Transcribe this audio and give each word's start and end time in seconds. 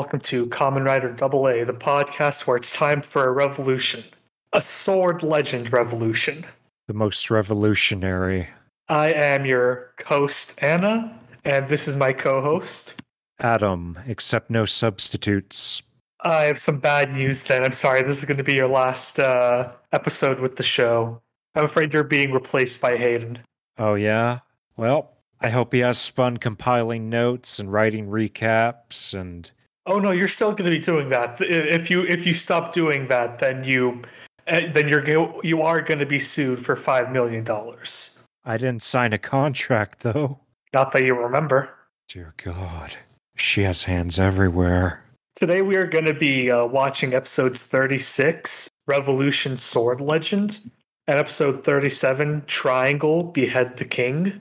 Hello 0.00 0.08
there, 0.08 0.20
and 0.20 0.20
welcome 0.20 0.20
to 0.20 0.46
Kamen 0.46 0.86
Rider 0.86 1.12
Double 1.12 1.46
A, 1.46 1.64
the 1.64 1.74
podcast 1.74 2.46
where 2.46 2.56
it's 2.56 2.74
time 2.74 3.02
for 3.02 3.28
a 3.28 3.32
revolution. 3.32 4.04
A 4.52 4.62
sword 4.62 5.22
legend 5.22 5.72
revolution. 5.72 6.46
The 6.88 6.94
most 6.94 7.30
revolutionary. 7.30 8.48
I 8.88 9.12
am 9.12 9.44
your 9.44 9.92
host, 10.06 10.58
Anna, 10.62 11.20
and 11.44 11.68
this 11.68 11.86
is 11.86 11.96
my 11.96 12.12
co 12.14 12.40
host. 12.40 13.02
Adam, 13.40 13.98
except 14.06 14.50
no 14.50 14.64
substitutes. 14.64 15.82
I 16.20 16.44
have 16.44 16.58
some 16.58 16.78
bad 16.78 17.12
news 17.12 17.44
then. 17.44 17.62
I'm 17.62 17.72
sorry, 17.72 18.02
this 18.02 18.18
is 18.18 18.24
going 18.24 18.38
to 18.38 18.44
be 18.44 18.54
your 18.54 18.68
last 18.68 19.20
uh, 19.20 19.72
episode 19.92 20.40
with 20.40 20.56
the 20.56 20.62
show. 20.62 21.20
I'm 21.54 21.64
afraid 21.64 21.92
you're 21.92 22.04
being 22.04 22.32
replaced 22.32 22.80
by 22.80 22.96
Hayden. 22.96 23.40
Oh, 23.78 23.94
yeah? 23.94 24.40
Well, 24.76 25.12
I 25.40 25.50
hope 25.50 25.72
he 25.72 25.80
has 25.80 26.08
fun 26.08 26.38
compiling 26.38 27.10
notes 27.10 27.58
and 27.58 27.72
writing 27.72 28.08
recaps 28.08 29.12
and. 29.12 29.50
Oh 29.86 29.98
no, 29.98 30.10
you're 30.10 30.28
still 30.28 30.52
going 30.52 30.70
to 30.70 30.78
be 30.78 30.78
doing 30.78 31.08
that. 31.08 31.40
If 31.40 31.90
you 31.90 32.02
if 32.02 32.26
you 32.26 32.34
stop 32.34 32.72
doing 32.72 33.06
that, 33.08 33.38
then 33.38 33.64
you 33.64 34.02
eh, 34.46 34.70
then 34.70 34.88
you're 34.88 35.04
you 35.42 35.62
are 35.62 35.80
going 35.80 36.00
to 36.00 36.06
be 36.06 36.18
sued 36.18 36.58
for 36.58 36.76
five 36.76 37.10
million 37.10 37.44
dollars. 37.44 38.10
I 38.44 38.56
didn't 38.56 38.82
sign 38.82 39.12
a 39.12 39.18
contract 39.18 40.00
though. 40.00 40.40
Not 40.72 40.92
that 40.92 41.02
you 41.02 41.14
remember. 41.14 41.70
Dear 42.08 42.34
God, 42.36 42.96
she 43.36 43.62
has 43.62 43.84
hands 43.84 44.18
everywhere. 44.18 45.02
Today 45.36 45.62
we 45.62 45.76
are 45.76 45.86
going 45.86 46.04
to 46.04 46.14
be 46.14 46.50
uh, 46.50 46.66
watching 46.66 47.14
episodes 47.14 47.62
36, 47.62 48.68
Revolution 48.86 49.56
Sword 49.56 50.00
Legend, 50.00 50.58
and 51.06 51.18
episode 51.18 51.64
37, 51.64 52.44
Triangle 52.46 53.22
Behead 53.22 53.78
the 53.78 53.84
King. 53.84 54.40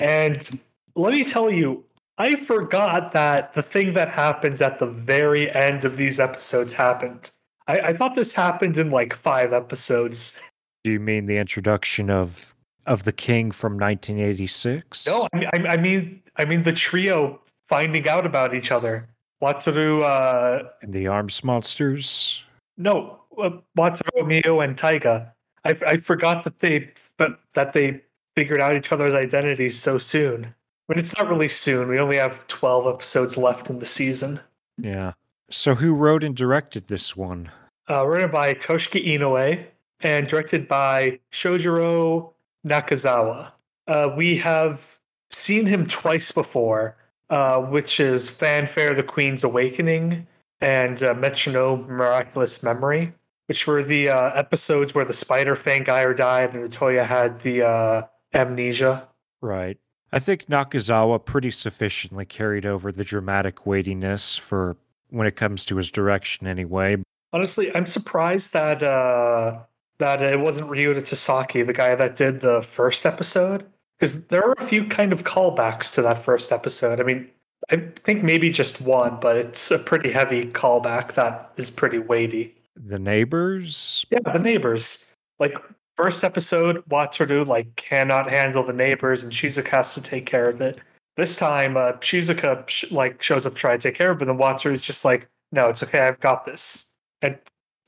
And 0.00 0.48
let 0.94 1.12
me 1.12 1.24
tell 1.24 1.50
you, 1.50 1.84
I 2.18 2.34
forgot 2.34 3.12
that 3.12 3.52
the 3.52 3.62
thing 3.62 3.92
that 3.92 4.08
happens 4.08 4.60
at 4.60 4.80
the 4.80 4.86
very 4.86 5.54
end 5.54 5.84
of 5.84 5.96
these 5.96 6.18
episodes 6.18 6.72
happened. 6.72 7.30
I, 7.68 7.80
I 7.80 7.92
thought 7.94 8.16
this 8.16 8.34
happened 8.34 8.76
in 8.76 8.90
like 8.90 9.14
five 9.14 9.52
episodes. 9.52 10.38
Do 10.82 10.90
you 10.90 11.00
mean 11.00 11.26
the 11.26 11.38
introduction 11.38 12.10
of 12.10 12.54
of 12.86 13.04
the 13.04 13.12
king 13.12 13.50
from 13.50 13.74
1986? 13.74 15.06
No, 15.06 15.28
I, 15.32 15.44
I, 15.44 15.68
I 15.68 15.76
mean 15.76 16.22
I 16.36 16.44
mean 16.44 16.64
the 16.64 16.72
trio 16.72 17.40
finding 17.62 18.08
out 18.08 18.26
about 18.26 18.54
each 18.54 18.72
other. 18.72 19.08
Wataru 19.40 20.02
uh, 20.02 20.68
and 20.82 20.92
the 20.92 21.06
arms 21.06 21.44
monsters. 21.44 22.42
No, 22.76 23.20
uh, 23.40 23.50
Wataru, 23.76 24.26
Mio, 24.26 24.60
and 24.60 24.76
Taiga. 24.76 25.32
I, 25.64 25.76
I 25.86 25.96
forgot 25.98 26.42
that 26.44 26.58
they 26.58 26.90
but 27.16 27.38
that 27.54 27.72
they 27.74 28.02
figured 28.34 28.60
out 28.60 28.74
each 28.76 28.90
other's 28.90 29.14
identities 29.14 29.78
so 29.78 29.98
soon. 29.98 30.54
Mean, 30.88 30.98
it's 30.98 31.16
not 31.18 31.28
really 31.28 31.48
soon. 31.48 31.88
We 31.88 31.98
only 31.98 32.16
have 32.16 32.46
12 32.46 32.94
episodes 32.94 33.36
left 33.36 33.68
in 33.68 33.78
the 33.78 33.86
season. 33.86 34.40
Yeah. 34.78 35.12
So, 35.50 35.74
who 35.74 35.94
wrote 35.94 36.24
and 36.24 36.34
directed 36.34 36.88
this 36.88 37.16
one? 37.16 37.50
Uh, 37.90 38.06
written 38.06 38.30
by 38.30 38.54
Toshiki 38.54 39.04
Inoue 39.06 39.64
and 40.00 40.26
directed 40.26 40.68
by 40.68 41.20
Shojiro 41.32 42.32
Nakazawa. 42.66 43.52
Uh, 43.86 44.12
we 44.16 44.36
have 44.38 44.98
seen 45.30 45.66
him 45.66 45.86
twice 45.86 46.32
before, 46.32 46.96
uh, 47.30 47.60
which 47.60 48.00
is 48.00 48.28
Fanfare 48.28 48.94
the 48.94 49.02
Queen's 49.02 49.44
Awakening 49.44 50.26
and 50.60 51.02
uh, 51.02 51.14
Metronome 51.14 51.86
Miraculous 51.86 52.62
Memory, 52.62 53.12
which 53.46 53.66
were 53.66 53.82
the 53.82 54.08
uh, 54.10 54.30
episodes 54.34 54.94
where 54.94 55.04
the 55.04 55.12
Spider 55.12 55.54
Fangire 55.54 56.16
died 56.16 56.54
and 56.54 56.68
Otoya 56.68 57.04
had 57.06 57.40
the 57.40 57.62
uh, 57.62 58.02
amnesia. 58.34 59.08
Right. 59.40 59.78
I 60.12 60.18
think 60.18 60.46
Nakazawa 60.46 61.24
pretty 61.24 61.50
sufficiently 61.50 62.24
carried 62.24 62.64
over 62.64 62.90
the 62.90 63.04
dramatic 63.04 63.66
weightiness 63.66 64.38
for 64.38 64.76
when 65.10 65.26
it 65.26 65.36
comes 65.36 65.64
to 65.66 65.76
his 65.76 65.90
direction 65.90 66.46
anyway. 66.46 66.96
Honestly, 67.32 67.74
I'm 67.74 67.86
surprised 67.86 68.52
that 68.54 68.82
uh 68.82 69.60
that 69.98 70.22
it 70.22 70.40
wasn't 70.40 70.70
Ryuta 70.70 70.98
Tasaki, 70.98 71.66
the 71.66 71.72
guy 71.72 71.94
that 71.94 72.16
did 72.16 72.40
the 72.40 72.62
first 72.62 73.04
episode. 73.04 73.66
Because 73.98 74.28
there 74.28 74.44
are 74.44 74.54
a 74.58 74.64
few 74.64 74.84
kind 74.86 75.12
of 75.12 75.24
callbacks 75.24 75.92
to 75.94 76.02
that 76.02 76.18
first 76.18 76.52
episode. 76.52 77.00
I 77.00 77.02
mean, 77.02 77.28
I 77.68 77.76
think 77.96 78.22
maybe 78.22 78.50
just 78.50 78.80
one, 78.80 79.18
but 79.20 79.36
it's 79.36 79.72
a 79.72 79.78
pretty 79.78 80.12
heavy 80.12 80.44
callback 80.44 81.14
that 81.14 81.50
is 81.56 81.68
pretty 81.68 81.98
weighty. 81.98 82.54
The 82.76 82.98
neighbors? 82.98 84.06
Yeah, 84.10 84.20
the 84.32 84.38
neighbors. 84.38 85.04
Like 85.40 85.58
first 85.98 86.22
episode, 86.22 86.84
Wataru 86.88 87.46
like 87.46 87.74
cannot 87.76 88.30
handle 88.30 88.62
the 88.62 88.72
neighbors, 88.72 89.24
and 89.24 89.32
Shizuka 89.32 89.68
has 89.68 89.94
to 89.94 90.00
take 90.00 90.24
care 90.24 90.48
of 90.48 90.60
it. 90.60 90.78
This 91.16 91.36
time, 91.36 91.76
uh, 91.76 91.92
Shizuka 91.94 92.66
sh- 92.68 92.90
like 92.90 93.20
shows 93.20 93.44
up 93.44 93.54
to 93.54 93.58
try 93.58 93.76
to 93.76 93.82
take 93.82 93.96
care 93.96 94.10
of 94.10 94.22
it, 94.22 94.26
but 94.26 94.38
then 94.38 94.72
is 94.72 94.82
just 94.82 95.04
like, 95.04 95.28
"No, 95.50 95.68
it's 95.68 95.82
okay, 95.82 96.00
I've 96.00 96.20
got 96.20 96.44
this," 96.44 96.86
and 97.20 97.36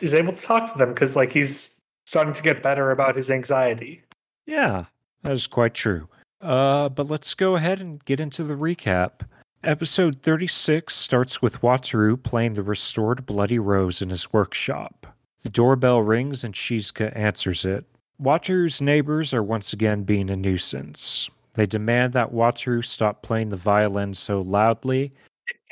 is 0.03 0.13
able 0.13 0.33
to 0.33 0.43
talk 0.43 0.71
to 0.73 0.79
them 0.79 0.89
because 0.89 1.15
like 1.15 1.33
he's 1.33 1.77
starting 2.05 2.35
to 2.35 2.43
get 2.43 2.63
better 2.63 2.91
about 2.91 3.15
his 3.15 3.31
anxiety. 3.31 4.03
Yeah, 4.47 4.87
that 5.23 5.33
is 5.33 5.47
quite 5.47 5.75
true. 5.75 6.09
Uh, 6.41 6.89
but 6.89 7.07
let's 7.07 7.35
go 7.35 7.55
ahead 7.55 7.81
and 7.81 8.05
get 8.05 8.19
into 8.19 8.43
the 8.43 8.55
recap. 8.55 9.21
Episode 9.63 10.23
36 10.23 10.97
starts 10.97 11.43
with 11.43 11.61
Wataru 11.61 12.21
playing 12.21 12.55
the 12.55 12.63
restored 12.63 13.27
Bloody 13.27 13.59
Rose 13.59 14.01
in 14.03 14.09
his 14.09 14.33
workshop. 14.33 15.07
The 15.43 15.51
doorbell 15.51 16.03
rings 16.03 16.43
and 16.43 16.55
Shizuka 16.55 17.15
answers 17.15 17.65
it. 17.65 17.85
Wataru's 18.21 18.83
neighbors 18.83 19.33
are 19.33 19.43
once 19.43 19.73
again 19.73 20.03
being 20.03 20.29
a 20.29 20.37
nuisance. 20.37 21.31
They 21.55 21.65
demand 21.65 22.13
that 22.13 22.33
Wataru 22.33 22.85
stop 22.85 23.23
playing 23.23 23.49
the 23.49 23.57
violin 23.57 24.13
so 24.13 24.43
loudly. 24.43 25.11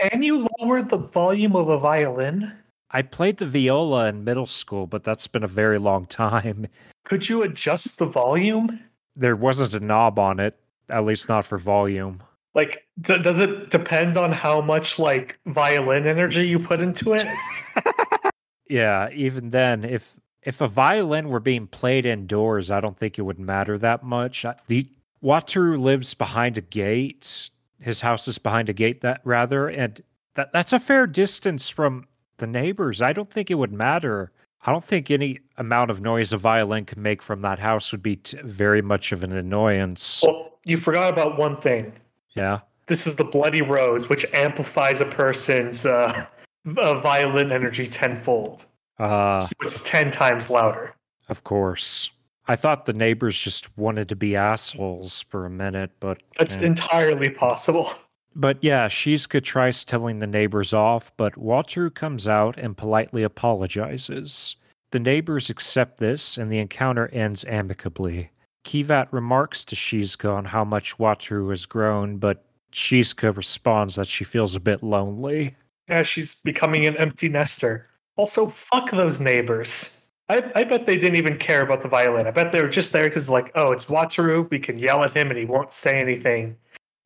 Can 0.01 0.23
you 0.23 0.49
lower 0.59 0.81
the 0.81 0.97
volume 0.97 1.55
of 1.55 1.69
a 1.69 1.79
violin? 1.79 2.53
I 2.91 3.03
played 3.03 3.37
the 3.37 3.47
viola 3.47 4.07
in 4.07 4.25
middle 4.25 4.47
school, 4.47 4.87
but 4.87 5.05
that's 5.05 5.27
been 5.27 5.45
a 5.45 5.49
very 5.49 5.79
long 5.79 6.07
time. 6.07 6.67
Could 7.05 7.29
you 7.29 7.43
adjust 7.43 7.99
the 7.99 8.07
volume? 8.07 8.81
There 9.15 9.37
wasn't 9.37 9.75
a 9.75 9.81
knob 9.81 10.19
on 10.19 10.41
it, 10.41 10.59
at 10.89 11.05
least 11.05 11.29
not 11.29 11.45
for 11.45 11.59
volume. 11.59 12.23
Like, 12.55 12.87
th- 13.05 13.23
does 13.23 13.41
it 13.41 13.71
depend 13.71 14.17
on 14.17 14.33
how 14.33 14.63
much 14.63 14.99
like 14.99 15.39
violin 15.45 16.07
energy 16.07 16.49
you 16.49 16.59
put 16.59 16.81
into 16.81 17.13
it? 17.13 17.27
yeah, 18.71 19.11
even 19.13 19.51
then, 19.51 19.85
if 19.85 20.19
if 20.49 20.63
a 20.63 20.67
violin 20.67 21.29
were 21.29 21.41
being 21.41 21.67
played 21.67 22.07
indoors, 22.07 22.71
I 22.71 22.81
don't 22.81 22.97
think 22.97 23.19
it 23.19 23.23
would 23.23 23.39
matter 23.39 23.77
that 23.77 24.03
much. 24.03 24.47
The 24.67 24.87
Wataru 25.23 25.79
lives 25.79 26.15
behind 26.15 26.57
a 26.57 26.63
gate. 26.63 27.51
His 27.83 28.01
house 28.01 28.27
is 28.27 28.39
behind 28.39 28.71
a 28.71 28.73
gate 28.73 29.03
that 29.03 29.21
rather, 29.25 29.69
and 29.69 30.03
that 30.37 30.51
that's 30.55 30.73
a 30.73 30.81
fair 30.81 31.07
distance 31.07 31.69
from 31.69 32.07
the 32.39 32.47
neighbors. 32.47 33.03
I 33.03 33.13
don't 33.13 33.31
think 33.31 33.51
it 33.51 33.57
would 33.57 33.75
matter. 33.75 34.33
I 34.65 34.73
don't 34.73 34.83
think 34.83 35.11
any 35.11 35.39
amount 35.59 35.91
of 35.91 36.01
noise 36.01 36.33
a 36.33 36.39
violin 36.39 36.87
could 36.87 36.97
make 36.97 37.21
from 37.21 37.43
that 37.43 37.59
house 37.59 37.93
would 37.93 38.03
be 38.03 38.17
t- 38.17 38.39
very 38.43 38.81
much 38.81 39.13
of 39.13 39.23
an 39.23 39.33
annoyance. 39.33 40.25
Well, 40.27 40.59
you 40.65 40.79
forgot 40.79 41.13
about 41.13 41.37
one 41.37 41.59
thing. 41.59 41.93
Yeah. 42.35 42.61
This 42.87 43.07
is 43.07 43.17
the 43.17 43.25
Bloody 43.25 43.61
Rose, 43.61 44.09
which 44.09 44.25
amplifies 44.33 45.03
a 45.03 45.07
person's 45.07 45.85
uh, 45.85 46.25
violin 46.65 47.53
energy 47.53 47.87
tenfold. 47.87 48.65
Uh, 48.99 49.39
so 49.39 49.53
it's 49.63 49.81
10 49.83 50.11
times 50.11 50.51
louder. 50.51 50.95
Of 51.29 51.45
course. 51.45 52.11
I 52.47 52.57
thought 52.57 52.87
the 52.87 52.93
neighbors 52.93 53.39
just 53.39 53.77
wanted 53.77 54.09
to 54.09 54.17
be 54.17 54.35
assholes 54.35 55.23
for 55.23 55.45
a 55.45 55.51
minute, 55.51 55.91
but. 56.01 56.23
That's 56.39 56.57
eh. 56.57 56.67
entirely 56.67 57.31
possible. 57.31 57.91
But 58.35 58.59
yeah, 58.63 58.89
Shizuka 58.89 59.43
tries 59.43 59.85
telling 59.85 60.19
the 60.21 60.27
neighbors 60.27 60.73
off, 60.73 61.11
but 61.17 61.35
Wataru 61.35 61.93
comes 61.93 62.29
out 62.29 62.57
and 62.57 62.77
politely 62.77 63.23
apologizes. 63.23 64.57
The 64.93 65.01
neighbors 65.01 65.51
accept 65.51 65.99
this, 65.99 66.39
and 66.39 66.51
the 66.51 66.59
encounter 66.59 67.09
ends 67.09 67.45
amicably. 67.47 68.31
Kivat 68.65 69.09
remarks 69.11 69.65
to 69.67 69.75
Shizuka 69.75 70.33
on 70.33 70.45
how 70.45 70.65
much 70.65 70.99
Wataru 70.99 71.51
has 71.51 71.67
grown, 71.67 72.19
but 72.19 72.45
Shizuka 72.73 73.37
responds 73.37 73.97
that 73.97 74.07
she 74.07 74.25
feels 74.25 74.55
a 74.55 74.61
bit 74.61 74.83
lonely. 74.83 75.57
Yeah, 75.89 76.03
she's 76.03 76.37
becoming 76.37 76.87
an 76.87 76.97
empty 76.97 77.29
nester. 77.29 77.87
Also, 78.19 78.49
fuck 78.49 78.91
those 78.91 79.21
neighbors. 79.21 79.97
I, 80.29 80.51
I 80.57 80.65
bet 80.65 80.87
they 80.87 80.99
didn't 80.99 81.17
even 81.17 81.39
care 81.39 81.63
about 81.63 81.83
the 81.83 81.89
violin. 81.89 82.27
I 82.27 82.33
bet 82.33 82.51
they 82.51 82.61
were 82.61 82.69
just 82.69 82.93
there 82.93 83.05
because, 83.05 83.31
like, 83.31 83.53
oh, 83.55 83.71
it's 83.71 83.87
Wataru. 83.87 84.51
We 84.51 84.59
can 84.59 84.77
yell 84.77 85.05
at 85.05 85.13
him 85.13 85.29
and 85.29 85.39
he 85.39 85.45
won't 85.45 85.71
say 85.71 86.01
anything. 86.01 86.57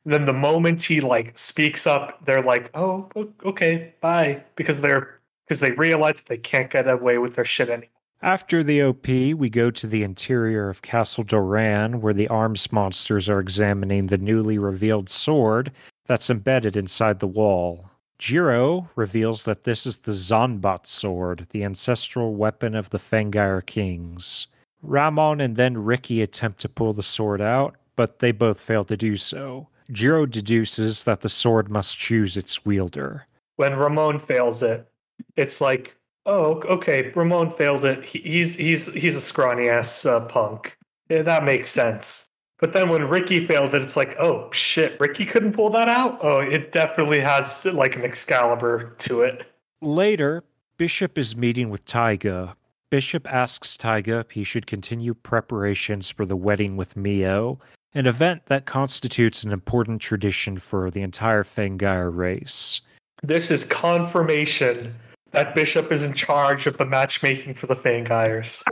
And 0.05 0.13
then 0.13 0.25
the 0.25 0.33
moment 0.33 0.81
he 0.81 1.01
like 1.01 1.37
speaks 1.37 1.85
up, 1.85 2.25
they're 2.25 2.41
like, 2.41 2.71
oh, 2.73 3.07
okay, 3.45 3.93
bye, 4.01 4.43
because 4.55 4.81
they're 4.81 5.19
because 5.45 5.59
they 5.59 5.71
realize 5.73 6.23
they 6.23 6.37
can't 6.37 6.71
get 6.71 6.87
away 6.87 7.19
with 7.19 7.35
their 7.35 7.45
shit 7.45 7.69
anymore. 7.69 7.89
After 8.23 8.63
the 8.63 8.81
OP, 8.81 9.07
we 9.07 9.49
go 9.49 9.69
to 9.69 9.85
the 9.85 10.01
interior 10.01 10.69
of 10.69 10.81
Castle 10.81 11.23
Doran, 11.23 12.01
where 12.01 12.13
the 12.13 12.29
arms 12.29 12.71
monsters 12.71 13.29
are 13.29 13.39
examining 13.39 14.07
the 14.07 14.17
newly 14.17 14.57
revealed 14.57 15.09
sword 15.09 15.71
that's 16.07 16.29
embedded 16.29 16.75
inside 16.75 17.19
the 17.19 17.27
wall. 17.27 17.89
Jiro 18.23 18.87
reveals 18.95 19.43
that 19.43 19.63
this 19.63 19.85
is 19.85 19.97
the 19.97 20.13
Zanbat 20.13 20.87
sword, 20.87 21.45
the 21.49 21.65
ancestral 21.65 22.35
weapon 22.35 22.73
of 22.73 22.89
the 22.89 22.97
Fangire 22.97 23.65
kings. 23.65 24.47
Ramon 24.81 25.41
and 25.41 25.57
then 25.57 25.83
Ricky 25.83 26.21
attempt 26.21 26.61
to 26.61 26.69
pull 26.69 26.93
the 26.93 27.03
sword 27.03 27.41
out, 27.41 27.75
but 27.97 28.19
they 28.19 28.31
both 28.31 28.61
fail 28.61 28.85
to 28.85 28.95
do 28.95 29.17
so. 29.17 29.67
Jiro 29.91 30.25
deduces 30.25 31.03
that 31.03 31.19
the 31.19 31.27
sword 31.27 31.69
must 31.69 31.97
choose 31.97 32.37
its 32.37 32.63
wielder. 32.63 33.27
when 33.57 33.75
Ramon 33.75 34.19
fails 34.19 34.63
it, 34.63 34.87
it's 35.35 35.59
like, 35.59 35.97
oh, 36.25 36.61
okay, 36.61 37.11
Ramon 37.13 37.49
failed 37.49 37.83
it. 37.83 38.05
He's 38.05 38.55
he's 38.55 38.87
he's 38.93 39.17
a 39.17 39.21
scrawny 39.21 39.67
ass 39.67 40.05
uh, 40.05 40.21
punk. 40.27 40.77
That 41.09 41.43
makes 41.43 41.69
sense. 41.69 42.29
But 42.63 42.71
then 42.71 42.87
when 42.87 43.09
Ricky 43.09 43.45
failed 43.45 43.75
it, 43.75 43.81
it's 43.81 43.97
like, 43.97 44.15
oh 44.19 44.49
shit, 44.53 44.97
Ricky 44.97 45.25
couldn't 45.25 45.51
pull 45.51 45.69
that 45.71 45.89
out. 45.89 46.17
Oh, 46.21 46.39
it 46.39 46.71
definitely 46.71 47.19
has 47.19 47.65
like 47.65 47.97
an 47.97 48.03
Excalibur 48.03 48.95
to 48.99 49.21
it. 49.21 49.45
Later, 49.81 50.45
Bishop 50.77 51.17
is 51.17 51.35
meeting 51.35 51.69
with 51.69 51.83
Taiga. 51.83 52.55
Bishop 52.89 53.29
asks 53.29 53.75
Taiga 53.75 54.19
if 54.19 54.31
he 54.31 54.45
should 54.45 54.65
continue 54.65 55.13
preparations 55.13 56.09
for 56.09 56.25
the 56.25 56.37
wedding 56.37 56.77
with 56.77 56.95
Mio, 56.95 57.59
an 57.93 58.07
event 58.07 58.45
that 58.45 58.65
constitutes 58.65 59.43
an 59.43 59.51
important 59.51 60.01
tradition 60.01 60.57
for 60.57 60.89
the 60.89 61.01
entire 61.01 61.43
Fangire 61.43 62.15
race. 62.15 62.79
This 63.21 63.51
is 63.51 63.65
confirmation 63.65 64.95
that 65.31 65.53
Bishop 65.53 65.91
is 65.91 66.05
in 66.05 66.13
charge 66.13 66.65
of 66.65 66.77
the 66.77 66.85
matchmaking 66.85 67.55
for 67.55 67.67
the 67.67 67.75
Fangires. 67.75 68.63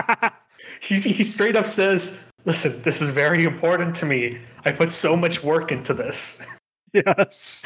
he, 0.80 0.96
he 0.96 1.24
straight 1.24 1.58
up 1.58 1.66
says, 1.66 2.31
Listen, 2.46 2.82
this 2.82 3.02
is 3.02 3.10
very 3.10 3.44
important 3.44 3.96
to 3.96 4.06
me. 4.06 4.40
I 4.66 4.72
put 4.72 4.92
so 4.92 5.16
much 5.16 5.44
work 5.44 5.72
into 5.72 5.94
this. 5.94 6.58
Yes. 6.94 7.64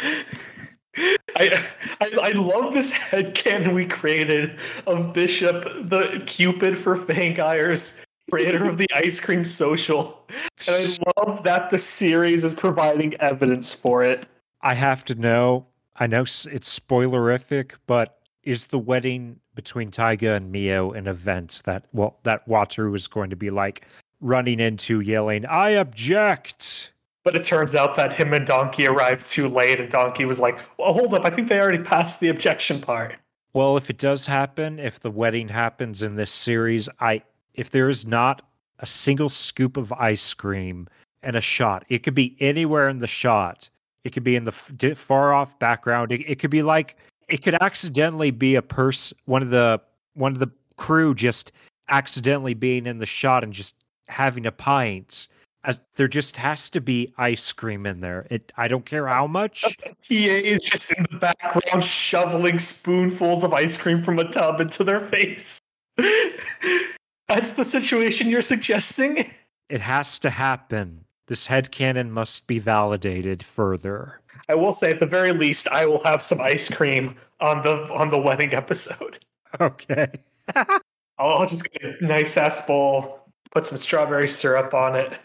I, 1.35 1.59
I 1.99 2.19
I 2.21 2.31
love 2.33 2.75
this 2.75 2.93
headcanon 2.93 3.73
we 3.73 3.87
created 3.87 4.59
of 4.85 5.13
Bishop, 5.13 5.63
the 5.63 6.21
Cupid 6.27 6.77
for 6.77 6.95
Fangires, 6.95 8.05
creator 8.29 8.69
of 8.69 8.77
the 8.77 8.87
ice 8.93 9.19
cream 9.19 9.43
social. 9.43 10.27
And 10.67 10.99
I 11.07 11.21
love 11.21 11.41
that 11.41 11.71
the 11.71 11.79
series 11.79 12.43
is 12.43 12.53
providing 12.53 13.15
evidence 13.15 13.73
for 13.73 14.03
it. 14.03 14.27
I 14.61 14.75
have 14.75 15.03
to 15.05 15.15
know. 15.15 15.65
I 15.95 16.05
know 16.05 16.21
it's 16.21 16.79
spoilerific, 16.79 17.71
but 17.87 18.19
is 18.43 18.67
the 18.67 18.79
wedding 18.79 19.39
between 19.55 19.89
Taiga 19.89 20.33
and 20.33 20.51
Mio 20.51 20.91
an 20.91 21.07
event 21.07 21.61
that 21.65 21.85
well 21.93 22.19
that 22.23 22.47
Wataru 22.47 22.95
is 22.95 23.07
going 23.07 23.31
to 23.31 23.35
be 23.35 23.49
like 23.49 23.87
running 24.25 24.59
into 24.59 24.99
yelling, 24.99 25.45
I 25.45 25.69
object. 25.71 26.91
But 27.23 27.35
it 27.35 27.43
turns 27.43 27.75
out 27.75 27.95
that 27.95 28.13
him 28.13 28.33
and 28.33 28.45
Donkey 28.45 28.87
arrived 28.87 29.25
too 29.25 29.47
late, 29.47 29.79
and 29.79 29.89
Donkey 29.89 30.25
was 30.25 30.39
like, 30.39 30.59
Well, 30.77 30.93
hold 30.93 31.13
up, 31.13 31.25
I 31.25 31.29
think 31.29 31.47
they 31.47 31.59
already 31.59 31.83
passed 31.83 32.19
the 32.19 32.29
objection 32.29 32.81
part. 32.81 33.15
Well, 33.53 33.77
if 33.77 33.89
it 33.89 33.97
does 33.97 34.25
happen, 34.25 34.79
if 34.79 34.99
the 34.99 35.11
wedding 35.11 35.47
happens 35.47 36.01
in 36.01 36.15
this 36.15 36.31
series, 36.31 36.89
I 36.99 37.21
if 37.53 37.71
there 37.71 37.89
is 37.89 38.05
not 38.05 38.41
a 38.79 38.85
single 38.85 39.29
scoop 39.29 39.77
of 39.77 39.93
ice 39.93 40.33
cream 40.33 40.89
and 41.23 41.37
a 41.37 41.41
shot, 41.41 41.85
it 41.87 41.99
could 41.99 42.15
be 42.15 42.35
anywhere 42.41 42.89
in 42.89 42.97
the 42.97 43.07
shot. 43.07 43.69
It 44.03 44.11
could 44.11 44.25
be 44.25 44.35
in 44.35 44.43
the 44.43 44.51
f- 44.51 44.97
far 44.97 45.33
off 45.33 45.57
background. 45.57 46.11
It, 46.11 46.29
it 46.29 46.39
could 46.39 46.51
be 46.51 46.63
like 46.63 46.97
it 47.29 47.43
could 47.43 47.55
accidentally 47.61 48.29
be 48.29 48.55
a 48.55 48.61
person, 48.61 49.17
one 49.25 49.41
of 49.41 49.51
the 49.51 49.81
one 50.15 50.33
of 50.33 50.39
the 50.39 50.51
crew 50.75 51.15
just 51.15 51.53
accidentally 51.87 52.53
being 52.53 52.85
in 52.85 52.97
the 52.97 53.05
shot 53.05 53.43
and 53.43 53.53
just 53.53 53.75
having 54.07 54.45
a 54.45 54.51
pint. 54.51 55.27
As, 55.63 55.79
there 55.95 56.07
just 56.07 56.35
has 56.37 56.69
to 56.71 56.81
be 56.81 57.11
ice 57.17 57.51
cream 57.51 57.87
in 57.87 57.99
there. 57.99 58.27
It 58.29 58.51
I 58.55 58.67
don't 58.67 58.85
care 58.85 59.07
how 59.07 59.27
much. 59.27 59.65
He 60.03 60.29
is 60.29 60.63
just 60.63 60.91
in 60.91 61.05
the 61.11 61.17
background 61.17 61.83
shoveling 61.83 62.59
spoonfuls 62.59 63.43
of 63.43 63.53
ice 63.53 63.75
cream 63.75 64.03
from 64.03 64.19
a 64.19 64.29
tub 64.29 64.61
into 64.61 64.83
their 64.83 64.99
face. 64.99 65.59
That's 67.27 67.53
the 67.53 67.65
situation 67.65 68.29
you're 68.29 68.41
suggesting? 68.41 69.25
It 69.67 69.81
has 69.81 70.19
to 70.19 70.29
happen. 70.29 71.05
This 71.27 71.47
head 71.47 71.71
headcanon 71.71 72.09
must 72.09 72.45
be 72.45 72.59
validated 72.59 73.41
further. 73.41 74.21
I 74.47 74.53
will 74.53 74.71
say 74.71 74.91
at 74.91 74.99
the 74.99 75.07
very 75.07 75.31
least 75.31 75.67
I 75.69 75.87
will 75.87 76.03
have 76.03 76.21
some 76.21 76.39
ice 76.39 76.69
cream 76.69 77.15
on 77.39 77.63
the 77.63 77.91
on 77.91 78.09
the 78.09 78.19
wedding 78.19 78.53
episode. 78.53 79.19
Okay. 79.61 80.07
I'll, 80.53 80.79
I'll 81.17 81.47
just 81.47 81.63
get 81.71 82.01
a 82.01 82.05
nice 82.05 82.35
ass 82.35 82.61
bowl, 82.67 83.24
put 83.55 83.65
some 83.65 83.77
strawberry 83.77 84.27
syrup 84.27 84.73
on 84.73 84.95
it. 84.95 85.17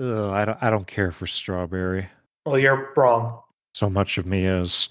Ugh, 0.00 0.32
I 0.32 0.44
don't 0.44 0.58
I 0.60 0.70
don't 0.70 0.86
care 0.86 1.12
for 1.12 1.26
strawberry. 1.26 2.08
Well, 2.44 2.58
you're 2.58 2.92
wrong. 2.96 3.40
So 3.74 3.88
much 3.88 4.18
of 4.18 4.26
me 4.26 4.44
is. 4.44 4.88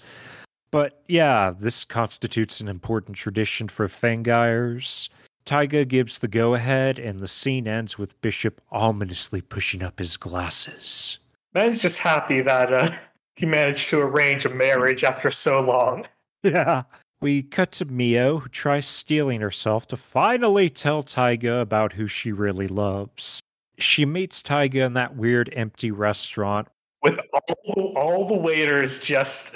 But 0.70 1.02
yeah, 1.06 1.52
this 1.56 1.84
constitutes 1.84 2.60
an 2.60 2.68
important 2.68 3.16
tradition 3.16 3.68
for 3.68 3.86
Fangires. 3.86 5.10
Taiga 5.44 5.84
gives 5.84 6.18
the 6.18 6.28
go 6.28 6.54
ahead, 6.54 6.98
and 6.98 7.18
the 7.18 7.28
scene 7.28 7.66
ends 7.66 7.98
with 7.98 8.20
Bishop 8.20 8.60
ominously 8.70 9.40
pushing 9.40 9.82
up 9.82 9.98
his 9.98 10.16
glasses. 10.16 11.18
Man's 11.54 11.82
just 11.82 11.98
happy 11.98 12.40
that 12.40 12.72
uh, 12.72 12.90
he 13.36 13.46
managed 13.46 13.90
to 13.90 14.00
arrange 14.00 14.46
a 14.46 14.50
marriage 14.50 15.04
after 15.04 15.30
so 15.30 15.60
long. 15.60 16.06
Yeah. 16.42 16.84
We 17.22 17.42
cut 17.42 17.72
to 17.72 17.84
Mio, 17.84 18.38
who 18.38 18.48
tries 18.48 18.86
stealing 18.86 19.42
herself 19.42 19.86
to 19.88 19.96
finally 19.98 20.70
tell 20.70 21.02
Taiga 21.02 21.56
about 21.56 21.92
who 21.92 22.08
she 22.08 22.32
really 22.32 22.66
loves. 22.66 23.42
She 23.78 24.06
meets 24.06 24.40
Taiga 24.40 24.84
in 24.84 24.94
that 24.94 25.16
weird 25.16 25.52
empty 25.54 25.90
restaurant. 25.90 26.68
with 27.02 27.18
all, 27.32 27.92
all 27.96 28.26
the 28.26 28.38
waiters 28.38 28.98
just 29.00 29.54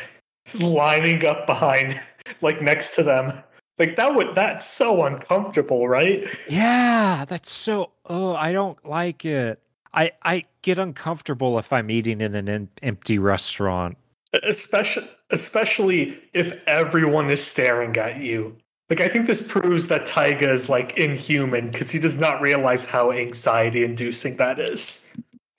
lining 0.61 1.25
up 1.25 1.47
behind, 1.47 1.95
like 2.43 2.61
next 2.61 2.95
to 2.97 3.03
them. 3.03 3.33
Like 3.79 3.97
that 3.97 4.15
would 4.15 4.35
that's 4.35 4.67
so 4.67 5.05
uncomfortable, 5.05 5.89
right? 5.89 6.29
Yeah, 6.49 7.25
that's 7.27 7.51
so. 7.51 7.93
Oh, 8.05 8.37
I 8.37 8.53
don't 8.53 8.79
like 8.87 9.25
it. 9.25 9.59
I 9.93 10.13
I 10.23 10.45
get 10.63 10.79
uncomfortable 10.79 11.59
if 11.59 11.73
I'm 11.73 11.91
eating 11.91 12.21
in 12.21 12.35
an 12.35 12.69
empty 12.83 13.19
restaurant. 13.19 13.97
Especially 14.43 15.09
especially 15.35 16.19
if 16.33 16.55
everyone 16.67 17.29
is 17.29 17.45
staring 17.45 17.95
at 17.99 18.21
you. 18.21 18.57
Like 18.89 19.01
I 19.01 19.09
think 19.09 19.27
this 19.27 19.47
proves 19.47 19.89
that 19.89 20.07
Taiga 20.07 20.51
is 20.51 20.69
like 20.69 20.97
inhuman 20.97 21.71
because 21.71 21.91
he 21.91 21.99
does 21.99 22.17
not 22.19 22.41
realize 22.41 22.87
how 22.87 23.13
anxiety 23.13 23.85
inducing 23.85 24.37
that 24.37 24.61
is. 24.61 25.07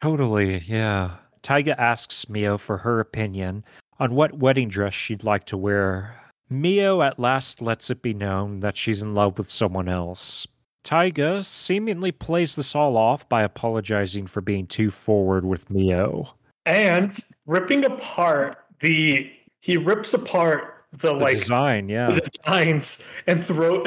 Totally, 0.02 0.60
yeah. 0.60 1.18
Taiga 1.42 1.80
asks 1.80 2.30
Mio 2.30 2.58
for 2.58 2.78
her 2.80 3.00
opinion 3.00 3.64
on 4.00 4.16
what 4.16 4.40
wedding 4.40 4.70
dress 4.70 4.94
she'd 4.94 5.24
like 5.24 5.46
to 5.46 5.58
wear. 5.58 6.20
Mio 6.50 7.02
at 7.02 7.20
last 7.20 7.62
lets 7.62 7.90
it 7.90 8.02
be 8.02 8.14
known 8.14 8.60
that 8.60 8.78
she's 8.78 9.02
in 9.02 9.14
love 9.14 9.38
with 9.38 9.50
someone 9.50 9.90
else. 9.90 10.48
Taiga 10.84 11.44
seemingly 11.44 12.12
plays 12.12 12.56
this 12.56 12.76
all 12.76 12.96
off 12.96 13.28
by 13.28 13.42
apologizing 13.42 14.28
for 14.28 14.42
being 14.42 14.68
too 14.68 14.92
forward 14.92 15.44
with 15.44 15.70
Mio. 15.72 16.36
And 16.68 17.18
ripping 17.48 17.84
apart 17.84 18.58
the 18.82 19.32
he 19.66 19.78
rips 19.78 20.14
apart 20.14 20.86
the, 20.92 21.08
The 21.08 21.14
like 21.14 21.40
design, 21.40 21.90
yeah. 21.90 22.12
the 22.12 22.22
designs 22.22 23.04
and 23.26 23.44
throw 23.44 23.84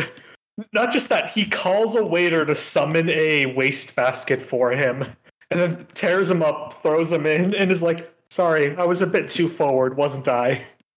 not 0.73 0.91
just 0.91 1.09
that 1.09 1.31
he 1.31 1.47
calls 1.47 1.95
a 1.95 2.05
waiter 2.05 2.45
to 2.45 2.55
summon 2.55 3.09
a 3.11 3.55
waste 3.55 3.95
basket 3.95 4.43
for 4.43 4.73
him 4.73 5.05
and 5.51 5.61
then 5.61 5.87
tears 5.95 6.29
him 6.31 6.43
up 6.43 6.75
throws 6.75 7.13
him 7.13 7.27
in 7.27 7.55
and 7.55 7.71
is 7.71 7.83
like 7.83 8.13
sorry 8.29 8.77
i 8.77 8.85
was 8.85 9.01
a 9.01 9.07
bit 9.07 9.29
too 9.29 9.49
forward 9.49 9.97
wasn't 9.97 10.27
i? 10.29 10.49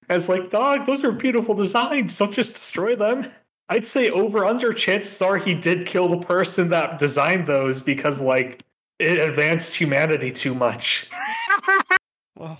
And 0.09 0.17
it's 0.17 0.27
like 0.27 0.49
dog 0.49 0.87
those 0.87 1.03
are 1.05 1.11
beautiful 1.11 1.53
designs 1.53 2.17
don't 2.17 2.33
just 2.33 2.55
destroy 2.55 2.95
them. 2.95 3.25
I'd 3.69 3.85
say 3.85 4.09
over 4.09 4.43
under 4.43 4.73
chances 4.73 5.21
are 5.21 5.37
he 5.37 5.53
did 5.55 5.85
kill 5.85 6.09
the 6.09 6.17
person 6.17 6.69
that 6.69 6.99
designed 6.99 7.47
those 7.47 7.81
because 7.81 8.21
like 8.21 8.63
it 8.99 9.17
advanced 9.17 9.75
humanity 9.75 10.31
too 10.31 10.53
much. 10.53 11.09
Well, 12.37 12.59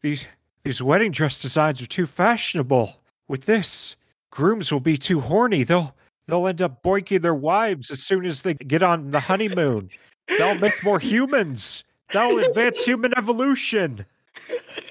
these 0.00 0.26
these 0.64 0.82
wedding 0.82 1.12
dress 1.12 1.38
designs 1.38 1.82
are 1.82 1.86
too 1.86 2.06
fashionable. 2.06 3.00
With 3.28 3.46
this, 3.46 3.96
grooms 4.30 4.72
will 4.72 4.80
be 4.80 4.96
too 4.96 5.20
horny. 5.20 5.64
They'll 5.64 5.94
they'll 6.26 6.46
end 6.46 6.62
up 6.62 6.82
boinking 6.82 7.22
their 7.22 7.34
wives 7.34 7.90
as 7.90 8.02
soon 8.02 8.24
as 8.24 8.42
they 8.42 8.54
get 8.54 8.82
on 8.82 9.10
the 9.10 9.20
honeymoon. 9.20 9.90
They'll 10.28 10.58
make 10.58 10.84
more 10.84 10.98
humans. 10.98 11.84
They'll 12.12 12.38
advance 12.38 12.84
human 12.84 13.12
evolution. 13.16 14.06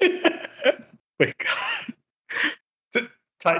Wait, 0.00 1.34
God. 1.38 1.94
T- 2.92 3.08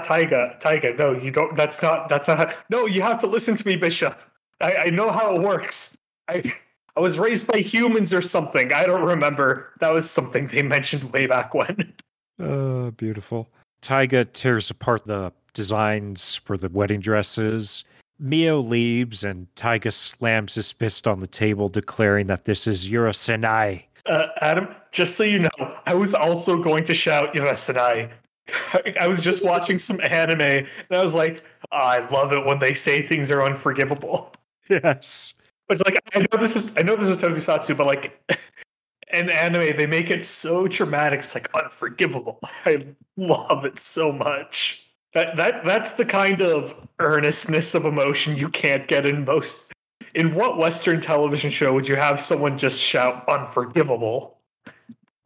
Taiga, 0.04 0.56
Taiga, 0.60 0.94
no, 0.94 1.12
you 1.12 1.30
don't. 1.30 1.56
That's 1.56 1.82
not. 1.82 2.08
That's 2.08 2.28
not. 2.28 2.38
How, 2.38 2.54
no, 2.70 2.86
you 2.86 3.02
have 3.02 3.18
to 3.20 3.26
listen 3.26 3.56
to 3.56 3.66
me, 3.66 3.76
Bishop. 3.76 4.20
I, 4.60 4.76
I 4.76 4.86
know 4.86 5.10
how 5.10 5.34
it 5.34 5.42
works. 5.42 5.96
I 6.28 6.42
I 6.96 7.00
was 7.00 7.18
raised 7.18 7.46
by 7.46 7.58
humans 7.58 8.12
or 8.12 8.20
something. 8.20 8.72
I 8.72 8.84
don't 8.84 9.04
remember. 9.04 9.72
That 9.80 9.90
was 9.90 10.10
something 10.10 10.48
they 10.48 10.62
mentioned 10.62 11.04
way 11.12 11.26
back 11.26 11.54
when. 11.54 11.94
Uh, 12.38 12.90
beautiful. 12.90 13.48
Taiga 13.80 14.24
tears 14.24 14.70
apart 14.70 15.04
the 15.04 15.32
designs 15.54 16.36
for 16.36 16.56
the 16.56 16.68
wedding 16.68 17.00
dresses. 17.00 17.84
Mio 18.18 18.60
leaves, 18.60 19.24
and 19.24 19.46
Taiga 19.56 19.90
slams 19.90 20.54
his 20.54 20.70
fist 20.70 21.08
on 21.08 21.20
the 21.20 21.26
table, 21.26 21.68
declaring 21.68 22.26
that 22.28 22.44
this 22.44 22.66
is 22.66 22.88
Yurusenai. 22.88 23.82
Uh, 24.06 24.26
Adam, 24.40 24.68
just 24.92 25.16
so 25.16 25.24
you 25.24 25.40
know, 25.40 25.76
I 25.86 25.94
was 25.94 26.14
also 26.14 26.62
going 26.62 26.84
to 26.84 26.94
shout 26.94 27.34
Yurusenai. 27.34 28.10
I 29.00 29.06
was 29.08 29.22
just 29.22 29.44
watching 29.44 29.78
some 29.78 30.00
anime, 30.00 30.40
and 30.40 30.68
I 30.90 31.02
was 31.02 31.14
like, 31.14 31.42
"Oh, 31.72 31.76
I 31.76 32.08
love 32.10 32.32
it 32.32 32.44
when 32.44 32.58
they 32.58 32.74
say 32.74 33.02
things 33.02 33.30
are 33.30 33.42
unforgivable. 33.42 34.32
Yes. 34.68 35.34
But 35.78 35.86
like, 35.86 36.02
I 36.14 36.18
know 36.18 36.38
this 36.38 36.54
is 36.54 36.76
I 36.76 36.82
know 36.82 36.96
this 36.96 37.08
is 37.08 37.16
Tokusatsu, 37.16 37.74
but 37.76 37.86
like, 37.86 38.20
in 39.12 39.30
anime, 39.30 39.74
they 39.74 39.86
make 39.86 40.10
it 40.10 40.22
so 40.24 40.68
dramatic. 40.68 41.20
It's 41.20 41.34
like 41.34 41.48
unforgivable. 41.54 42.38
I 42.66 42.86
love 43.16 43.64
it 43.64 43.78
so 43.78 44.12
much. 44.12 44.84
That 45.14 45.36
that 45.36 45.64
that's 45.64 45.92
the 45.92 46.04
kind 46.04 46.42
of 46.42 46.74
earnestness 46.98 47.74
of 47.74 47.86
emotion 47.86 48.36
you 48.36 48.50
can't 48.50 48.86
get 48.86 49.06
in 49.06 49.24
most. 49.24 49.72
In 50.14 50.34
what 50.34 50.58
Western 50.58 51.00
television 51.00 51.48
show 51.48 51.72
would 51.72 51.88
you 51.88 51.96
have 51.96 52.20
someone 52.20 52.58
just 52.58 52.78
shout 52.78 53.26
"unforgivable"? 53.26 54.36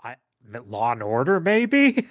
I 0.05 0.15
Law 0.69 0.93
and 0.93 1.03
Order, 1.03 1.41
maybe. 1.41 2.07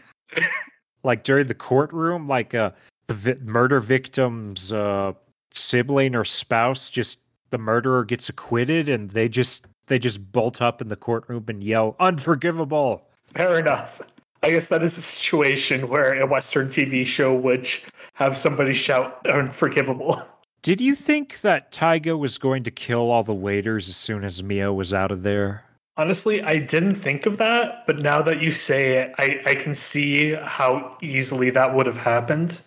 like 1.03 1.23
during 1.23 1.47
the 1.47 1.55
courtroom, 1.55 2.27
like 2.27 2.53
uh, 2.53 2.71
the 3.07 3.13
vi- 3.13 3.39
murder 3.43 3.79
victim's 3.79 4.73
uh, 4.73 5.13
sibling 5.53 6.15
or 6.15 6.25
spouse, 6.25 6.89
just 6.89 7.21
the 7.49 7.57
murderer 7.57 8.03
gets 8.03 8.29
acquitted, 8.29 8.89
and 8.89 9.11
they 9.11 9.29
just 9.29 9.67
they 9.87 9.99
just 9.99 10.31
bolt 10.31 10.61
up 10.61 10.81
in 10.81 10.87
the 10.87 10.95
courtroom 10.95 11.45
and 11.47 11.63
yell 11.63 11.95
"unforgivable." 11.99 13.07
Fair 13.33 13.59
enough. 13.59 14.01
I 14.43 14.51
guess 14.51 14.69
that 14.69 14.83
is 14.83 14.97
a 14.97 15.01
situation 15.01 15.87
where 15.87 16.19
a 16.19 16.27
Western 16.27 16.67
TV 16.67 17.05
show 17.05 17.33
would 17.33 17.67
have 18.13 18.37
somebody 18.37 18.73
shout 18.73 19.25
"unforgivable." 19.27 20.21
Did 20.61 20.81
you 20.81 20.95
think 20.95 21.41
that 21.41 21.71
Taiga 21.71 22.17
was 22.17 22.39
going 22.39 22.63
to 22.63 22.71
kill 22.71 23.11
all 23.11 23.23
the 23.23 23.35
waiters 23.35 23.87
as 23.87 23.95
soon 23.95 24.23
as 24.23 24.41
Mio 24.41 24.73
was 24.73 24.95
out 24.95 25.11
of 25.11 25.21
there? 25.21 25.63
Honestly, 25.97 26.41
I 26.41 26.59
didn't 26.59 26.95
think 26.95 27.25
of 27.25 27.37
that, 27.37 27.85
but 27.85 27.99
now 27.99 28.21
that 28.23 28.41
you 28.41 28.51
say 28.51 28.97
it, 28.97 29.13
I, 29.17 29.41
I 29.45 29.55
can 29.55 29.75
see 29.75 30.33
how 30.33 30.97
easily 31.01 31.51
that 31.51 31.75
would 31.75 31.85
have 31.85 31.97
happened. 31.97 32.59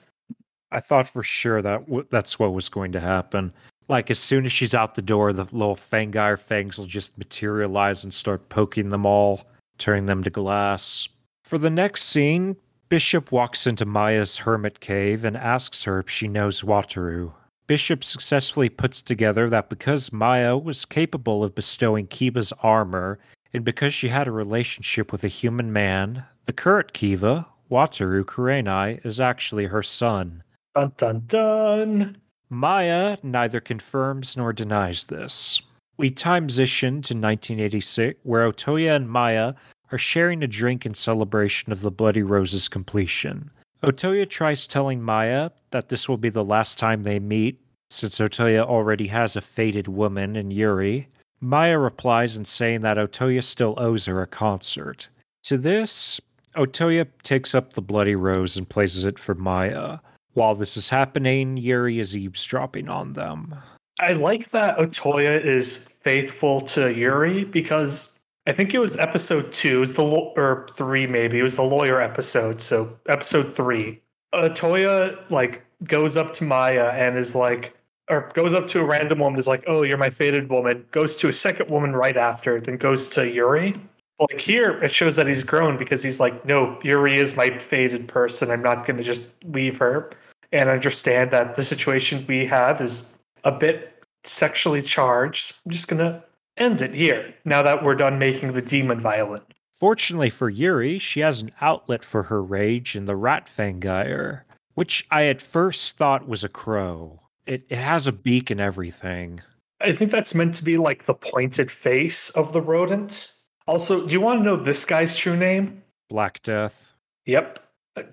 I 0.71 0.81
thought 0.81 1.09
for 1.09 1.23
sure 1.23 1.61
that 1.61 1.87
w- 1.87 2.07
that's 2.11 2.39
what 2.39 2.55
was 2.55 2.69
going 2.69 2.93
to 2.93 3.01
happen. 3.01 3.53
Like 3.89 4.11
as 4.11 4.19
soon 4.19 4.45
as 4.45 4.53
she's 4.53 4.75
out 4.75 4.95
the 4.95 5.03
door, 5.03 5.33
the 5.33 5.45
little 5.45 5.77
Fangire 5.77 6.39
fangs 6.39 6.79
will 6.79 6.87
just 6.87 7.17
materialize 7.17 8.05
and 8.05 8.13
start 8.13 8.49
poking 8.51 8.91
them 8.91 9.07
all, 9.07 9.45
turning 9.79 10.07
them 10.07 10.23
to 10.25 10.31
glass. 10.31 11.09
For 11.45 11.57
the 11.57 11.71
next 11.71 12.03
scene, 12.03 12.57
Bishop 12.91 13.33
walks 13.33 13.67
into 13.67 13.87
Maya's 13.87 14.37
hermit 14.37 14.81
cave 14.81 15.25
and 15.25 15.37
asks 15.37 15.85
her 15.85 16.01
if 16.01 16.11
she 16.11 16.29
knows 16.29 16.63
Wataru. 16.63 17.33
Bishop 17.67 18.03
successfully 18.05 18.69
puts 18.69 19.03
together 19.03 19.51
that 19.51 19.69
because 19.69 20.13
Maya 20.13 20.57
was 20.57 20.85
capable 20.85 21.45
of 21.45 21.55
bestowing 21.55 22.07
Kiva's 22.07 22.53
armor, 22.63 23.19
and 23.53 23.65
because 23.65 23.93
she 23.93 24.09
had 24.09 24.27
a 24.27 24.33
relationship 24.33 25.13
with 25.13 25.25
a 25.25 25.29
human 25.29 25.73
man, 25.73 26.25
the 26.47 26.53
current 26.53 26.95
Kiva, 26.95 27.47
Wataru 27.71 28.25
Kurenai, 28.25 29.05
is 29.05 29.21
actually 29.21 29.67
her 29.67 29.83
son. 29.83 30.43
Dun 30.75 30.93
dun 30.97 31.23
dun. 31.27 32.17
Maya 32.51 33.19
neither 33.23 33.61
confirms 33.61 34.37
nor 34.37 34.53
denies 34.53 35.05
this. 35.05 35.61
We 35.99 36.11
transition 36.11 37.03
to 37.03 37.15
1986, 37.15 38.21
where 38.23 38.51
Otoya 38.51 38.97
and 38.97 39.11
Maya 39.11 39.55
are 39.93 39.99
sharing 39.99 40.43
a 40.43 40.47
drink 40.47 40.87
in 40.87 40.95
celebration 40.95 41.73
of 41.73 41.81
the 41.81 41.91
Bloody 41.91 42.23
Rose's 42.23 42.69
completion. 42.69 43.51
Otoya 43.83 44.29
tries 44.29 44.67
telling 44.67 45.03
Maya 45.03 45.51
that 45.71 45.89
this 45.89 46.09
will 46.09 46.17
be 46.17 46.31
the 46.31 46.45
last 46.45 46.79
time 46.79 47.03
they 47.03 47.19
meet, 47.19 47.61
since 47.91 48.19
Otoya 48.19 48.65
already 48.65 49.07
has 49.09 49.37
a 49.37 49.41
fated 49.41 49.89
woman 49.89 50.37
in 50.37 50.51
Yuri. 50.51 51.09
Maya 51.41 51.79
replies 51.79 52.37
in 52.37 52.45
saying 52.45 52.81
that 52.81 52.97
Otoya 52.97 53.45
still 53.45 53.75
owes 53.77 54.07
her 54.07 54.23
a 54.23 54.27
concert. 54.27 55.09
To 55.45 55.59
this, 55.59 56.21
Otoya 56.57 57.07
takes 57.23 57.55
up 57.55 57.73
the 57.73 57.83
Bloody 57.83 58.17
Rose 58.17 58.57
and 58.57 58.69
places 58.69 59.05
it 59.05 59.19
for 59.19 59.35
Maya. 59.35 59.99
While 60.39 60.55
this 60.55 60.77
is 60.77 60.89
happening, 60.89 61.57
Yuri 61.57 61.99
is 61.99 62.17
eavesdropping 62.17 62.89
on 62.89 63.15
them. 63.15 63.57
I 63.99 64.13
like 64.13 64.51
that 64.51 64.79
Otoya 64.79 65.45
is 65.45 65.79
faithful 65.79 66.61
to 66.61 66.95
Yuri 66.95 67.43
because 67.43 68.17
I 68.47 68.53
think 68.53 68.73
it 68.73 68.79
was 68.79 68.97
episode 68.99 69.51
two, 69.51 69.81
was 69.81 69.95
the 69.95 70.05
or 70.05 70.69
three 70.77 71.09
maybe. 71.09 71.41
It 71.41 71.43
was 71.43 71.57
the 71.57 71.65
lawyer 71.65 72.01
episode. 72.01 72.61
So 72.61 72.97
episode 73.09 73.57
three, 73.57 74.01
Otoya 74.33 75.19
like 75.29 75.65
goes 75.83 76.17
up 76.17 76.33
to 76.35 76.45
Maya 76.45 76.93
and 76.95 77.19
is 77.19 77.35
like, 77.35 77.75
or 78.09 78.31
goes 78.33 78.55
up 78.55 78.69
to 78.69 78.79
a 78.79 78.85
random 78.85 79.19
woman, 79.19 79.41
is 79.41 79.49
like, 79.49 79.65
"Oh, 79.67 79.83
you're 79.83 79.99
my 79.99 80.11
fated 80.11 80.49
woman." 80.49 80.87
Goes 80.93 81.17
to 81.17 81.29
a 81.29 81.33
second 81.33 81.69
woman 81.69 81.95
right 81.95 82.17
after, 82.17 82.61
then 82.61 82.77
goes 82.77 83.09
to 83.09 83.29
Yuri. 83.29 83.75
Like 84.21 84.41
here, 84.41 84.81
it 84.85 84.93
shows 84.93 85.17
that 85.17 85.27
he's 85.27 85.43
grown 85.43 85.77
because 85.77 86.01
he's 86.01 86.21
like, 86.21 86.45
"No, 86.45 86.79
Yuri 86.85 87.17
is 87.17 87.37
my 87.37 87.59
fated 87.59 88.07
person. 88.07 88.53
I'm 88.53 88.63
not 88.63 88.87
going 88.87 88.99
to 88.99 89.03
just 89.03 89.23
leave 89.45 89.79
her." 89.79 90.11
And 90.53 90.69
understand 90.69 91.31
that 91.31 91.55
the 91.55 91.63
situation 91.63 92.25
we 92.27 92.47
have 92.47 92.81
is 92.81 93.19
a 93.45 93.53
bit 93.53 94.03
sexually 94.25 94.83
charged. 94.83 95.55
I'm 95.65 95.73
just 95.73 95.89
gonna 95.89 96.25
end 96.57 96.83
it 96.83 96.95
here 96.95 97.35
now 97.45 97.63
that 97.63 97.83
we're 97.83 97.95
done 97.95 98.19
making 98.19 98.53
the 98.53 98.63
demon 98.63 99.01
violent. 99.01 99.45
Fortunately 99.73 100.31
for 100.31 100.51
Yuri, 100.51 100.99
she 100.99 101.21
has 101.21 101.41
an 101.41 101.53
outlet 101.61 102.05
for 102.05 102.25
her 102.25 102.43
rage 102.43 102.97
in 102.97 103.05
the 103.05 103.15
rat 103.15 103.47
fangire, 103.47 104.43
which 104.75 105.07
I 105.11 105.27
at 105.27 105.41
first 105.41 105.97
thought 105.97 106.29
was 106.29 106.43
a 106.43 106.49
crow. 106.49 107.21
It, 107.47 107.65
it 107.69 107.79
has 107.79 108.07
a 108.07 108.13
beak 108.13 108.51
and 108.51 108.61
everything. 108.61 109.41
I 109.81 109.93
think 109.93 110.11
that's 110.11 110.35
meant 110.35 110.55
to 110.55 110.65
be 110.65 110.77
like 110.77 111.05
the 111.05 111.15
pointed 111.15 111.71
face 111.71 112.31
of 112.31 112.53
the 112.53 112.61
rodent. 112.61 113.33
Also, 113.67 114.05
do 114.07 114.13
you 114.13 114.21
want 114.21 114.41
to 114.41 114.45
know 114.45 114.57
this 114.57 114.85
guy's 114.85 115.17
true 115.17 115.37
name? 115.37 115.85
Black 116.09 116.43
Death. 116.43 116.95
Yep. 117.27 117.61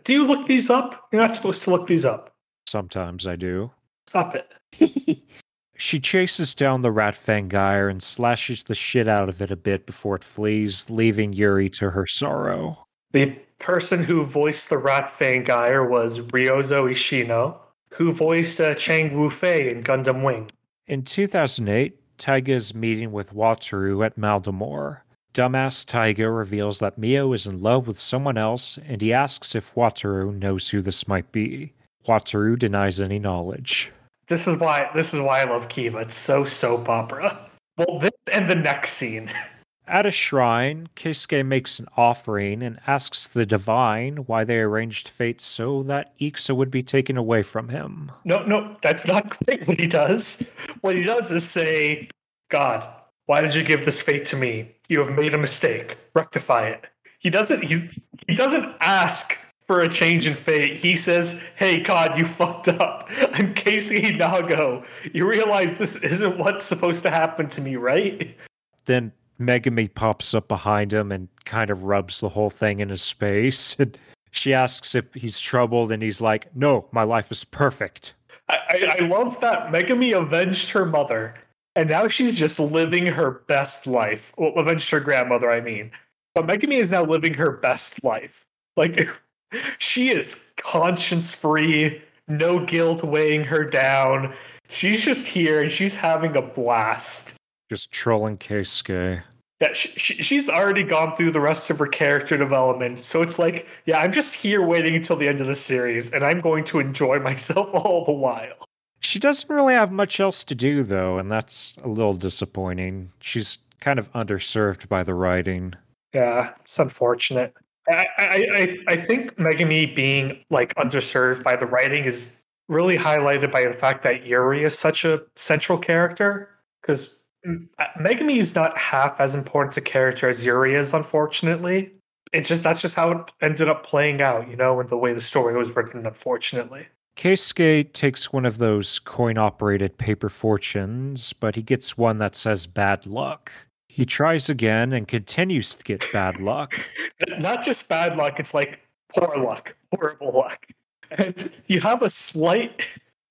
Do 0.04 0.14
you 0.14 0.28
look 0.28 0.48
these 0.48 0.70
up? 0.70 1.08
You're 1.12 1.22
not 1.22 1.36
supposed 1.36 1.64
to 1.64 1.72
look 1.72 1.88
these 1.88 2.06
up. 2.06 2.34
Sometimes 2.68 3.28
I 3.28 3.36
do. 3.36 3.72
Stop 4.08 4.36
it. 4.36 5.22
She 5.78 6.00
chases 6.00 6.56
down 6.56 6.82
the 6.82 6.92
rat 6.92 7.16
fangire 7.16 7.90
and 7.90 8.02
slashes 8.02 8.64
the 8.64 8.76
shit 8.76 9.08
out 9.08 9.28
of 9.28 9.42
it 9.42 9.52
a 9.52 9.58
bit 9.58 9.86
before 9.86 10.16
it 10.16 10.24
flees, 10.24 10.90
leaving 10.90 11.34
Yuri 11.34 11.70
to 11.72 11.90
her 11.90 12.08
sorrow. 12.08 12.86
The 13.12 13.38
person 13.60 14.04
who 14.04 14.24
voiced 14.24 14.70
the 14.70 14.78
rat 14.78 15.08
fangire 15.08 15.88
was 15.88 16.20
Ryuzo 16.20 16.90
Ishino, 16.90 17.58
who 17.94 18.12
voiced 18.12 18.62
uh, 18.62 18.76
Chang 18.76 19.18
Wu 19.18 19.30
Fei 19.30 19.70
in 19.70 19.84
Gundam 19.84 20.24
Wing. 20.24 20.50
In 20.88 21.04
2008, 21.04 22.00
Taiga 22.18 22.54
is 22.54 22.74
meeting 22.74 23.12
with 23.12 23.34
Wataru 23.34 24.06
at 24.06 24.18
Mald'amour. 24.18 25.00
Dumbass 25.36 25.86
Taiga 25.86 26.32
reveals 26.32 26.80
that 26.80 26.98
Mio 26.98 27.34
is 27.34 27.46
in 27.46 27.62
love 27.62 27.88
with 27.88 28.00
someone 28.00 28.38
else, 28.38 28.80
and 28.88 29.02
he 29.02 29.12
asks 29.12 29.54
if 29.54 29.76
Wataru 29.76 30.34
knows 30.34 30.70
who 30.70 30.80
this 30.80 31.10
might 31.10 31.30
be. 31.34 31.74
Wataru 32.08 32.58
denies 32.58 33.02
any 33.02 33.20
knowledge. 33.20 33.92
This 34.28 34.48
is 34.48 34.56
why 34.58 34.90
this 34.96 35.14
is 35.14 35.20
why 35.20 35.42
I 35.42 35.44
love 35.44 35.68
Kiva. 35.68 35.98
It's 35.98 36.14
so 36.14 36.46
soap 36.46 36.88
opera. 36.88 37.50
Well, 37.78 38.00
this 38.00 38.12
and 38.32 38.48
the 38.48 38.56
next 38.56 38.92
scene. 38.92 39.30
At 39.88 40.06
a 40.06 40.12
shrine, 40.12 40.88
Keisuke 40.96 41.46
makes 41.46 41.80
an 41.80 41.88
offering 41.98 42.64
and 42.64 42.80
asks 42.88 43.28
the 43.28 43.46
divine 43.46 44.16
why 44.28 44.46
they 44.46 44.60
arranged 44.60 45.10
fate 45.10 45.42
so 45.42 45.84
that 45.84 46.18
Iksa 46.18 46.56
would 46.56 46.72
be 46.72 46.82
taken 46.82 47.18
away 47.18 47.44
from 47.44 47.68
him. 47.68 48.10
No, 48.24 48.42
no, 48.46 48.78
that's 48.82 49.06
not 49.06 49.38
quite 49.46 49.68
what 49.68 49.80
he 49.80 49.86
does. 49.86 50.48
What 50.80 50.96
he 50.96 51.04
does 51.04 51.32
is 51.32 51.48
say, 51.48 52.08
God, 52.50 52.88
why 53.26 53.42
did 53.42 53.54
you 53.54 53.64
give 53.64 53.84
this 53.84 54.02
fate 54.02 54.26
to 54.26 54.38
me? 54.38 54.75
You 54.90 55.00
have 55.04 55.16
made 55.16 55.34
a 55.34 55.38
mistake. 55.38 55.98
Rectify 56.14 56.68
it. 56.68 56.86
He 57.20 57.30
doesn't 57.30 57.64
he 57.64 57.90
he 58.28 58.36
doesn't 58.36 58.76
ask 58.80 59.38
for 59.68 59.82
a 59.82 59.90
change 59.90 60.28
in 60.28 60.36
fate. 60.36 60.78
He 60.78 60.96
says, 60.96 61.44
Hey 61.56 61.80
God, 61.80 62.18
you 62.18 62.26
fucked 62.40 62.68
up. 62.68 63.10
I'm 63.34 63.54
Keisuke 63.54 64.18
Nago. 64.18 64.86
You 65.14 65.28
realize 65.28 65.78
this 65.78 65.98
isn't 65.98 66.38
what's 66.38 66.66
supposed 66.66 67.04
to 67.04 67.10
happen 67.10 67.48
to 67.50 67.62
me, 67.62 67.76
right? 67.76 68.38
Then 68.86 69.12
Megumi 69.40 69.94
pops 69.94 70.34
up 70.34 70.48
behind 70.48 70.94
him 70.94 71.12
and 71.12 71.28
kind 71.46 71.70
of 71.70 71.84
rubs 71.84 72.20
the 72.20 72.30
whole 72.30 72.50
thing 72.50 72.80
in 72.80 72.90
his 72.90 73.10
face. 73.12 73.76
And 73.80 73.98
she 74.32 74.54
asks 74.54 74.96
if 74.96 75.14
he's 75.14 75.40
troubled, 75.40 75.92
and 75.92 76.04
he's 76.04 76.22
like, 76.22 76.54
No, 76.56 76.88
my 76.92 77.04
life 77.04 77.32
is 77.32 77.44
perfect. 77.44 78.14
I, 78.48 78.58
I, 78.70 78.98
I 79.00 79.08
love 79.08 79.40
that 79.40 79.72
Megumi 79.72 80.16
avenged 80.16 80.70
her 80.72 80.86
mother, 80.86 81.34
and 81.76 81.90
now 81.90 82.08
she's 82.08 82.38
just 82.38 82.60
living 82.60 83.06
her 83.06 83.32
best 83.48 83.86
life. 83.86 84.34
Well, 84.38 84.54
avenged 84.56 84.90
her 84.92 85.00
grandmother, 85.00 85.52
I 85.52 85.62
mean. 85.62 85.92
But 86.34 86.48
Megumi 86.48 86.80
is 86.80 86.92
now 86.92 87.04
living 87.04 87.34
her 87.36 87.52
best 87.52 88.04
life. 88.04 88.46
Like, 88.78 89.10
she 89.78 90.10
is 90.10 90.52
conscience 90.58 91.34
free, 91.34 92.02
no 92.28 92.66
guilt 92.66 93.04
weighing 93.04 93.44
her 93.44 93.64
down. 93.64 94.34
She's 94.70 95.04
just 95.04 95.28
here 95.28 95.62
and 95.62 95.72
she's 95.72 95.96
having 95.96 96.36
a 96.36 96.42
blast. 96.42 97.36
Just 97.70 97.92
trolling 97.92 98.38
Keisuke. 98.38 99.22
Yeah, 99.62 99.72
she, 99.72 99.90
she, 99.98 100.14
she's 100.22 100.50
already 100.50 100.84
gone 100.84 101.16
through 101.16 101.32
the 101.32 101.40
rest 101.40 101.70
of 101.70 101.80
her 101.80 101.88
character 101.88 102.36
development. 102.36 103.00
So 103.00 103.22
it's 103.22 103.40
like, 103.40 103.68
yeah, 103.86 104.00
I'm 104.00 104.12
just 104.12 104.36
here 104.36 104.62
waiting 104.66 104.96
until 104.96 105.16
the 105.16 105.28
end 105.30 105.40
of 105.40 105.48
the 105.48 105.56
series, 105.56 106.12
and 106.12 106.26
I'm 106.26 106.40
going 106.40 106.66
to 106.66 106.80
enjoy 106.80 107.20
myself 107.22 107.74
all 107.74 108.04
the 108.04 108.12
while. 108.12 108.65
She 109.06 109.20
doesn't 109.20 109.54
really 109.54 109.76
have 109.76 109.92
much 109.92 110.20
else 110.20 110.44
to 110.46 110.56
do, 110.56 110.84
though, 110.84 111.20
and 111.20 111.32
that's 111.32 111.78
a 111.84 111.88
little 111.88 112.16
disappointing. 112.16 113.12
She's 113.20 113.60
kind 113.80 114.00
of 114.00 114.12
underserved 114.14 114.90
by 114.90 115.04
the 115.04 115.14
writing. 115.14 115.76
Yeah, 116.14 116.54
it's 116.60 116.80
unfortunate. 116.80 117.54
I, 117.88 118.08
I, 118.18 118.78
I, 118.88 118.96
think 118.96 119.36
Megumi 119.36 119.96
being 119.96 120.44
like 120.50 120.74
underserved 120.74 121.44
by 121.44 121.56
the 121.56 121.68
writing 121.68 122.06
is 122.06 122.42
really 122.68 122.98
highlighted 122.98 123.52
by 123.52 123.66
the 123.66 123.74
fact 123.74 124.02
that 124.04 124.26
Yuri 124.26 124.64
is 124.64 124.76
such 124.78 125.06
a 125.06 125.22
central 125.36 125.78
character. 125.78 126.50
Because 126.82 127.20
uh, 127.48 127.86
Megumi 128.00 128.38
is 128.38 128.56
not 128.56 128.76
half 128.76 129.22
as 129.22 129.36
important 129.36 129.78
a 129.78 129.82
character 129.82 130.28
as 130.28 130.44
Yuri 130.44 130.74
is, 130.74 130.96
unfortunately. 130.96 131.92
It 132.34 132.46
just 132.46 132.64
that's 132.64 132.82
just 132.82 132.96
how 132.96 133.12
it 133.12 133.32
ended 133.40 133.70
up 133.70 133.86
playing 133.86 134.20
out, 134.20 134.50
you 134.50 134.56
know, 134.56 134.80
and 134.80 134.90
the 134.90 134.98
way 134.98 135.14
the 135.14 135.22
story 135.22 135.56
was 135.56 135.76
written, 135.76 136.08
unfortunately. 136.08 136.88
Keisuke 137.16 137.92
takes 137.94 138.34
one 138.34 138.46
of 138.46 138.58
those 138.58 139.00
coin 139.00 139.38
operated 139.38 139.98
paper 139.98 140.30
fortunes, 140.30 141.34
but 141.34 141.56
he 141.56 141.62
gets 141.62 141.98
one 141.98 142.18
that 142.18 142.36
says 142.36 142.68
bad 142.68 143.06
luck. 143.06 143.52
He 143.88 144.06
tries 144.06 144.50
again 144.50 144.92
and 144.92 145.08
continues 145.08 145.74
to 145.74 145.84
get 145.84 146.04
bad 146.12 146.40
luck. 146.40 146.76
Not 147.40 147.64
just 147.64 147.88
bad 147.88 148.18
luck, 148.18 148.40
it's 148.40 148.54
like 148.54 148.82
poor 149.16 149.38
luck, 149.38 149.76
horrible 149.94 150.34
luck. 150.34 150.66
And 151.12 151.50
you 151.68 151.80
have 151.80 152.02
a 152.02 152.10
slight 152.10 152.86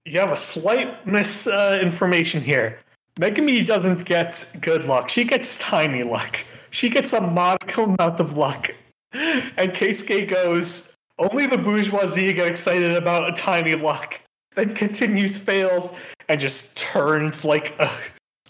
you 0.06 0.20
have 0.20 0.30
a 0.30 0.36
slight 0.36 1.06
misinformation 1.06 2.40
uh, 2.40 2.44
here. 2.44 2.78
Megumi 3.18 3.64
doesn't 3.64 4.04
get 4.04 4.52
good 4.60 4.84
luck. 4.84 5.08
She 5.08 5.24
gets 5.24 5.58
tiny 5.58 6.02
luck. 6.02 6.44
She 6.70 6.90
gets 6.90 7.12
a 7.12 7.20
modicum 7.20 7.96
amount 7.98 8.20
of 8.20 8.36
luck. 8.36 8.70
And 9.12 9.72
Keisuke 9.72 10.28
goes, 10.28 10.93
only 11.18 11.46
the 11.46 11.58
bourgeoisie 11.58 12.32
get 12.32 12.48
excited 12.48 12.94
about 12.94 13.28
a 13.28 13.32
tiny 13.32 13.74
luck. 13.74 14.20
Then 14.54 14.74
continues, 14.74 15.36
fails, 15.36 15.92
and 16.28 16.40
just 16.40 16.76
turns 16.76 17.44
like 17.44 17.74
a 17.78 17.90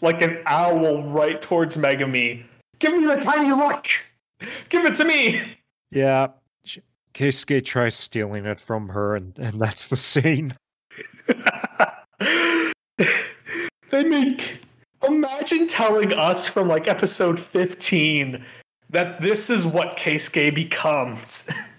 like 0.03 0.21
an 0.23 0.39
owl 0.47 1.03
right 1.05 1.41
towards 1.41 1.77
Megumi. 1.77 2.45
Give 2.79 2.93
me 2.95 3.07
the 3.07 3.17
tiny 3.17 3.53
luck! 3.53 3.87
Give 4.69 4.85
it 4.85 4.95
to 4.97 5.05
me! 5.05 5.57
Yeah. 5.91 6.29
Keisuke 7.15 7.65
tries 7.65 7.95
stealing 7.95 8.45
it 8.45 8.59
from 8.59 8.89
her, 8.89 9.15
and, 9.15 9.39
and 9.39 9.61
that's 9.61 9.87
the 9.87 9.97
scene. 9.97 10.53
they 13.91 14.05
make. 14.05 14.61
Imagine 15.07 15.67
telling 15.67 16.13
us 16.13 16.47
from 16.47 16.67
like 16.69 16.89
episode 16.89 17.39
15 17.39 18.45
that 18.91 19.21
this 19.21 19.51
is 19.51 19.67
what 19.67 19.97
Keisuke 19.97 20.55
becomes. 20.55 21.49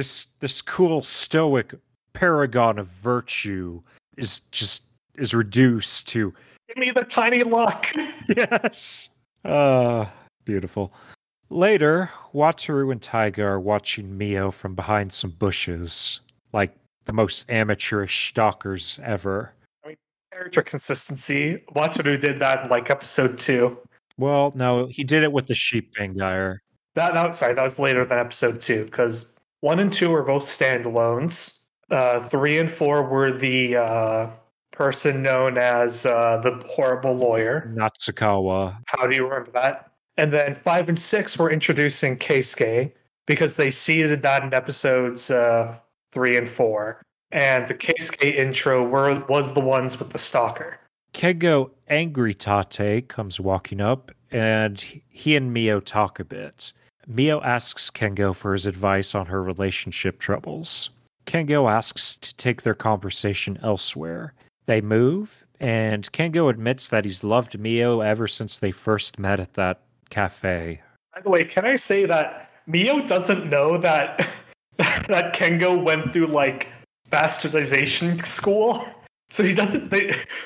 this 0.00 0.28
this 0.38 0.62
cool 0.62 1.02
stoic 1.02 1.74
paragon 2.14 2.78
of 2.78 2.86
virtue 2.86 3.82
is 4.16 4.40
just 4.50 4.84
is 5.16 5.34
reduced 5.34 6.08
to 6.08 6.32
give 6.68 6.78
me 6.78 6.90
the 6.90 7.04
tiny 7.04 7.42
luck. 7.42 7.86
yes. 8.34 9.10
Uh 9.44 10.06
beautiful. 10.46 10.94
Later, 11.50 12.10
Wataru 12.32 12.90
and 12.90 13.02
Taiga 13.02 13.42
are 13.42 13.60
watching 13.60 14.16
Mio 14.16 14.50
from 14.50 14.74
behind 14.74 15.12
some 15.12 15.32
bushes, 15.32 16.22
like 16.54 16.74
the 17.04 17.12
most 17.12 17.44
amateurish 17.50 18.30
stalkers 18.30 18.98
ever. 19.02 19.52
I 19.84 19.88
mean, 19.88 19.96
character 20.32 20.62
consistency. 20.62 21.62
Wataru 21.74 22.18
did 22.18 22.38
that 22.38 22.64
in 22.64 22.70
like 22.70 22.88
episode 22.88 23.36
two. 23.36 23.76
Well, 24.16 24.50
no, 24.54 24.86
he 24.86 25.04
did 25.04 25.24
it 25.24 25.32
with 25.32 25.46
the 25.46 25.54
sheep 25.54 25.94
Fangire. 25.94 26.60
That, 26.94 27.12
that 27.12 27.36
sorry, 27.36 27.52
that 27.52 27.62
was 27.62 27.78
later 27.78 28.06
than 28.06 28.18
episode 28.18 28.62
two 28.62 28.86
because 28.86 29.34
one 29.60 29.78
and 29.78 29.92
two 29.92 30.10
were 30.10 30.22
both 30.22 30.44
standalones. 30.44 31.58
Uh, 31.90 32.20
three 32.20 32.58
and 32.58 32.70
four 32.70 33.02
were 33.02 33.32
the 33.32 33.76
uh, 33.76 34.30
person 34.70 35.22
known 35.22 35.58
as 35.58 36.06
uh, 36.06 36.38
the 36.38 36.62
horrible 36.66 37.14
lawyer. 37.14 37.72
Natsukawa. 37.76 38.78
How 38.88 39.06
do 39.06 39.14
you 39.14 39.24
remember 39.24 39.50
that? 39.52 39.90
And 40.16 40.32
then 40.32 40.54
five 40.54 40.88
and 40.88 40.98
six 40.98 41.38
were 41.38 41.50
introducing 41.50 42.16
Keisuke 42.16 42.92
because 43.26 43.56
they 43.56 43.70
seeded 43.70 44.22
that 44.22 44.42
in 44.42 44.54
episodes 44.54 45.30
uh, 45.30 45.78
three 46.10 46.36
and 46.36 46.48
four. 46.48 47.02
And 47.32 47.66
the 47.66 47.74
Keisuke 47.74 48.34
intro 48.34 48.86
were 48.86 49.24
was 49.28 49.52
the 49.52 49.60
ones 49.60 49.98
with 49.98 50.10
the 50.10 50.18
stalker. 50.18 50.78
Kengo 51.12 51.70
Angry 51.88 52.34
Tate 52.34 53.08
comes 53.08 53.40
walking 53.40 53.80
up 53.80 54.12
and 54.30 54.80
he 54.80 55.36
and 55.36 55.52
Mio 55.52 55.80
talk 55.80 56.20
a 56.20 56.24
bit. 56.24 56.72
Mio 57.06 57.40
asks 57.42 57.90
Kengo 57.90 58.34
for 58.34 58.52
his 58.52 58.66
advice 58.66 59.14
on 59.14 59.26
her 59.26 59.42
relationship 59.42 60.18
troubles. 60.18 60.90
Kengo 61.26 61.70
asks 61.70 62.16
to 62.16 62.34
take 62.36 62.62
their 62.62 62.74
conversation 62.74 63.58
elsewhere. 63.62 64.34
They 64.66 64.80
move, 64.80 65.44
and 65.58 66.10
Kengo 66.12 66.50
admits 66.50 66.88
that 66.88 67.04
he's 67.04 67.24
loved 67.24 67.58
Mio 67.58 68.00
ever 68.00 68.26
since 68.28 68.58
they 68.58 68.70
first 68.70 69.18
met 69.18 69.40
at 69.40 69.54
that 69.54 69.80
cafe. 70.10 70.80
By 71.14 71.20
the 71.20 71.30
way, 71.30 71.44
can 71.44 71.64
I 71.64 71.76
say 71.76 72.06
that 72.06 72.50
Mio 72.66 73.06
doesn't 73.06 73.48
know 73.48 73.78
that 73.78 74.28
that 74.76 75.34
Kengo 75.34 75.82
went 75.82 76.12
through 76.12 76.28
like 76.28 76.68
bastardization 77.10 78.24
school? 78.24 78.84
So 79.32 79.44
he 79.44 79.54
doesn't. 79.54 79.94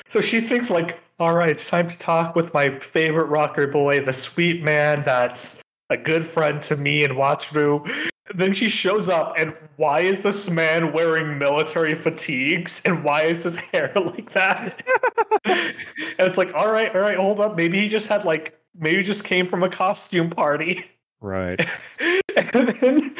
So 0.07 0.21
she 0.21 0.39
thinks 0.39 0.69
like, 0.69 0.99
all 1.17 1.33
right, 1.33 1.49
it's 1.49 1.67
time 1.67 1.87
to 1.87 1.97
talk 1.97 2.35
with 2.35 2.53
my 2.53 2.77
favorite 2.77 3.25
rocker 3.25 3.65
boy, 3.65 4.01
the 4.05 4.13
sweet 4.13 4.61
man 4.63 5.01
that's 5.01 5.59
a 5.89 5.97
good 5.97 6.25
friend 6.25 6.61
to 6.63 6.75
me 6.75 7.03
and 7.03 7.15
Wataru. 7.15 7.87
Then 8.33 8.53
she 8.53 8.69
shows 8.69 9.07
up, 9.07 9.35
and 9.37 9.55
why 9.77 9.99
is 9.99 10.23
this 10.23 10.49
man 10.49 10.91
wearing 10.93 11.37
military 11.37 11.93
fatigues? 11.93 12.81
And 12.83 13.03
why 13.03 13.23
is 13.23 13.43
his 13.43 13.57
hair 13.71 13.91
like 13.95 14.31
that? 14.33 14.83
and 15.45 15.75
it's 16.19 16.37
like, 16.37 16.53
all 16.53 16.71
right, 16.71 16.93
all 16.95 17.01
right, 17.01 17.17
hold 17.17 17.39
up. 17.39 17.55
Maybe 17.55 17.79
he 17.79 17.87
just 17.87 18.07
had 18.07 18.25
like, 18.25 18.59
maybe 18.77 19.03
just 19.03 19.23
came 19.23 19.45
from 19.45 19.63
a 19.63 19.69
costume 19.69 20.29
party. 20.29 20.83
Right. 21.21 21.59
and 22.35 22.69
then 22.69 23.15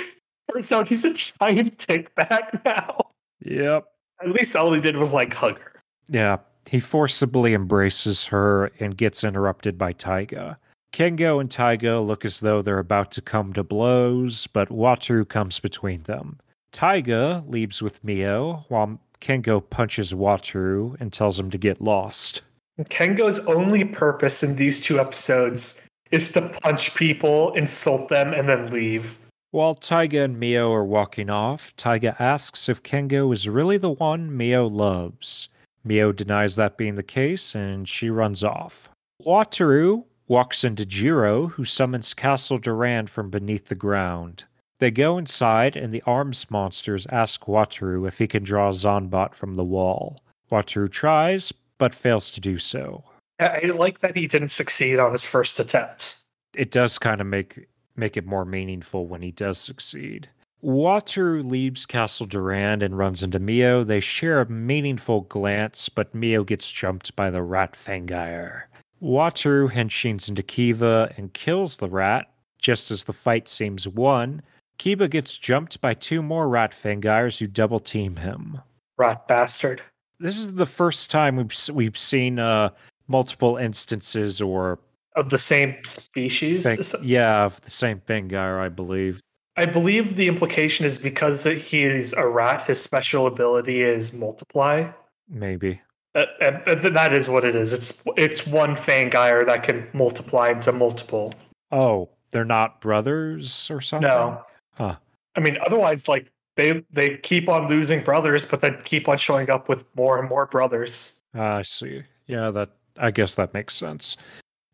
turns 0.51 0.71
out 0.71 0.88
he's 0.88 1.06
a 1.06 1.13
giant 1.13 1.78
tick 1.78 2.13
back 2.15 2.63
now. 2.65 3.12
Yep. 3.41 3.86
At 4.21 4.30
least 4.30 4.56
all 4.56 4.73
he 4.73 4.82
did 4.82 4.97
was 4.97 5.13
like 5.13 5.34
hug 5.34 5.60
her. 5.60 5.73
Yeah. 6.10 6.38
He 6.67 6.80
forcibly 6.80 7.54
embraces 7.54 8.25
her 8.28 8.71
and 8.80 8.97
gets 8.97 9.23
interrupted 9.23 9.78
by 9.78 9.91
Taiga. 9.91 10.58
Kengo 10.95 11.41
and 11.41 11.51
Taiga 11.51 11.99
look 11.99 12.23
as 12.23 12.39
though 12.39 12.62
they're 12.62 12.79
about 12.79 13.12
to 13.12 13.21
come 13.21 13.51
to 13.51 13.65
blows, 13.65 14.47
but 14.47 14.69
Wataru 14.69 15.27
comes 15.27 15.60
between 15.60 16.03
them. 16.03 16.39
Taiga 16.71 17.43
leaves 17.49 17.81
with 17.81 18.01
Mio, 18.01 18.63
while 18.69 19.01
Kengo 19.19 19.60
punches 19.60 20.13
Wataru 20.13 20.95
and 21.01 21.12
tells 21.12 21.38
him 21.38 21.51
to 21.51 21.58
get 21.58 21.81
lost. 21.81 22.43
Kengo's 22.84 23.41
only 23.41 23.84
purpose 23.84 24.41
in 24.41 24.55
these 24.55 24.79
two 24.79 24.97
episodes 24.97 25.81
is 26.12 26.31
to 26.31 26.47
punch 26.63 26.95
people, 26.95 27.53
insult 27.55 28.08
them, 28.08 28.34
and 28.34 28.47
then 28.47 28.71
leave. 28.71 29.19
While 29.51 29.75
Taiga 29.75 30.21
and 30.21 30.39
Mio 30.39 30.71
are 30.71 30.86
walking 30.86 31.29
off, 31.29 31.75
Taiga 31.75 32.15
asks 32.19 32.69
if 32.69 32.84
Kengo 32.84 33.34
is 33.34 33.49
really 33.49 33.77
the 33.77 33.91
one 33.91 34.38
Mio 34.38 34.65
loves. 34.65 35.49
Mio 35.84 36.13
denies 36.13 36.55
that 36.55 36.77
being 36.77 36.95
the 36.95 37.03
case, 37.03 37.53
and 37.53 37.86
she 37.86 38.10
runs 38.10 38.45
off. 38.45 38.89
Wataru 39.21 40.05
walks 40.27 40.63
into 40.63 40.85
Jiro, 40.85 41.47
who 41.47 41.65
summons 41.65 42.13
Castle 42.13 42.57
Doran 42.57 43.07
from 43.07 43.29
beneath 43.29 43.65
the 43.65 43.75
ground. 43.75 44.45
They 44.79 44.91
go 44.91 45.17
inside, 45.17 45.75
and 45.75 45.93
the 45.93 46.03
arms 46.05 46.49
monsters 46.51 47.07
ask 47.11 47.45
Wataru 47.45 48.07
if 48.07 48.17
he 48.17 48.27
can 48.27 48.43
draw 48.43 48.71
Zanbat 48.71 49.33
from 49.33 49.55
the 49.55 49.63
wall. 49.63 50.21
Wataru 50.51 50.89
tries, 50.91 51.53
but 51.77 51.95
fails 51.95 52.31
to 52.31 52.41
do 52.41 52.57
so. 52.57 53.03
I 53.39 53.71
like 53.75 53.99
that 53.99 54.15
he 54.15 54.27
didn't 54.27 54.49
succeed 54.49 54.99
on 54.99 55.11
his 55.11 55.25
first 55.25 55.59
attempt. 55.59 56.17
It 56.53 56.71
does 56.71 56.97
kind 56.97 57.21
of 57.21 57.27
make 57.27 57.67
make 57.97 58.17
it 58.17 58.25
more 58.25 58.45
meaningful 58.45 59.07
when 59.07 59.21
he 59.21 59.31
does 59.31 59.57
succeed. 59.57 60.29
Wataru 60.63 61.47
leaves 61.49 61.85
Castle 61.85 62.25
Doran 62.25 62.81
and 62.81 62.97
runs 62.97 63.23
into 63.23 63.39
Mio. 63.39 63.83
They 63.83 63.99
share 63.99 64.41
a 64.41 64.49
meaningful 64.49 65.21
glance, 65.21 65.89
but 65.89 66.15
Mio 66.15 66.43
gets 66.43 66.71
jumped 66.71 67.15
by 67.15 67.29
the 67.29 67.41
rat 67.41 67.73
Fangire. 67.73 68.63
Wataru 69.06 69.72
henshins 69.72 70.28
into 70.28 70.41
Kiva 70.41 71.13
and 71.15 71.32
kills 71.34 71.78
the 71.78 71.88
rat. 71.88 72.28
Just 72.60 72.89
as 72.89 73.04
the 73.04 73.13
fight 73.13 73.48
seems 73.48 73.88
won, 73.88 74.41
Kiva 74.80 75.08
gets 75.08 75.38
jumped 75.38 75.80
by 75.80 75.94
two 75.94 76.24
more 76.24 76.50
rat 76.50 76.72
fangires 76.72 77.39
who 77.39 77.46
double 77.46 77.80
team 77.80 78.15
him. 78.15 78.60
Rat 78.98 79.28
bastard. 79.28 79.82
This 80.20 80.39
is 80.39 80.56
the 80.56 80.65
first 80.65 81.12
time 81.12 81.36
we've 81.36 81.54
we've 81.72 81.98
seen 81.98 82.39
uh, 82.39 82.70
multiple 83.08 83.58
instances 83.58 84.41
or 84.41 84.80
of 85.15 85.30
the 85.30 85.38
same 85.38 85.76
species. 85.84 86.96
Yeah, 87.04 87.46
of 87.46 87.62
the 87.62 87.70
same 87.70 88.02
fangire, 88.08 88.60
I 88.60 88.70
believe. 88.70 89.20
I 89.56 89.65
believe 89.65 90.15
the 90.15 90.28
implication 90.28 90.86
is 90.86 90.98
because 90.98 91.44
he's 91.44 92.12
a 92.13 92.28
rat, 92.28 92.65
his 92.65 92.82
special 92.82 93.28
ability 93.28 93.82
is 93.82 94.12
multiply. 94.12 94.89
Maybe. 95.30 95.82
Uh, 96.15 96.25
uh, 96.41 96.75
that 96.89 97.13
is 97.13 97.28
what 97.28 97.43
it 97.43 97.56
is. 97.56 97.73
It's 97.73 98.01
it's 98.15 98.47
one 98.47 98.71
Fangire 98.71 99.45
that 99.45 99.63
can 99.63 99.86
multiply 99.93 100.49
into 100.49 100.71
multiple. 100.71 101.34
Oh, 101.71 102.10
they're 102.32 102.45
not 102.45 102.80
brothers 102.80 103.69
or 103.69 103.82
something. 103.82 104.10
No. 104.10 104.41
Huh. 104.73 104.95
I 105.36 105.41
mean, 105.41 105.58
otherwise, 105.65 106.08
like 106.08 106.32
they 106.56 106.84
they 106.91 107.17
keep 107.17 107.49
on 107.49 107.67
losing 107.67 108.01
brothers, 108.01 108.45
but 108.45 108.62
then 108.62 108.80
keep 108.86 109.10
on 109.10 109.17
showing 109.17 109.49
up 109.49 109.67
with 109.67 109.84
more 109.95 110.17
and 110.17 110.30
more 110.30 110.45
brothers. 110.45 111.13
Uh, 111.36 111.43
I 111.43 111.62
see. 111.63 112.04
Yeah, 112.28 112.49
that 112.51 112.69
I 112.97 113.12
guess 113.12 113.36
that 113.36 113.54
makes 113.54 113.75
sense. 113.75 114.15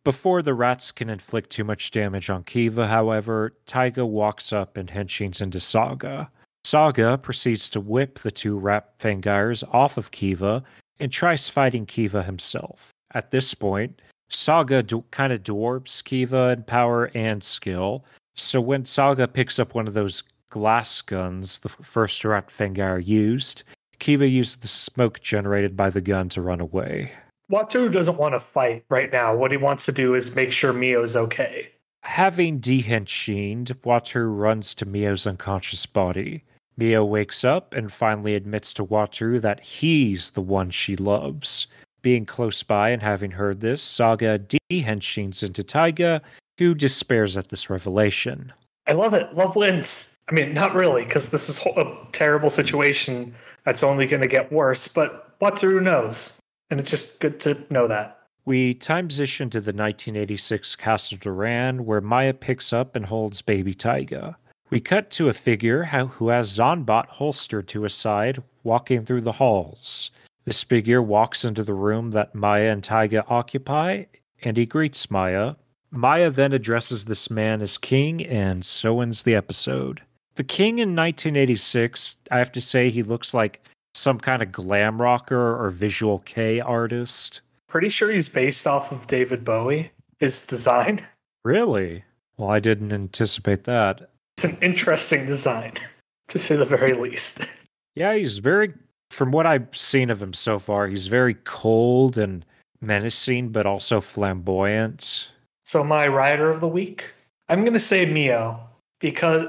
Before 0.04 0.42
the 0.42 0.54
rats 0.54 0.92
can 0.92 1.10
inflict 1.10 1.50
too 1.50 1.64
much 1.64 1.92
damage 1.92 2.30
on 2.30 2.44
Kiva, 2.44 2.88
however, 2.88 3.56
Taiga 3.66 4.06
walks 4.06 4.52
up 4.52 4.78
and 4.78 4.90
henshins 4.90 5.42
into 5.42 5.60
Saga. 5.60 6.30
Saga 6.64 7.18
proceeds 7.18 7.70
to 7.70 7.80
whip 7.80 8.20
the 8.20 8.32
two 8.32 8.58
rat 8.58 8.98
fangires 9.00 9.64
off 9.74 9.98
of 9.98 10.12
Kiva 10.12 10.64
and 11.02 11.12
tries 11.12 11.50
fighting 11.50 11.86
Kiva 11.86 12.24
himself. 12.24 12.92
at 13.14 13.32
this 13.32 13.54
point. 13.54 14.02
Saga 14.30 14.82
d- 14.82 15.04
kind 15.12 15.34
of 15.34 15.44
dwarfs 15.44 16.02
Kiva 16.02 16.52
in 16.52 16.64
power 16.64 17.12
and 17.14 17.44
skill. 17.44 18.06
So 18.36 18.62
when 18.62 18.86
Saga 18.86 19.28
picks 19.28 19.60
up 19.60 19.76
one 19.76 19.86
of 19.86 19.94
those 19.94 20.24
glass 20.50 21.02
guns 21.02 21.58
the 21.58 21.68
first 21.68 22.24
Rat 22.24 22.48
Fangire 22.48 23.06
used, 23.06 23.64
Kiva 24.00 24.26
uses 24.26 24.58
the 24.58 24.70
smoke 24.70 25.20
generated 25.20 25.76
by 25.76 25.90
the 25.90 26.00
gun 26.00 26.30
to 26.30 26.42
run 26.42 26.62
away. 26.62 27.12
Wataru 27.52 27.92
doesn't 27.92 28.18
want 28.18 28.34
to 28.34 28.40
fight 28.40 28.86
right 28.90 29.12
now. 29.12 29.36
What 29.36 29.52
he 29.52 29.58
wants 29.58 29.86
to 29.88 29.92
do 29.92 30.16
is 30.16 30.34
make 30.34 30.54
sure 30.54 30.72
Mio's 30.72 31.18
okay. 31.18 31.70
Having 32.04 32.60
dehenshined, 32.60 33.76
Wataru 33.84 34.34
runs 34.34 34.74
to 34.76 34.86
Mio's 34.86 35.28
unconscious 35.28 35.86
body. 35.86 36.46
Mio 36.82 37.06
wakes 37.06 37.44
up 37.44 37.76
and 37.76 37.94
finally 37.94 38.34
admits 38.34 38.74
to 38.74 38.84
Wataru 38.84 39.40
that 39.42 39.60
he's 39.60 40.32
the 40.32 40.42
one 40.42 40.72
she 40.72 40.96
loves. 40.96 41.68
Being 42.02 42.26
close 42.26 42.64
by 42.64 42.90
and 42.90 43.04
having 43.04 43.30
heard 43.30 43.60
this, 43.60 43.84
Saga 43.84 44.40
dehenshin's 44.40 45.44
into 45.44 45.64
Taiga, 45.64 46.24
who 46.58 46.74
despairs 46.74 47.38
at 47.38 47.50
this 47.50 47.70
revelation. 47.70 48.52
I 48.88 48.94
love 48.94 49.14
it. 49.14 49.32
Love 49.36 49.56
wins. 49.56 50.18
I 50.28 50.34
mean, 50.34 50.56
not 50.56 50.74
really, 50.74 51.06
because 51.06 51.30
this 51.30 51.50
is 51.50 51.62
a 51.78 51.96
terrible 52.14 52.50
situation 52.50 53.36
that's 53.64 53.84
only 53.84 54.08
going 54.08 54.24
to 54.24 54.28
get 54.28 54.52
worse, 54.52 54.88
but 54.88 55.38
Wataru 55.40 55.84
knows. 55.84 56.40
And 56.72 56.80
it's 56.80 56.90
just 56.90 57.20
good 57.20 57.40
to 57.42 57.64
know 57.70 57.88
that. 57.90 58.18
We 58.46 58.74
time 58.74 59.08
position 59.08 59.52
to 59.52 59.60
the 59.60 59.70
1986 59.70 60.76
Castle 60.78 61.20
Doran, 61.22 61.86
where 61.86 62.02
Maya 62.02 62.34
picks 62.34 62.74
up 62.74 62.96
and 62.96 63.06
holds 63.06 63.44
baby 63.44 63.76
Taiga. 63.76 64.36
We 64.72 64.80
cut 64.80 65.12
to 65.12 65.28
a 65.28 65.34
figure 65.34 65.84
who 65.84 66.30
has 66.30 66.58
Zanbat 66.58 67.08
holstered 67.08 67.68
to 67.68 67.84
his 67.84 67.94
side, 67.94 68.42
walking 68.64 69.06
through 69.06 69.20
the 69.20 69.34
halls. 69.34 70.12
This 70.46 70.64
figure 70.64 71.02
walks 71.02 71.44
into 71.44 71.64
the 71.64 71.74
room 71.74 72.12
that 72.12 72.34
Maya 72.34 72.72
and 72.72 72.82
Taiga 72.82 73.26
occupy, 73.28 74.06
and 74.44 74.56
he 74.56 74.66
greets 74.66 75.12
Maya. 75.12 75.56
Maya 75.92 76.30
then 76.30 76.54
addresses 76.54 77.04
this 77.04 77.30
man 77.30 77.62
as 77.62 77.78
king, 77.78 78.26
and 78.26 78.64
so 78.64 79.02
ends 79.02 79.24
the 79.24 79.36
episode. 79.36 80.02
The 80.36 80.46
king 80.46 80.80
in 80.80 80.96
1986, 80.96 82.16
I 82.32 82.38
have 82.38 82.54
to 82.54 82.62
say, 82.62 82.90
he 82.90 83.04
looks 83.04 83.34
like 83.34 83.68
some 83.94 84.22
kind 84.22 84.42
of 84.42 84.54
glam 84.54 85.02
rocker 85.02 85.62
or 85.62 85.70
visual 85.70 86.20
kei 86.20 86.62
artist. 86.62 87.42
Pretty 87.68 87.90
sure 87.90 88.10
he's 88.10 88.30
based 88.30 88.66
off 88.66 88.94
of 88.94 89.08
David 89.08 89.44
Bowie, 89.44 89.92
his 90.18 90.46
design. 90.46 91.06
Really? 91.44 92.06
Well, 92.38 92.50
I 92.50 92.62
didn't 92.62 92.94
anticipate 92.94 93.66
that. 93.66 94.11
It's 94.44 94.52
an 94.52 94.58
interesting 94.64 95.28
design, 95.28 95.74
to 96.30 96.40
say 96.40 96.56
the 96.56 96.66
very 96.66 96.94
least. 96.94 97.46
Yeah, 97.94 98.16
he's 98.16 98.40
very, 98.40 98.74
from 99.12 99.32
what 99.32 99.46
I've 99.46 99.68
seen 99.78 100.10
of 100.10 100.20
him 100.20 100.34
so 100.34 100.58
far, 100.58 100.88
he's 100.88 101.06
very 101.06 101.36
cold 101.44 102.18
and 102.18 102.44
menacing, 102.82 103.50
but 103.50 103.68
also 103.68 104.02
flamboyant. 104.02 105.32
So, 105.64 105.84
my 105.84 106.08
rider 106.08 106.50
of 106.50 106.60
the 106.60 106.68
week, 106.68 107.14
I'm 107.50 107.62
going 107.62 107.74
to 107.74 107.80
say 107.80 108.12
Mio 108.12 108.60
because 109.00 109.46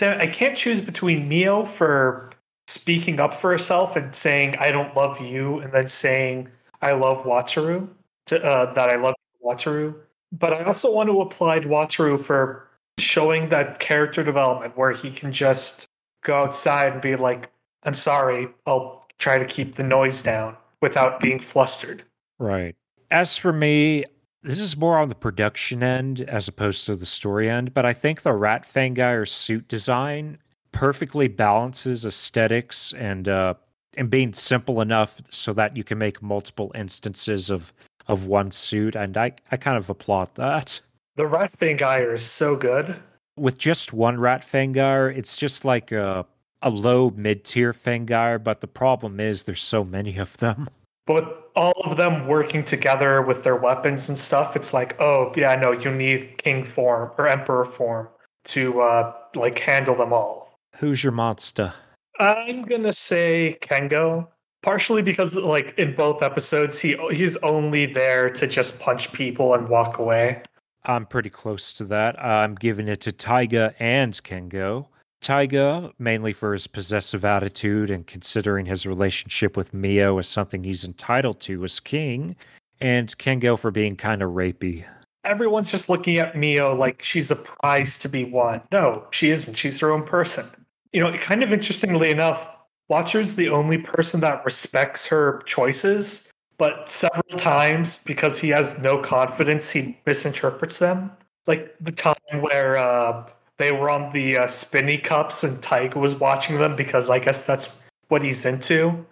I 0.00 0.28
can't 0.28 0.56
choose 0.56 0.80
between 0.80 1.28
Mio 1.28 1.64
for 1.64 2.30
speaking 2.68 3.18
up 3.18 3.34
for 3.34 3.50
herself 3.50 3.96
and 3.96 4.14
saying 4.14 4.54
I 4.54 4.70
don't 4.70 4.94
love 4.94 5.20
you, 5.20 5.58
and 5.58 5.72
then 5.72 5.88
saying 5.88 6.48
I 6.80 6.92
love 6.92 7.24
Wataru, 7.24 7.88
to, 8.26 8.40
uh, 8.40 8.72
that 8.74 8.88
I 8.88 8.94
love 8.94 9.16
Wataru. 9.44 9.96
But 10.30 10.52
I 10.52 10.62
also 10.62 10.92
want 10.92 11.08
to 11.08 11.20
apply 11.22 11.58
to 11.58 11.66
Wataru 11.66 12.20
for 12.20 12.68
showing 12.98 13.48
that 13.48 13.78
character 13.78 14.22
development 14.22 14.76
where 14.76 14.92
he 14.92 15.10
can 15.10 15.32
just 15.32 15.86
go 16.22 16.42
outside 16.42 16.92
and 16.92 17.02
be 17.02 17.16
like, 17.16 17.50
"I'm 17.82 17.94
sorry, 17.94 18.48
I'll 18.66 19.06
try 19.18 19.38
to 19.38 19.44
keep 19.44 19.74
the 19.74 19.82
noise 19.82 20.22
down," 20.22 20.56
without 20.80 21.20
being 21.20 21.38
flustered. 21.38 22.04
Right. 22.38 22.74
As 23.10 23.36
for 23.36 23.52
me, 23.52 24.04
this 24.42 24.60
is 24.60 24.76
more 24.76 24.98
on 24.98 25.08
the 25.08 25.14
production 25.14 25.82
end 25.82 26.22
as 26.22 26.48
opposed 26.48 26.86
to 26.86 26.96
the 26.96 27.06
story 27.06 27.48
end, 27.48 27.72
but 27.74 27.86
I 27.86 27.92
think 27.92 28.22
the 28.22 28.32
Rat 28.32 28.66
Fangire 28.66 29.28
suit 29.28 29.68
design 29.68 30.38
perfectly 30.72 31.28
balances 31.28 32.04
aesthetics 32.04 32.92
and 32.94 33.28
uh, 33.28 33.54
and 33.96 34.10
being 34.10 34.32
simple 34.32 34.80
enough 34.80 35.20
so 35.30 35.52
that 35.52 35.76
you 35.76 35.84
can 35.84 35.98
make 35.98 36.22
multiple 36.22 36.72
instances 36.74 37.50
of 37.50 37.72
of 38.08 38.26
one 38.26 38.50
suit, 38.50 38.96
and 38.96 39.16
I 39.16 39.32
I 39.50 39.56
kind 39.56 39.76
of 39.76 39.88
applaud 39.88 40.34
that. 40.34 40.80
The 41.16 41.26
Rat 41.26 41.50
Fangire 41.50 42.14
is 42.14 42.24
so 42.24 42.56
good. 42.56 42.96
With 43.36 43.58
just 43.58 43.92
one 43.92 44.18
Rat 44.18 44.42
Fangire, 44.42 45.14
it's 45.14 45.36
just 45.36 45.64
like 45.64 45.92
a 45.92 46.26
a 46.62 46.70
low 46.70 47.10
mid 47.10 47.44
tier 47.44 47.72
Fangire, 47.72 48.42
but 48.42 48.60
the 48.60 48.68
problem 48.68 49.20
is 49.20 49.42
there's 49.42 49.62
so 49.62 49.84
many 49.84 50.16
of 50.18 50.36
them. 50.38 50.68
But 51.04 51.50
all 51.56 51.82
of 51.84 51.96
them 51.96 52.28
working 52.28 52.62
together 52.62 53.22
with 53.22 53.42
their 53.42 53.56
weapons 53.56 54.08
and 54.08 54.16
stuff, 54.16 54.54
it's 54.54 54.72
like, 54.72 54.94
oh 55.00 55.32
yeah, 55.36 55.56
no, 55.56 55.72
you 55.72 55.92
need 55.92 56.38
king 56.38 56.62
form 56.62 57.10
or 57.18 57.26
emperor 57.26 57.64
form 57.64 58.08
to 58.44 58.80
uh 58.80 59.12
like 59.34 59.58
handle 59.58 59.96
them 59.96 60.12
all. 60.12 60.60
Who's 60.76 61.02
your 61.02 61.12
monster? 61.12 61.74
I'm 62.20 62.62
gonna 62.62 62.92
say 62.92 63.58
Kengo, 63.60 64.28
partially 64.62 65.02
because 65.02 65.34
like 65.34 65.74
in 65.76 65.92
both 65.96 66.22
episodes, 66.22 66.78
he 66.78 66.96
he's 67.10 67.36
only 67.38 67.86
there 67.86 68.30
to 68.30 68.46
just 68.46 68.78
punch 68.78 69.12
people 69.12 69.54
and 69.54 69.68
walk 69.68 69.98
away. 69.98 70.42
I'm 70.84 71.06
pretty 71.06 71.30
close 71.30 71.72
to 71.74 71.84
that. 71.84 72.22
I'm 72.22 72.54
giving 72.54 72.88
it 72.88 73.00
to 73.02 73.12
Taiga 73.12 73.74
and 73.78 74.12
Kengo. 74.14 74.86
Taiga, 75.20 75.92
mainly 76.00 76.32
for 76.32 76.52
his 76.52 76.66
possessive 76.66 77.24
attitude 77.24 77.90
and 77.90 78.06
considering 78.06 78.66
his 78.66 78.86
relationship 78.86 79.56
with 79.56 79.72
Mio 79.72 80.18
as 80.18 80.28
something 80.28 80.64
he's 80.64 80.82
entitled 80.82 81.40
to 81.42 81.62
as 81.64 81.78
king, 81.78 82.34
and 82.80 83.16
Kengo 83.18 83.56
for 83.56 83.70
being 83.70 83.96
kind 83.96 84.20
of 84.22 84.30
rapey. 84.32 84.84
Everyone's 85.24 85.70
just 85.70 85.88
looking 85.88 86.18
at 86.18 86.36
Mio 86.36 86.74
like 86.74 87.00
she's 87.00 87.30
a 87.30 87.36
prize 87.36 87.96
to 87.98 88.08
be 88.08 88.24
won. 88.24 88.60
No, 88.72 89.06
she 89.12 89.30
isn't. 89.30 89.56
She's 89.56 89.78
her 89.78 89.92
own 89.92 90.02
person. 90.02 90.46
You 90.92 91.00
know, 91.00 91.16
kind 91.16 91.44
of 91.44 91.52
interestingly 91.52 92.10
enough, 92.10 92.48
Wataru's 92.90 93.36
the 93.36 93.48
only 93.48 93.78
person 93.78 94.18
that 94.20 94.44
respects 94.44 95.06
her 95.06 95.40
choices, 95.46 96.28
but 96.62 96.88
several 96.88 97.24
times 97.38 97.98
because 98.04 98.38
he 98.38 98.50
has 98.50 98.78
no 98.78 98.96
confidence, 98.96 99.72
he 99.72 99.98
misinterprets 100.06 100.78
them. 100.78 101.10
Like 101.48 101.74
the 101.80 101.90
time 101.90 102.14
where 102.38 102.76
uh, 102.76 103.28
they 103.56 103.72
were 103.72 103.90
on 103.90 104.10
the 104.10 104.38
uh, 104.38 104.46
spinny 104.46 104.96
cups 104.96 105.42
and 105.42 105.60
Taiga 105.60 105.98
was 105.98 106.14
watching 106.14 106.58
them 106.58 106.76
because 106.76 107.10
I 107.10 107.18
guess 107.18 107.44
that's 107.44 107.74
what 108.10 108.22
he's 108.22 108.46
into. 108.46 109.04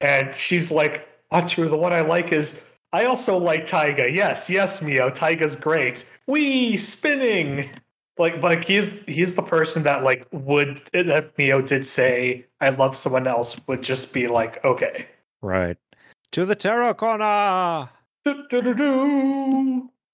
And 0.00 0.34
she's 0.34 0.72
like, 0.72 1.08
Wataru, 1.32 1.70
the 1.70 1.76
one 1.76 1.92
I 1.92 2.00
like 2.00 2.32
is 2.32 2.60
I 2.92 3.04
also 3.04 3.38
like 3.38 3.66
Taiga. 3.66 4.10
Yes, 4.10 4.50
yes, 4.50 4.82
Mio. 4.82 5.08
Taiga's 5.08 5.54
great. 5.54 6.12
We 6.26 6.76
spinning. 6.76 7.70
Like, 8.18 8.40
but 8.40 8.64
he's 8.64 9.04
he's 9.04 9.36
the 9.36 9.42
person 9.42 9.84
that 9.84 10.02
like 10.02 10.26
would 10.32 10.80
if 10.92 11.38
Mio 11.38 11.62
did 11.62 11.84
say 11.84 12.46
I 12.60 12.70
love 12.70 12.96
someone 12.96 13.28
else 13.28 13.60
would 13.68 13.84
just 13.84 14.12
be 14.12 14.26
like 14.26 14.64
okay. 14.64 15.06
Right. 15.40 15.76
To 16.36 16.44
the 16.44 16.54
Tarot 16.54 16.92
Corner. 16.92 17.88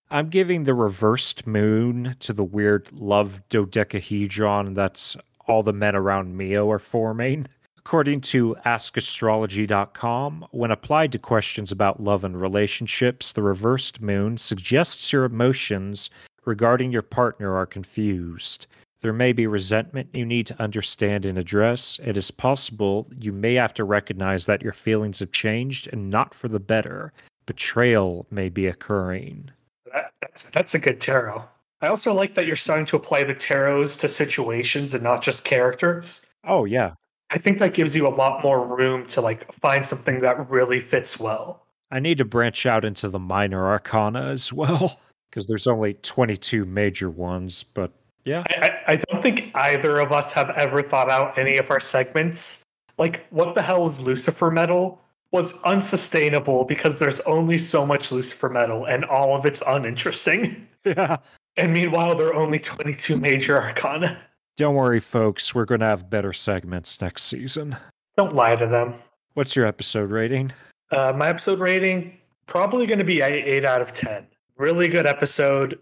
I'm 0.09 0.29
giving 0.29 0.63
the 0.63 0.73
reversed 0.73 1.49
moon 1.49 2.15
to 2.21 2.33
the 2.33 2.45
weird 2.45 2.93
love 2.93 3.43
dodecahedron 3.49 4.75
that's 4.75 5.17
all 5.49 5.65
the 5.65 5.73
men 5.73 5.97
around 5.97 6.37
Mio 6.37 6.71
are 6.71 6.79
forming. 6.79 7.49
According 7.77 8.21
to 8.21 8.55
AskAstrology.com, 8.65 10.47
when 10.53 10.71
applied 10.71 11.11
to 11.11 11.19
questions 11.19 11.73
about 11.73 12.01
love 12.01 12.23
and 12.23 12.41
relationships, 12.41 13.33
the 13.33 13.43
reversed 13.43 14.01
moon 14.01 14.39
suggests 14.39 15.13
your 15.13 15.25
emotions 15.25 16.09
regarding 16.45 16.93
your 16.93 17.03
partner 17.03 17.57
are 17.57 17.67
confused. 17.67 18.69
There 19.03 19.13
may 19.13 19.33
be 19.33 19.49
resentment 19.49 20.11
you 20.13 20.25
need 20.25 20.47
to 20.47 20.63
understand 20.63 21.27
and 21.27 21.37
address. 21.37 22.01
It 22.05 22.17
is 22.17 22.31
possible 22.31 23.09
you 23.19 23.33
may 23.33 23.55
have 23.55 23.75
to 23.75 23.85
recognize 23.85 24.47
that 24.47 24.63
your 24.63 24.73
feelings 24.73 25.19
have 25.19 25.33
changed 25.33 25.89
and 25.93 26.09
not 26.09 26.33
for 26.33 26.47
the 26.47 26.61
better. 26.61 27.13
Betrayal 27.45 28.27
may 28.31 28.49
be 28.49 28.69
occurring. 28.69 29.51
That, 29.93 30.13
that's 30.21 30.45
that's 30.45 30.75
a 30.77 30.79
good 30.79 31.01
tarot. 31.01 31.43
I 31.81 31.89
also 31.89 32.15
like 32.15 32.35
that 32.35 32.47
you're 32.47 32.55
starting 32.55 32.87
to 32.87 32.97
apply 32.97 33.25
the 33.25 33.35
tarots 33.35 33.99
to 33.99 34.09
situations 34.09 34.95
and 34.95 35.03
not 35.03 35.21
just 35.21 35.45
characters. 35.45 36.25
Oh, 36.45 36.65
yeah. 36.65 36.93
I 37.31 37.39
think 37.39 37.59
that 37.59 37.75
gives 37.75 37.97
you 37.97 38.07
a 38.07 38.09
lot 38.09 38.45
more 38.45 38.65
room 38.65 39.05
to 39.07 39.21
like 39.21 39.53
find 39.53 39.85
something 39.85 40.21
that 40.21 40.49
really 40.49 40.79
fits 40.79 41.19
well. 41.19 41.67
I 41.91 41.99
need 41.99 42.19
to 42.19 42.25
branch 42.25 42.67
out 42.67 42.85
into 42.85 43.09
the 43.09 43.19
minor 43.19 43.67
arcana 43.67 44.27
as 44.27 44.53
well 44.53 45.01
because 45.31 45.49
there's 45.49 45.67
only 45.67 45.95
22 45.95 46.65
major 46.67 47.11
ones, 47.11 47.65
but 47.65 47.93
yeah. 48.25 48.45
I, 48.49 48.67
I, 48.67 48.93
I 48.93 48.97
don't 48.97 49.23
think 49.23 49.51
either 49.55 49.99
of 49.99 50.13
us 50.13 50.33
have 50.33 50.51
ever 50.51 50.83
thought 50.83 51.11
out 51.11 51.37
any 51.39 51.57
of 51.57 51.71
our 51.71 51.81
segments. 51.81 52.63
Like, 52.99 53.27
what 53.31 53.55
the 53.55 53.63
hell 53.63 53.87
is 53.87 54.01
Lucifer 54.01 54.51
metal? 54.51 55.01
Was 55.31 55.55
unsustainable 55.63 56.65
because 56.65 56.99
there's 56.99 57.21
only 57.21 57.57
so 57.57 57.87
much 57.87 58.13
Lucifer 58.13 58.51
metal 58.51 58.85
and 58.85 59.05
all 59.05 59.35
of 59.35 59.47
it's 59.47 59.63
uninteresting. 59.67 60.69
Yeah. 60.85 61.17
And 61.57 61.73
meanwhile, 61.73 62.15
there 62.15 62.29
are 62.29 62.35
only 62.35 62.59
22 62.59 63.17
major 63.17 63.61
arcana. 63.61 64.19
Don't 64.57 64.75
worry, 64.75 65.01
folks. 65.01 65.55
We're 65.55 65.65
going 65.65 65.81
to 65.81 65.87
have 65.87 66.09
better 66.09 66.33
segments 66.33 67.01
next 67.01 67.25
season. 67.25 67.77
Don't 68.17 68.35
lie 68.35 68.57
to 68.57 68.67
them. 68.67 68.95
What's 69.35 69.57
your 69.57 69.67
episode 69.67 70.11
rating? 70.11 70.53
Uh, 70.91 71.13
my 71.15 71.29
episode 71.29 71.59
rating 71.59 72.19
probably 72.47 72.87
going 72.87 72.99
to 72.99 73.05
be 73.05 73.21
eight 73.21 73.65
out 73.65 73.81
of 73.81 73.93
ten. 73.93 74.27
Really 74.57 74.89
good 74.89 75.07
episode. 75.07 75.79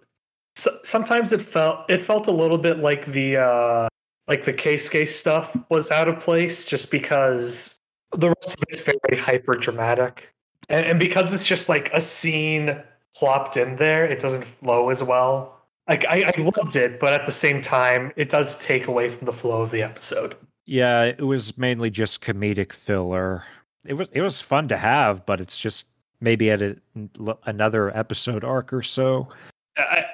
So, 0.56 0.70
sometimes 0.82 1.32
it 1.32 1.42
felt 1.42 1.88
it 1.88 1.98
felt 1.98 2.26
a 2.26 2.32
little 2.32 2.58
bit 2.58 2.78
like 2.78 3.06
the 3.06 3.38
uh, 3.38 3.88
like 4.28 4.44
the 4.44 4.52
Keisuke 4.52 5.08
stuff 5.08 5.56
was 5.70 5.90
out 5.90 6.08
of 6.08 6.20
place, 6.20 6.64
just 6.64 6.90
because 6.90 7.76
the 8.12 8.28
rest 8.28 8.58
of 8.58 8.64
it's 8.68 8.80
very 8.80 9.20
hyper 9.20 9.54
dramatic, 9.54 10.32
and, 10.68 10.86
and 10.86 10.98
because 10.98 11.32
it's 11.32 11.46
just 11.46 11.68
like 11.68 11.92
a 11.92 12.00
scene 12.00 12.82
plopped 13.14 13.56
in 13.56 13.76
there, 13.76 14.04
it 14.04 14.18
doesn't 14.18 14.44
flow 14.44 14.88
as 14.90 15.02
well. 15.02 15.56
Like 15.88 16.04
I, 16.06 16.32
I 16.36 16.40
loved 16.40 16.76
it, 16.76 17.00
but 17.00 17.12
at 17.12 17.26
the 17.26 17.32
same 17.32 17.60
time, 17.60 18.12
it 18.16 18.28
does 18.28 18.64
take 18.64 18.86
away 18.86 19.08
from 19.08 19.26
the 19.26 19.32
flow 19.32 19.62
of 19.62 19.70
the 19.70 19.82
episode. 19.82 20.36
Yeah, 20.66 21.02
it 21.02 21.22
was 21.22 21.58
mainly 21.58 21.90
just 21.90 22.22
comedic 22.22 22.72
filler. 22.72 23.44
It 23.84 23.94
was 23.94 24.08
it 24.12 24.20
was 24.20 24.40
fun 24.40 24.68
to 24.68 24.76
have, 24.76 25.26
but 25.26 25.40
it's 25.40 25.58
just 25.58 25.88
maybe 26.20 26.50
at 26.50 26.62
a, 26.62 26.76
another 27.46 27.96
episode 27.96 28.44
arc 28.44 28.72
or 28.72 28.82
so. 28.82 29.28
I 29.76 30.04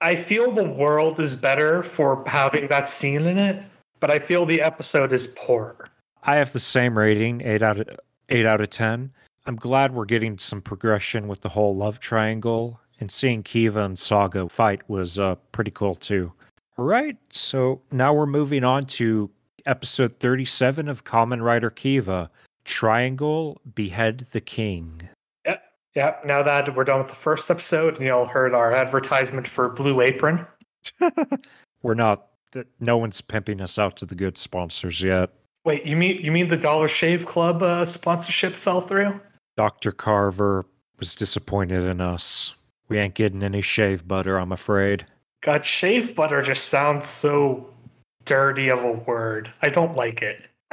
I 0.00 0.14
feel 0.14 0.52
the 0.52 0.64
world 0.64 1.18
is 1.20 1.34
better 1.34 1.82
for 1.82 2.22
having 2.26 2.66
that 2.68 2.88
scene 2.88 3.22
in 3.22 3.38
it, 3.38 3.62
but 4.00 4.10
I 4.10 4.18
feel 4.18 4.44
the 4.44 4.60
episode 4.60 5.12
is 5.12 5.28
poor. 5.28 5.88
I 6.22 6.36
have 6.36 6.52
the 6.52 6.60
same 6.60 6.98
rating, 6.98 7.40
eight 7.40 7.62
out 7.62 7.78
of 7.78 7.88
eight 8.28 8.46
out 8.46 8.60
of 8.60 8.70
ten. 8.70 9.12
I'm 9.46 9.56
glad 9.56 9.94
we're 9.94 10.04
getting 10.04 10.38
some 10.38 10.60
progression 10.60 11.28
with 11.28 11.40
the 11.40 11.48
whole 11.48 11.76
love 11.76 12.00
triangle, 12.00 12.80
and 13.00 13.10
seeing 13.10 13.42
Kiva 13.42 13.84
and 13.84 13.98
Saga 13.98 14.48
fight 14.48 14.82
was 14.88 15.18
uh, 15.18 15.36
pretty 15.52 15.70
cool 15.70 15.94
too. 15.94 16.32
All 16.76 16.84
right, 16.84 17.16
so 17.30 17.80
now 17.90 18.12
we're 18.12 18.26
moving 18.26 18.64
on 18.64 18.84
to 18.84 19.30
episode 19.64 20.18
37 20.20 20.88
of 20.88 21.04
Kamen 21.04 21.42
Rider 21.42 21.70
Kiva 21.70 22.30
Triangle 22.64 23.60
Behead 23.74 24.26
the 24.32 24.40
King. 24.40 25.08
Yep, 25.96 26.20
yep. 26.20 26.24
Now 26.24 26.42
that 26.42 26.74
we're 26.74 26.84
done 26.84 26.98
with 26.98 27.08
the 27.08 27.14
first 27.14 27.50
episode, 27.50 27.96
and 27.96 28.06
y'all 28.06 28.26
heard 28.26 28.54
our 28.54 28.72
advertisement 28.72 29.46
for 29.46 29.68
Blue 29.70 30.00
Apron. 30.00 30.46
we're 31.82 31.94
not, 31.94 32.26
no 32.80 32.96
one's 32.96 33.20
pimping 33.20 33.60
us 33.60 33.78
out 33.78 33.96
to 33.96 34.06
the 34.06 34.14
good 34.14 34.38
sponsors 34.38 35.02
yet. 35.02 35.30
Wait, 35.64 35.84
you 35.84 35.96
mean 35.96 36.20
you 36.22 36.30
mean 36.30 36.46
the 36.46 36.56
Dollar 36.56 36.86
Shave 36.86 37.26
Club 37.26 37.60
uh, 37.60 37.84
sponsorship 37.84 38.52
fell 38.52 38.80
through? 38.80 39.20
Dr. 39.56 39.90
Carver 39.90 40.64
was 40.98 41.16
disappointed 41.16 41.82
in 41.82 42.00
us. 42.00 42.54
We 42.88 42.98
ain't 42.98 43.14
getting 43.14 43.42
any 43.42 43.62
shave 43.62 44.06
butter, 44.06 44.38
I'm 44.38 44.52
afraid. 44.52 45.06
God, 45.42 45.64
shave 45.64 46.14
butter 46.14 46.40
just 46.40 46.68
sounds 46.68 47.04
so 47.04 47.68
dirty 48.24 48.68
of 48.68 48.84
a 48.84 48.92
word. 48.92 49.52
I 49.62 49.70
don't 49.70 49.96
like 49.96 50.22
it. 50.22 50.48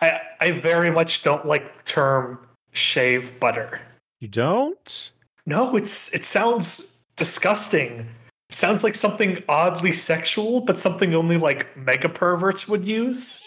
I 0.00 0.20
I 0.40 0.52
very 0.52 0.90
much 0.90 1.22
don't 1.22 1.44
like 1.44 1.74
the 1.76 1.82
term 1.82 2.38
shave 2.72 3.38
butter. 3.40 3.80
You 4.20 4.28
don't? 4.28 5.10
No, 5.46 5.76
it's 5.76 6.12
it 6.14 6.24
sounds 6.24 6.92
disgusting. 7.16 8.00
It 8.48 8.54
sounds 8.54 8.82
like 8.82 8.94
something 8.94 9.42
oddly 9.48 9.92
sexual, 9.92 10.60
but 10.60 10.78
something 10.78 11.14
only 11.14 11.36
like 11.36 11.76
mega 11.76 12.08
perverts 12.08 12.66
would 12.68 12.84
use. 12.84 13.42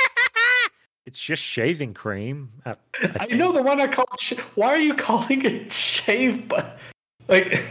it's 1.06 1.20
just 1.20 1.42
shaving 1.42 1.94
cream. 1.94 2.48
I, 2.64 2.76
I, 3.02 3.16
I 3.20 3.26
know 3.26 3.52
the 3.52 3.62
one 3.62 3.80
I 3.80 3.86
called. 3.86 4.08
Sh- 4.18 4.38
Why 4.54 4.68
are 4.68 4.80
you 4.80 4.94
calling 4.94 5.44
it 5.44 5.70
shave? 5.72 6.48
But 6.48 6.78
like, 7.28 7.62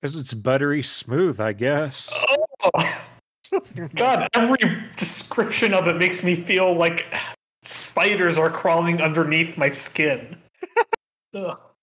because 0.00 0.18
it's 0.18 0.34
buttery 0.34 0.82
smooth, 0.82 1.40
I 1.40 1.52
guess. 1.52 2.18
Oh. 2.74 3.00
God, 3.94 4.28
every 4.34 4.58
description 4.96 5.74
of 5.74 5.86
it 5.88 5.96
makes 5.96 6.22
me 6.22 6.34
feel 6.34 6.74
like 6.74 7.06
spiders 7.66 8.38
are 8.38 8.50
crawling 8.50 9.00
underneath 9.00 9.56
my 9.56 9.68
skin. 9.68 10.36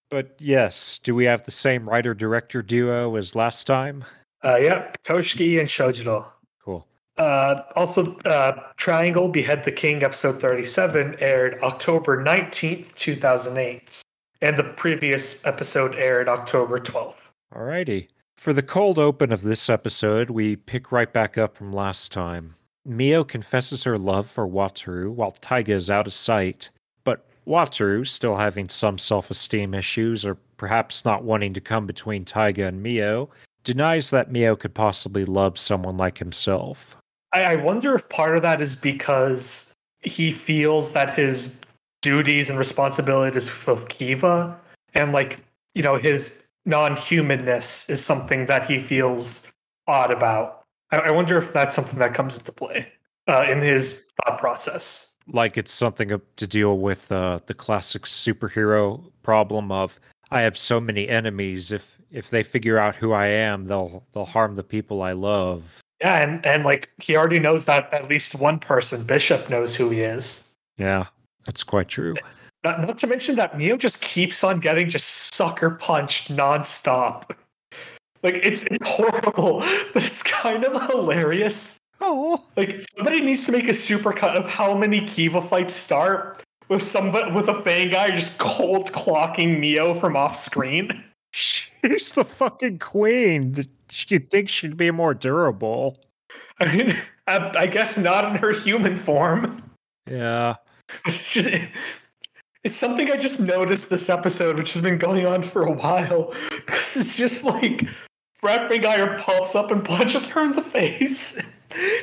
but 0.10 0.36
yes, 0.40 1.00
do 1.00 1.16
we 1.16 1.26
have 1.26 1.44
the 1.44 1.52
same 1.52 1.90
writer 1.90 2.14
director 2.14 2.62
duo 2.62 3.16
as 3.16 3.36
last 3.36 3.66
time? 3.68 4.04
Uh, 4.44 4.58
yeah, 4.58 4.92
Toshiki 5.04 5.60
and 5.60 5.68
Shojiro. 5.68 6.28
Cool. 6.64 6.88
Uh, 7.18 7.62
also, 7.76 8.16
uh, 8.20 8.72
Triangle 8.78 9.30
Behead 9.30 9.64
the 9.64 9.72
King, 9.72 10.04
episode 10.04 10.42
37, 10.42 11.18
aired 11.20 11.60
October 11.62 12.24
19th, 12.24 12.96
2008. 12.96 14.02
And 14.42 14.58
the 14.58 14.64
previous 14.64 15.44
episode 15.46 15.94
aired 15.96 16.28
October 16.28 16.80
12th. 16.80 17.30
Alrighty. 17.54 18.08
For 18.38 18.54
the 18.54 18.64
cold 18.64 18.98
open 18.98 19.32
of 19.32 19.44
this 19.44 19.70
episode, 19.70 20.32
we 20.32 20.56
pick 20.56 20.92
right 20.92 21.12
back 21.14 21.38
up 21.38 21.56
from 21.56 21.72
last 21.72 22.12
time. 22.12 22.56
Mio 22.86 23.24
confesses 23.24 23.84
her 23.84 23.98
love 23.98 24.28
for 24.28 24.48
Wataru 24.48 25.12
while 25.12 25.32
Taiga 25.32 25.74
is 25.74 25.90
out 25.90 26.08
of 26.08 26.14
sight, 26.14 26.70
but 27.04 27.26
Wataru, 27.46 28.08
still 28.08 28.36
having 28.36 28.70
some 28.70 28.98
self 28.98 29.30
esteem 29.30 29.74
issues 29.74 30.26
or 30.26 30.36
perhaps 30.58 31.06
not 31.06 31.24
wanting 31.24 31.54
to 31.54 31.62
come 31.62 31.86
between 31.86 32.26
Taiga 32.26 32.66
and 32.68 32.82
Mio, 32.82 33.30
denies 33.64 34.10
that 34.10 34.32
Mio 34.32 34.56
could 34.56 34.74
possibly 34.74 35.26
love 35.26 35.58
someone 35.60 35.98
like 35.98 36.18
himself. 36.18 36.98
I, 37.34 37.56
wonder 37.56 37.96
if 37.96 38.10
part 38.10 38.36
of 38.36 38.42
that 38.42 38.62
is 38.62 38.76
because 38.76 39.72
he 40.02 40.32
feels 40.32 40.94
that 40.94 41.14
his 41.14 41.60
duties 42.02 42.50
and 42.50 42.60
responsibilities 42.60 43.48
for 43.48 43.78
Kiva 43.86 44.60
and 44.94 45.14
like, 45.14 45.40
you 45.74 45.84
know, 45.84 45.96
his 45.96 46.44
non 46.66 46.96
humanness 46.96 47.90
is 47.90 48.04
something 48.04 48.48
that 48.48 48.66
he 48.66 48.80
feels 48.80 49.48
odd 49.88 50.12
about. 50.12 50.61
I, 50.92 50.98
I 50.98 51.12
wonder 51.12 51.38
if 51.38 51.54
that's 51.54 51.76
something 51.76 52.00
that 52.00 52.14
comes 52.14 52.38
into 52.38 52.52
play 52.52 52.88
uh, 53.28 53.46
in 53.50 53.62
his 53.62 54.08
thought 54.24 54.38
process. 54.38 55.14
Like 55.28 55.58
it's 55.58 55.72
something 55.72 56.20
to 56.36 56.48
deal 56.48 56.80
with 56.80 57.12
uh, 57.12 57.40
the 57.46 57.54
classic 57.54 58.04
superhero 58.04 59.12
problem 59.24 59.72
of 59.72 60.00
I 60.32 60.42
have 60.42 60.58
so 60.58 60.80
many 60.80 61.08
enemies. 61.10 61.72
If 61.72 62.00
if 62.10 62.30
they 62.30 62.44
figure 62.44 62.78
out 62.78 62.96
who 62.96 63.12
I 63.14 63.28
am, 63.28 63.66
they'll 63.66 64.04
they'll 64.14 64.26
harm 64.26 64.56
the 64.56 64.64
people 64.64 65.02
I 65.02 65.12
love. 65.12 65.82
Yeah, 66.00 66.18
and 66.18 66.46
and 66.46 66.64
like 66.64 66.90
he 67.02 67.16
already 67.16 67.40
knows 67.40 67.66
that 67.66 67.94
at 67.94 68.10
least 68.10 68.36
one 68.36 68.58
person, 68.58 69.04
Bishop, 69.04 69.50
knows 69.50 69.76
who 69.76 69.90
he 69.90 70.02
is. 70.02 70.48
Yeah, 70.78 71.06
that's 71.46 71.64
quite 71.64 71.90
true. 71.90 72.16
Not, 72.64 72.82
not 72.82 72.98
to 73.00 73.08
mention 73.08 73.36
that 73.36 73.58
Mio 73.58 73.76
just 73.76 74.02
keeps 74.02 74.44
on 74.44 74.60
getting 74.60 74.88
just 74.88 75.34
sucker 75.34 75.72
punched 75.72 76.32
nonstop. 76.32 77.36
Like 78.24 78.40
it's 78.44 78.64
it's 78.66 78.88
horrible, 78.88 79.60
but 79.94 80.06
it's 80.06 80.24
kind 80.24 80.64
of 80.64 80.90
hilarious. 80.90 81.78
Oh, 82.00 82.44
like 82.56 82.82
somebody 82.82 83.22
needs 83.22 83.46
to 83.46 83.52
make 83.52 83.66
a 83.66 83.72
supercut 83.72 84.36
of 84.36 84.50
how 84.50 84.76
many 84.76 85.02
Kiva 85.02 85.42
fights 85.42 85.74
start 85.74 86.44
with 86.68 86.82
somebody 86.82 87.32
with 87.32 87.48
a 87.48 87.54
Fangire 87.54 88.14
just 88.14 88.38
cold 88.38 88.92
clocking 88.92 89.60
Mio 89.60 89.94
from 89.94 90.16
off 90.16 90.36
screen. 90.36 91.04
She's 91.34 92.12
the 92.12 92.24
fucking 92.24 92.80
queen. 92.80 93.68
You'd 94.08 94.30
think 94.30 94.50
she'd 94.50 94.78
be 94.78 94.92
more 94.92 95.14
durable. 95.14 95.98
I 96.60 96.76
mean, 96.76 96.94
I, 97.28 97.52
I 97.58 97.68
guess 97.68 97.98
not 97.98 98.26
in 98.26 98.36
her 98.36 98.52
human 98.52 98.98
form. 98.98 99.64
Yeah, 100.10 100.56
it's 101.06 101.34
just. 101.34 101.50
it's 102.64 102.76
something 102.76 103.10
I 103.12 103.18
just 103.18 103.40
noticed 103.40 103.90
this 103.90 104.10
episode, 104.10 104.58
which 104.58 104.74
has 104.74 104.82
been 104.82 104.98
going 104.98 105.26
on 105.26 105.42
for 105.42 105.64
a 105.64 105.72
while. 105.72 106.34
Because 106.50 106.98
it's 106.98 107.18
just 107.18 107.44
like 107.44 107.88
Brad 108.42 108.82
Guy 108.82 109.16
pops 109.18 109.56
up 109.56 109.72
and 109.72 109.84
punches 109.86 110.28
her 110.30 110.44
in 110.44 110.54
the 110.54 110.62
face, 110.62 111.38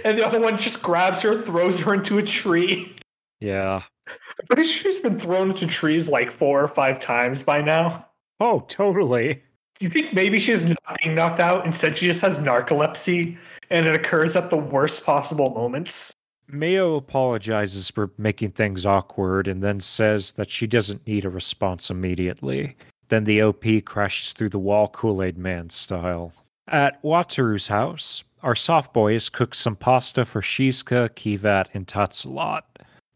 and 0.05 0.16
the 0.16 0.24
other 0.24 0.40
one 0.40 0.57
just 0.57 0.83
grabs 0.83 1.22
her, 1.22 1.42
throws 1.42 1.81
her 1.81 1.94
into 1.94 2.18
a 2.18 2.22
tree. 2.22 2.94
Yeah. 3.40 3.83
I'm 4.09 4.46
pretty 4.46 4.64
sure 4.64 4.90
she's 4.90 5.01
been 5.01 5.18
thrown 5.18 5.51
into 5.51 5.66
trees 5.66 6.09
like 6.09 6.31
four 6.31 6.62
or 6.62 6.68
five 6.68 6.98
times 6.98 7.42
by 7.42 7.61
now. 7.61 8.07
Oh, 8.40 8.64
totally. 8.68 9.42
Do 9.74 9.85
you 9.85 9.90
think 9.90 10.14
maybe 10.14 10.38
she's 10.38 10.68
not 10.68 10.98
being 11.03 11.14
knocked 11.14 11.40
out? 11.40 11.66
Instead, 11.66 11.96
she 11.96 12.07
just 12.07 12.22
has 12.22 12.38
narcolepsy 12.38 13.37
and 13.70 13.87
it 13.87 13.94
occurs 13.94 14.35
at 14.35 14.51
the 14.51 14.57
worst 14.57 15.05
possible 15.05 15.51
moments? 15.51 16.12
Mio 16.48 16.96
apologizes 16.96 17.90
for 17.90 18.11
making 18.16 18.53
things 18.53 18.87
awkward 18.87 19.46
and 19.46 19.62
then 19.62 19.81
says 19.81 20.33
that 20.33 20.48
she 20.48 20.66
doesn't 20.66 21.07
need 21.07 21.24
a 21.24 21.31
response 21.31 21.90
immediately. 21.90 22.74
Then 23.09 23.25
the 23.25 23.42
OP 23.42 23.64
crashes 23.85 24.33
through 24.33 24.51
the 24.51 24.59
wall 24.59 24.88
Kool 24.88 25.23
Aid 25.23 25.38
Man 25.38 25.71
style. 25.71 26.33
At 26.66 27.03
Wataru's 27.03 27.68
house, 27.68 28.23
our 28.42 28.55
soft 28.55 28.92
boys 28.92 29.29
cook 29.29 29.55
some 29.55 29.77
pasta 29.77 30.25
for 30.25 30.42
Shizuka, 30.42 31.09
Kivat, 31.11 31.66
and 31.73 31.87
Tatsulot. 31.87 32.62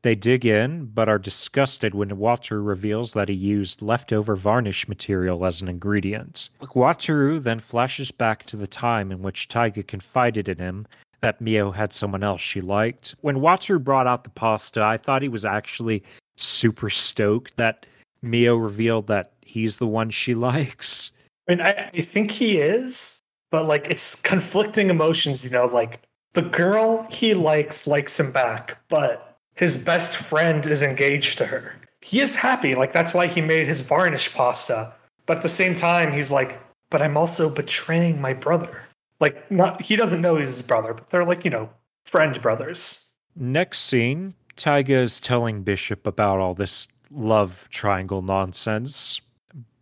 They 0.02 0.16
dig 0.16 0.44
in, 0.44 0.86
but 0.86 1.08
are 1.08 1.18
disgusted 1.18 1.94
when 1.94 2.10
Wataru 2.10 2.66
reveals 2.66 3.12
that 3.12 3.28
he 3.28 3.34
used 3.34 3.82
leftover 3.82 4.34
varnish 4.34 4.88
material 4.88 5.46
as 5.46 5.62
an 5.62 5.68
ingredient. 5.68 6.48
Wataru 6.60 7.40
then 7.40 7.60
flashes 7.60 8.10
back 8.10 8.44
to 8.46 8.56
the 8.56 8.66
time 8.66 9.12
in 9.12 9.22
which 9.22 9.46
Taiga 9.46 9.84
confided 9.84 10.48
in 10.48 10.58
him 10.58 10.86
that 11.20 11.40
Mio 11.40 11.70
had 11.70 11.92
someone 11.92 12.24
else 12.24 12.40
she 12.40 12.60
liked. 12.60 13.14
When 13.20 13.36
Wataru 13.36 13.82
brought 13.84 14.08
out 14.08 14.24
the 14.24 14.30
pasta, 14.30 14.82
I 14.82 14.96
thought 14.96 15.22
he 15.22 15.28
was 15.28 15.44
actually 15.44 16.02
super 16.36 16.90
stoked 16.90 17.56
that 17.58 17.86
Mio 18.22 18.56
revealed 18.56 19.06
that 19.06 19.31
he's 19.42 19.76
the 19.76 19.86
one 19.86 20.10
she 20.10 20.34
likes. 20.50 21.12
I 21.48 21.52
mean, 21.52 21.60
I, 21.60 21.90
I 21.92 22.00
think 22.00 22.30
he 22.30 22.58
is, 22.58 23.22
but 23.50 23.66
like 23.66 23.88
it's 23.88 24.14
conflicting 24.14 24.90
emotions, 24.90 25.44
you 25.44 25.50
know, 25.50 25.66
like 25.66 26.00
the 26.32 26.42
girl 26.42 27.06
he 27.10 27.34
likes 27.34 27.86
likes 27.86 28.18
him 28.18 28.32
back, 28.32 28.78
but 28.88 29.36
his 29.54 29.76
best 29.76 30.16
friend 30.16 30.64
is 30.66 30.82
engaged 30.82 31.38
to 31.38 31.46
her. 31.46 31.74
he 32.00 32.20
is 32.20 32.34
happy. 32.34 32.74
Like 32.74 32.92
that's 32.92 33.14
why 33.14 33.26
he 33.26 33.40
made 33.40 33.66
his 33.66 33.80
varnish 33.80 34.32
pasta. 34.34 34.94
But 35.26 35.38
at 35.38 35.42
the 35.42 35.48
same 35.48 35.74
time, 35.74 36.12
he's 36.12 36.32
like, 36.32 36.60
but 36.90 37.00
I'm 37.02 37.16
also 37.16 37.48
betraying 37.48 38.20
my 38.20 38.34
brother. 38.34 38.82
Like, 39.20 39.50
not 39.50 39.80
he 39.82 39.96
doesn't 39.96 40.20
know 40.20 40.36
he's 40.36 40.48
his 40.48 40.62
brother, 40.62 40.94
but 40.94 41.08
they're 41.08 41.24
like, 41.24 41.44
you 41.44 41.50
know, 41.50 41.70
friend 42.04 42.40
brothers. 42.42 43.06
Next 43.36 43.80
scene, 43.80 44.34
Taiga 44.56 44.94
is 44.96 45.20
telling 45.20 45.62
Bishop 45.62 46.06
about 46.06 46.38
all 46.38 46.54
this 46.54 46.88
love 47.12 47.68
triangle 47.70 48.20
nonsense. 48.22 49.20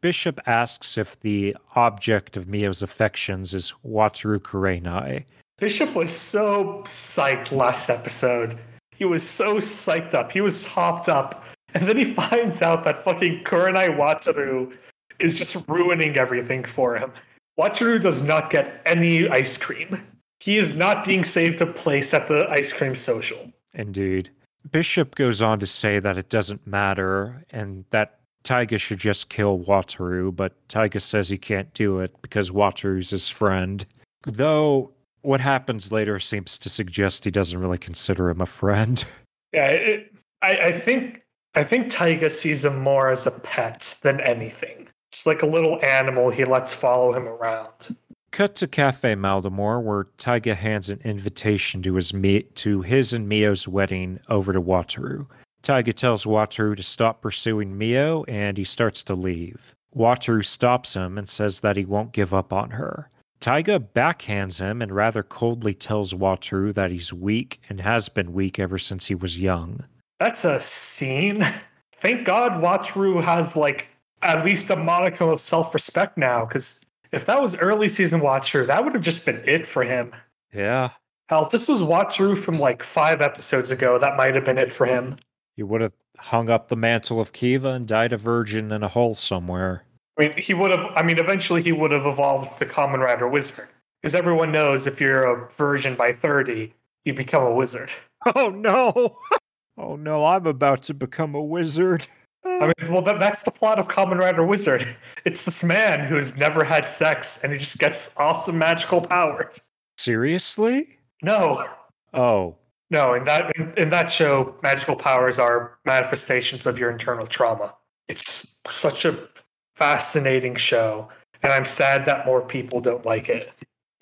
Bishop 0.00 0.40
asks 0.46 0.96
if 0.96 1.18
the 1.20 1.56
object 1.74 2.36
of 2.36 2.48
Mio's 2.48 2.82
affections 2.82 3.54
is 3.54 3.74
Wataru 3.86 4.38
Kurenai. 4.38 5.24
Bishop 5.58 5.94
was 5.94 6.10
so 6.10 6.80
psyched 6.84 7.52
last 7.52 7.90
episode. 7.90 8.58
He 8.96 9.04
was 9.04 9.28
so 9.28 9.56
psyched 9.56 10.14
up. 10.14 10.32
He 10.32 10.40
was 10.40 10.66
hopped 10.66 11.08
up. 11.08 11.44
And 11.74 11.86
then 11.86 11.96
he 11.96 12.04
finds 12.14 12.62
out 12.62 12.84
that 12.84 12.98
fucking 12.98 13.44
Kurenai 13.44 13.96
Wataru 13.96 14.74
is 15.18 15.38
just 15.38 15.68
ruining 15.68 16.16
everything 16.16 16.64
for 16.64 16.96
him. 16.96 17.12
Wataru 17.58 18.00
does 18.00 18.22
not 18.22 18.50
get 18.50 18.80
any 18.86 19.28
ice 19.28 19.58
cream. 19.58 20.06
He 20.40 20.56
is 20.56 20.76
not 20.76 21.04
being 21.04 21.22
saved 21.22 21.60
a 21.60 21.66
place 21.66 22.14
at 22.14 22.26
the 22.26 22.48
ice 22.48 22.72
cream 22.72 22.96
social. 22.96 23.52
Indeed. 23.74 24.30
Bishop 24.70 25.14
goes 25.14 25.42
on 25.42 25.58
to 25.60 25.66
say 25.66 26.00
that 26.00 26.16
it 26.16 26.30
doesn't 26.30 26.66
matter 26.66 27.44
and 27.50 27.84
that 27.90 28.19
Taiga 28.42 28.78
should 28.78 28.98
just 28.98 29.30
kill 29.30 29.58
Wataru, 29.58 30.34
but 30.34 30.52
Taiga 30.68 31.00
says 31.00 31.28
he 31.28 31.38
can't 31.38 31.72
do 31.74 32.00
it 32.00 32.14
because 32.22 32.50
Wataru's 32.50 33.10
his 33.10 33.28
friend. 33.28 33.84
Though 34.24 34.92
what 35.22 35.40
happens 35.40 35.92
later 35.92 36.18
seems 36.18 36.58
to 36.58 36.68
suggest 36.68 37.24
he 37.24 37.30
doesn't 37.30 37.58
really 37.58 37.78
consider 37.78 38.30
him 38.30 38.40
a 38.40 38.46
friend. 38.46 39.04
Yeah, 39.52 39.66
it, 39.66 40.12
I, 40.42 40.58
I 40.66 40.70
think 40.70 41.22
I 41.56 41.64
think 41.64 41.88
Taiga 41.88 42.30
sees 42.30 42.64
him 42.64 42.78
more 42.78 43.10
as 43.10 43.26
a 43.26 43.32
pet 43.32 43.98
than 44.02 44.20
anything. 44.20 44.86
Just 45.10 45.26
like 45.26 45.42
a 45.42 45.46
little 45.46 45.84
animal 45.84 46.30
he 46.30 46.44
lets 46.44 46.72
follow 46.72 47.12
him 47.12 47.26
around. 47.26 47.96
Cut 48.30 48.54
to 48.54 48.68
Cafe 48.68 49.16
Mald'amour, 49.16 49.82
where 49.82 50.06
Taiga 50.18 50.54
hands 50.54 50.88
an 50.88 51.00
invitation 51.02 51.82
to 51.82 51.96
his 51.96 52.12
to 52.54 52.82
his 52.82 53.12
and 53.12 53.28
Mio's 53.28 53.66
wedding 53.66 54.20
over 54.28 54.52
to 54.52 54.62
Wataru. 54.62 55.26
Taiga 55.70 55.92
tells 55.92 56.24
Wataru 56.24 56.76
to 56.76 56.82
stop 56.82 57.22
pursuing 57.22 57.78
Mio, 57.78 58.24
and 58.24 58.58
he 58.58 58.64
starts 58.64 59.04
to 59.04 59.14
leave. 59.14 59.72
Wataru 59.96 60.44
stops 60.44 60.94
him 60.94 61.16
and 61.16 61.28
says 61.28 61.60
that 61.60 61.76
he 61.76 61.84
won't 61.84 62.10
give 62.10 62.34
up 62.34 62.52
on 62.52 62.70
her. 62.70 63.08
Taiga 63.38 63.78
backhands 63.78 64.58
him 64.58 64.82
and 64.82 64.90
rather 64.90 65.22
coldly 65.22 65.72
tells 65.72 66.12
Wataru 66.12 66.74
that 66.74 66.90
he's 66.90 67.12
weak 67.12 67.60
and 67.68 67.80
has 67.82 68.08
been 68.08 68.32
weak 68.32 68.58
ever 68.58 68.78
since 68.78 69.06
he 69.06 69.14
was 69.14 69.38
young. 69.38 69.84
That's 70.18 70.44
a 70.44 70.58
scene. 70.58 71.46
Thank 71.92 72.26
God 72.26 72.54
Wataru 72.60 73.22
has 73.22 73.54
like 73.54 73.86
at 74.22 74.44
least 74.44 74.70
a 74.70 74.76
modicum 74.76 75.28
of 75.28 75.40
self-respect 75.40 76.18
now, 76.18 76.46
because 76.46 76.80
if 77.12 77.26
that 77.26 77.40
was 77.40 77.54
early 77.54 77.86
season 77.86 78.22
Wataru, 78.22 78.66
that 78.66 78.82
would 78.82 78.94
have 78.94 79.02
just 79.02 79.24
been 79.24 79.40
it 79.46 79.64
for 79.64 79.84
him. 79.84 80.10
Yeah. 80.52 80.90
Hell, 81.28 81.44
if 81.44 81.52
this 81.52 81.68
was 81.68 81.80
Wataru 81.80 82.36
from 82.36 82.58
like 82.58 82.82
five 82.82 83.20
episodes 83.20 83.70
ago, 83.70 84.00
that 84.00 84.16
might 84.16 84.34
have 84.34 84.44
been 84.44 84.58
it 84.58 84.72
for 84.72 84.84
him. 84.84 85.14
He 85.56 85.62
would 85.62 85.80
have 85.80 85.94
hung 86.18 86.50
up 86.50 86.68
the 86.68 86.76
mantle 86.76 87.20
of 87.20 87.32
Kiva 87.32 87.70
and 87.70 87.86
died 87.86 88.12
a 88.12 88.16
virgin 88.16 88.72
in 88.72 88.82
a 88.82 88.88
hole 88.88 89.14
somewhere. 89.14 89.84
I 90.18 90.22
mean, 90.22 90.32
he 90.36 90.54
would 90.54 90.70
have. 90.70 90.92
I 90.94 91.02
mean, 91.02 91.18
eventually 91.18 91.62
he 91.62 91.72
would 91.72 91.90
have 91.92 92.06
evolved 92.06 92.58
to 92.58 92.66
Kamen 92.66 92.98
Rider 92.98 93.28
Wizard, 93.28 93.68
because 94.02 94.14
everyone 94.14 94.52
knows 94.52 94.86
if 94.86 95.00
you're 95.00 95.24
a 95.24 95.48
virgin 95.50 95.94
by 95.94 96.12
thirty, 96.12 96.74
you 97.04 97.14
become 97.14 97.42
a 97.42 97.54
wizard. 97.54 97.90
Oh 98.36 98.50
no! 98.50 99.16
Oh 99.78 99.96
no! 99.96 100.26
I'm 100.26 100.46
about 100.46 100.82
to 100.84 100.94
become 100.94 101.34
a 101.34 101.42
wizard. 101.42 102.06
I 102.44 102.66
mean, 102.66 102.92
well, 102.92 103.00
that, 103.02 103.18
that's 103.18 103.44
the 103.44 103.50
plot 103.50 103.78
of 103.78 103.88
Kamen 103.88 104.18
Rider 104.18 104.44
Wizard. 104.44 104.84
It's 105.24 105.44
this 105.44 105.64
man 105.64 106.04
who's 106.04 106.36
never 106.36 106.64
had 106.64 106.86
sex 106.88 107.40
and 107.42 107.52
he 107.52 107.58
just 107.58 107.78
gets 107.78 108.14
awesome 108.18 108.58
magical 108.58 109.00
powers. 109.00 109.60
Seriously? 109.96 110.98
No, 111.22 111.64
Oh, 112.12 112.56
no. 112.90 113.14
In 113.14 113.24
that 113.24 113.56
in, 113.56 113.72
in 113.76 113.88
that 113.90 114.10
show, 114.10 114.54
magical 114.62 114.96
powers 114.96 115.38
are 115.38 115.78
manifestations 115.84 116.66
of 116.66 116.78
your 116.78 116.90
internal 116.90 117.26
trauma. 117.26 117.74
It's 118.08 118.58
such 118.66 119.04
a 119.04 119.28
fascinating 119.74 120.56
show, 120.56 121.08
and 121.42 121.52
I'm 121.52 121.64
sad 121.64 122.04
that 122.04 122.26
more 122.26 122.42
people 122.42 122.80
don't 122.80 123.06
like 123.06 123.28
it. 123.28 123.52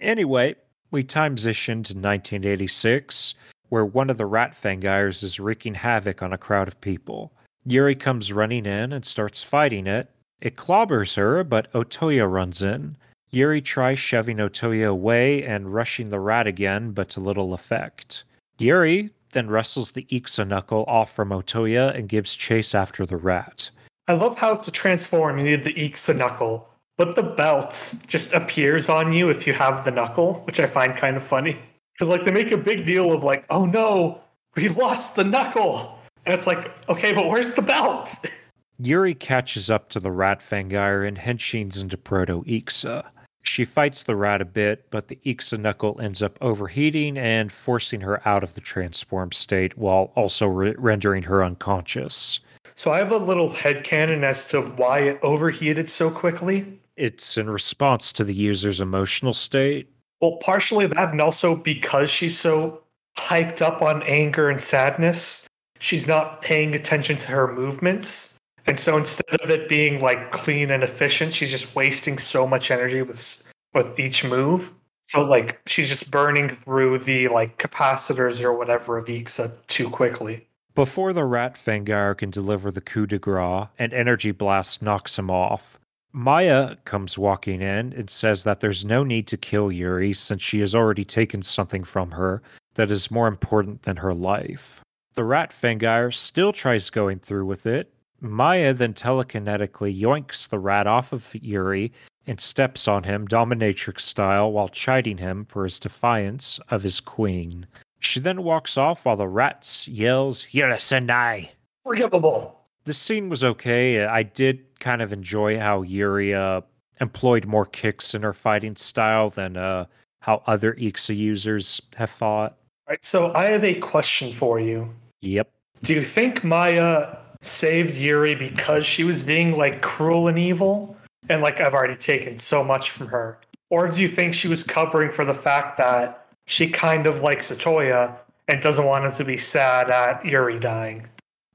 Anyway, 0.00 0.54
we 0.90 1.04
transition 1.04 1.82
to 1.84 1.92
1986, 1.92 3.34
where 3.68 3.84
one 3.84 4.10
of 4.10 4.16
the 4.16 4.26
Rat 4.26 4.56
Fangires 4.60 5.22
is 5.22 5.38
wreaking 5.38 5.74
havoc 5.74 6.22
on 6.22 6.32
a 6.32 6.38
crowd 6.38 6.68
of 6.68 6.80
people. 6.80 7.32
Yuri 7.64 7.94
comes 7.94 8.32
running 8.32 8.64
in 8.64 8.92
and 8.92 9.04
starts 9.04 9.42
fighting 9.42 9.86
it. 9.86 10.10
It 10.40 10.56
clobbers 10.56 11.16
her, 11.16 11.44
but 11.44 11.70
Otoya 11.72 12.30
runs 12.30 12.62
in. 12.62 12.96
Yuri 13.30 13.60
tries 13.60 13.98
shoving 13.98 14.38
Otoya 14.38 14.88
away 14.88 15.44
and 15.44 15.74
rushing 15.74 16.08
the 16.08 16.20
rat 16.20 16.46
again, 16.46 16.92
but 16.92 17.10
to 17.10 17.20
little 17.20 17.52
effect. 17.52 18.24
Yuri 18.58 19.10
then 19.32 19.48
wrestles 19.50 19.92
the 19.92 20.04
Ixa 20.04 20.46
knuckle 20.46 20.84
off 20.88 21.14
from 21.14 21.30
Otoya 21.30 21.94
and 21.94 22.08
gives 22.08 22.34
chase 22.34 22.74
after 22.74 23.04
the 23.04 23.16
rat. 23.16 23.70
I 24.06 24.14
love 24.14 24.38
how 24.38 24.54
to 24.54 24.70
transform 24.70 25.38
you 25.38 25.44
need 25.44 25.64
the 25.64 25.74
Ixa 25.74 26.16
knuckle, 26.16 26.68
but 26.96 27.14
the 27.14 27.22
belt 27.22 27.94
just 28.06 28.32
appears 28.32 28.88
on 28.88 29.12
you 29.12 29.28
if 29.28 29.46
you 29.46 29.52
have 29.52 29.84
the 29.84 29.90
knuckle, 29.90 30.34
which 30.46 30.60
I 30.60 30.66
find 30.66 30.94
kind 30.94 31.16
of 31.16 31.22
funny. 31.22 31.58
Because 31.92 32.08
like 32.08 32.24
they 32.24 32.30
make 32.30 32.50
a 32.50 32.56
big 32.56 32.84
deal 32.84 33.12
of 33.12 33.22
like, 33.22 33.44
oh 33.50 33.66
no, 33.66 34.20
we 34.56 34.68
lost 34.68 35.16
the 35.16 35.24
knuckle. 35.24 35.98
And 36.24 36.34
it's 36.34 36.46
like, 36.46 36.72
okay, 36.88 37.12
but 37.12 37.28
where's 37.28 37.52
the 37.52 37.62
belt? 37.62 38.18
Yuri 38.80 39.14
catches 39.14 39.70
up 39.70 39.88
to 39.90 40.00
the 40.00 40.12
rat 40.12 40.40
Fangire 40.40 41.06
and 41.06 41.18
henshins 41.18 41.82
into 41.82 41.98
Proto 41.98 42.44
Ixa. 42.44 43.04
She 43.48 43.64
fights 43.64 44.02
the 44.02 44.14
rat 44.14 44.42
a 44.42 44.44
bit, 44.44 44.90
but 44.90 45.08
the 45.08 45.18
Ixa 45.24 45.58
knuckle 45.58 45.98
ends 46.00 46.22
up 46.22 46.36
overheating 46.40 47.16
and 47.16 47.50
forcing 47.50 48.02
her 48.02 48.26
out 48.28 48.44
of 48.44 48.54
the 48.54 48.60
transformed 48.60 49.32
state 49.32 49.76
while 49.78 50.12
also 50.14 50.46
re- 50.46 50.74
rendering 50.76 51.22
her 51.24 51.42
unconscious. 51.42 52.40
So 52.74 52.92
I 52.92 52.98
have 52.98 53.10
a 53.10 53.16
little 53.16 53.50
headcanon 53.50 54.22
as 54.22 54.44
to 54.46 54.60
why 54.60 55.00
it 55.00 55.18
overheated 55.22 55.88
so 55.88 56.10
quickly. 56.10 56.78
It's 56.96 57.38
in 57.38 57.48
response 57.48 58.12
to 58.12 58.24
the 58.24 58.34
user's 58.34 58.80
emotional 58.80 59.32
state. 59.32 59.88
Well, 60.20 60.36
partially 60.42 60.86
that, 60.86 61.10
and 61.10 61.20
also 61.20 61.56
because 61.56 62.10
she's 62.10 62.38
so 62.38 62.82
hyped 63.18 63.62
up 63.62 63.82
on 63.82 64.02
anger 64.02 64.50
and 64.50 64.60
sadness, 64.60 65.46
she's 65.80 66.06
not 66.06 66.42
paying 66.42 66.74
attention 66.74 67.16
to 67.18 67.28
her 67.28 67.52
movements. 67.52 68.37
And 68.68 68.78
so 68.78 68.98
instead 68.98 69.40
of 69.40 69.48
it 69.48 69.66
being 69.66 70.02
like 70.02 70.30
clean 70.30 70.70
and 70.70 70.82
efficient, 70.82 71.32
she's 71.32 71.50
just 71.50 71.74
wasting 71.74 72.18
so 72.18 72.46
much 72.46 72.70
energy 72.70 73.00
with 73.00 73.42
with 73.72 73.98
each 73.98 74.24
move. 74.24 74.74
So 75.04 75.24
like 75.24 75.58
she's 75.66 75.88
just 75.88 76.10
burning 76.10 76.50
through 76.50 76.98
the 76.98 77.28
like 77.28 77.56
capacitors 77.56 78.44
or 78.44 78.52
whatever 78.52 78.98
of 78.98 79.06
Ixa 79.06 79.54
too 79.68 79.88
quickly. 79.88 80.46
Before 80.74 81.14
the 81.14 81.24
rat 81.24 81.54
Fangire 81.54 82.16
can 82.16 82.28
deliver 82.28 82.70
the 82.70 82.82
coup 82.82 83.06
de 83.06 83.18
grace, 83.18 83.68
an 83.78 83.94
energy 83.94 84.32
blast 84.32 84.82
knocks 84.82 85.18
him 85.18 85.30
off. 85.30 85.78
Maya 86.12 86.76
comes 86.84 87.16
walking 87.16 87.62
in 87.62 87.94
and 87.94 88.10
says 88.10 88.44
that 88.44 88.60
there's 88.60 88.84
no 88.84 89.02
need 89.02 89.26
to 89.28 89.38
kill 89.38 89.72
Yuri 89.72 90.12
since 90.12 90.42
she 90.42 90.60
has 90.60 90.74
already 90.74 91.06
taken 91.06 91.40
something 91.40 91.84
from 91.84 92.10
her 92.10 92.42
that 92.74 92.90
is 92.90 93.10
more 93.10 93.28
important 93.28 93.84
than 93.84 93.96
her 93.96 94.12
life. 94.12 94.82
The 95.14 95.24
rat 95.24 95.52
Fangire 95.52 96.12
still 96.12 96.52
tries 96.52 96.90
going 96.90 97.18
through 97.18 97.46
with 97.46 97.64
it. 97.64 97.92
Maya 98.20 98.72
then 98.74 98.94
telekinetically 98.94 99.98
yoinks 99.98 100.48
the 100.48 100.58
rat 100.58 100.86
off 100.86 101.12
of 101.12 101.34
Yuri 101.34 101.92
and 102.26 102.40
steps 102.40 102.88
on 102.88 103.04
him 103.04 103.26
dominatrix 103.26 104.00
style 104.00 104.52
while 104.52 104.68
chiding 104.68 105.18
him 105.18 105.46
for 105.46 105.64
his 105.64 105.78
defiance 105.78 106.60
of 106.70 106.82
his 106.82 107.00
queen. 107.00 107.66
She 108.00 108.20
then 108.20 108.42
walks 108.42 108.76
off 108.76 109.04
while 109.06 109.16
the 109.16 109.28
rat 109.28 109.86
yells, 109.88 110.46
Yurusenai! 110.46 111.48
Forgivable. 111.84 112.60
The 112.84 112.94
scene 112.94 113.28
was 113.28 113.44
okay. 113.44 114.04
I 114.04 114.22
did 114.22 114.64
kind 114.78 115.02
of 115.02 115.12
enjoy 115.12 115.58
how 115.58 115.82
Yuri 115.82 116.34
uh, 116.34 116.60
employed 117.00 117.46
more 117.46 117.66
kicks 117.66 118.14
in 118.14 118.22
her 118.22 118.32
fighting 118.32 118.76
style 118.76 119.30
than 119.30 119.56
uh, 119.56 119.86
how 120.20 120.42
other 120.46 120.74
Ixa 120.74 121.16
users 121.16 121.80
have 121.96 122.10
fought. 122.10 122.56
Right. 122.88 123.04
So 123.04 123.32
I 123.34 123.44
have 123.46 123.64
a 123.64 123.74
question 123.74 124.32
for 124.32 124.60
you. 124.60 124.88
Yep. 125.20 125.50
Do 125.82 125.94
you 125.94 126.02
think 126.02 126.42
Maya 126.42 127.16
saved 127.40 127.94
Yuri 127.94 128.34
because 128.34 128.84
she 128.84 129.04
was 129.04 129.22
being 129.22 129.56
like 129.56 129.82
cruel 129.82 130.28
and 130.28 130.38
evil? 130.38 130.96
And 131.28 131.42
like 131.42 131.60
I've 131.60 131.74
already 131.74 131.96
taken 131.96 132.38
so 132.38 132.64
much 132.64 132.90
from 132.90 133.08
her. 133.08 133.38
Or 133.70 133.88
do 133.88 134.00
you 134.00 134.08
think 134.08 134.34
she 134.34 134.48
was 134.48 134.64
covering 134.64 135.10
for 135.10 135.24
the 135.24 135.34
fact 135.34 135.76
that 135.76 136.26
she 136.46 136.70
kind 136.70 137.06
of 137.06 137.20
likes 137.20 137.50
Otoya 137.50 138.16
and 138.48 138.62
doesn't 138.62 138.86
want 138.86 139.04
him 139.04 139.12
to 139.12 139.24
be 139.24 139.36
sad 139.36 139.90
at 139.90 140.24
Yuri 140.24 140.58
dying? 140.58 141.06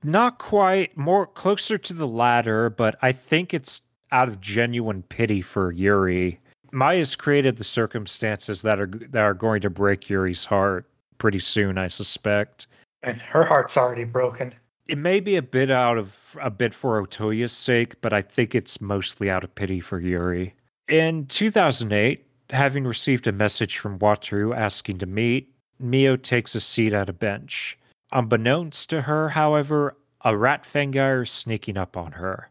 Not 0.04 0.38
quite, 0.38 0.96
more 0.98 1.26
closer 1.26 1.78
to 1.78 1.94
the 1.94 2.08
latter, 2.08 2.70
but 2.70 2.98
I 3.02 3.14
think 3.14 3.54
it's 3.54 3.82
out 4.12 4.28
of 4.28 4.42
genuine 4.42 5.02
pity 5.04 5.42
for 5.42 5.72
Yuri. 5.72 6.40
Maya's 6.72 7.16
created 7.16 7.58
the 7.58 7.64
circumstances 7.64 8.62
that 8.64 8.80
are 8.80 8.88
that 8.88 9.22
are 9.22 9.34
going 9.34 9.62
to 9.62 9.70
break 9.70 10.10
Yuri's 10.10 10.46
heart 10.46 10.88
pretty 11.18 11.40
soon, 11.40 11.78
I 11.78 11.88
suspect. 11.88 12.68
And 13.02 13.22
her 13.22 13.44
heart's 13.44 13.78
already 13.78 14.04
broken. 14.04 14.54
It 14.88 14.98
may 14.98 15.22
be 15.22 15.38
a 15.38 15.42
bit 15.42 15.72
out 15.72 15.98
of 15.98 16.38
a 16.42 16.52
bit 16.52 16.74
for 16.74 17.02
Otoya's 17.02 17.54
sake, 17.54 18.02
but 18.02 18.12
I 18.12 18.22
think 18.22 18.54
it's 18.54 18.82
mostly 18.82 19.30
out 19.30 19.44
of 19.44 19.56
pity 19.56 19.80
for 19.80 20.00
Yuri. 20.00 20.54
In 20.90 21.26
2008, 21.28 22.26
having 22.50 22.84
received 22.84 23.26
a 23.28 23.32
message 23.32 23.78
from 23.78 23.98
Wataru 24.00 24.56
asking 24.56 24.98
to 24.98 25.06
meet, 25.06 25.54
Mio 25.80 26.18
takes 26.18 26.54
a 26.56 26.62
seat 26.62 26.92
at 26.92 27.10
a 27.10 27.14
bench. 27.14 27.78
Unbeknownst 28.12 28.90
to 28.90 29.02
her, 29.02 29.30
however, 29.30 29.98
a 30.22 30.36
rat 30.36 30.64
fangire 30.64 31.24
is 31.24 31.32
sneaking 31.32 31.78
up 31.78 31.96
on 31.96 32.12
her. 32.12 32.50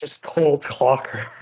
Just 0.00 0.22
cold 0.22 0.62
clocker. 0.62 1.28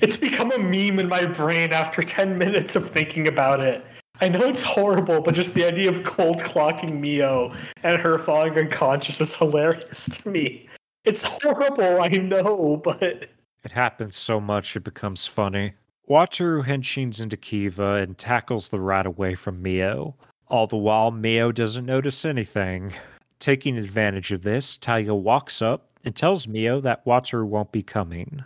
It's 0.00 0.16
become 0.16 0.50
a 0.50 0.58
meme 0.58 0.98
in 0.98 1.08
my 1.08 1.26
brain 1.26 1.74
after 1.74 2.02
10 2.02 2.38
minutes 2.38 2.74
of 2.74 2.88
thinking 2.88 3.28
about 3.28 3.60
it. 3.60 3.84
I 4.20 4.28
know 4.28 4.48
it's 4.48 4.62
horrible, 4.62 5.20
but 5.20 5.34
just 5.34 5.54
the 5.54 5.64
idea 5.64 5.88
of 5.88 6.02
cold 6.04 6.38
clocking 6.38 6.98
Mio 7.00 7.54
and 7.82 8.00
her 8.00 8.18
falling 8.18 8.56
unconscious 8.58 9.20
is 9.20 9.36
hilarious 9.36 10.08
to 10.18 10.28
me. 10.28 10.68
It's 11.04 11.22
horrible, 11.22 12.02
I 12.02 12.08
know, 12.08 12.80
but 12.82 13.28
It 13.64 13.72
happens 13.72 14.16
so 14.16 14.40
much 14.40 14.76
it 14.76 14.84
becomes 14.84 15.26
funny. 15.26 15.74
Wataru 16.08 16.64
henshins 16.64 17.20
into 17.20 17.36
Kiva 17.36 17.94
and 17.94 18.16
tackles 18.18 18.68
the 18.68 18.80
rat 18.80 19.06
away 19.06 19.34
from 19.34 19.62
Mio. 19.62 20.16
All 20.48 20.66
the 20.66 20.76
while, 20.76 21.10
Mio 21.10 21.52
doesn't 21.52 21.84
notice 21.86 22.24
anything. 22.24 22.92
Taking 23.38 23.76
advantage 23.78 24.32
of 24.32 24.42
this, 24.42 24.76
Taiga 24.76 25.14
walks 25.14 25.62
up 25.62 25.90
and 26.04 26.16
tells 26.16 26.48
Mio 26.48 26.80
that 26.80 27.04
Wataru 27.04 27.46
won't 27.46 27.70
be 27.70 27.82
coming. 27.82 28.42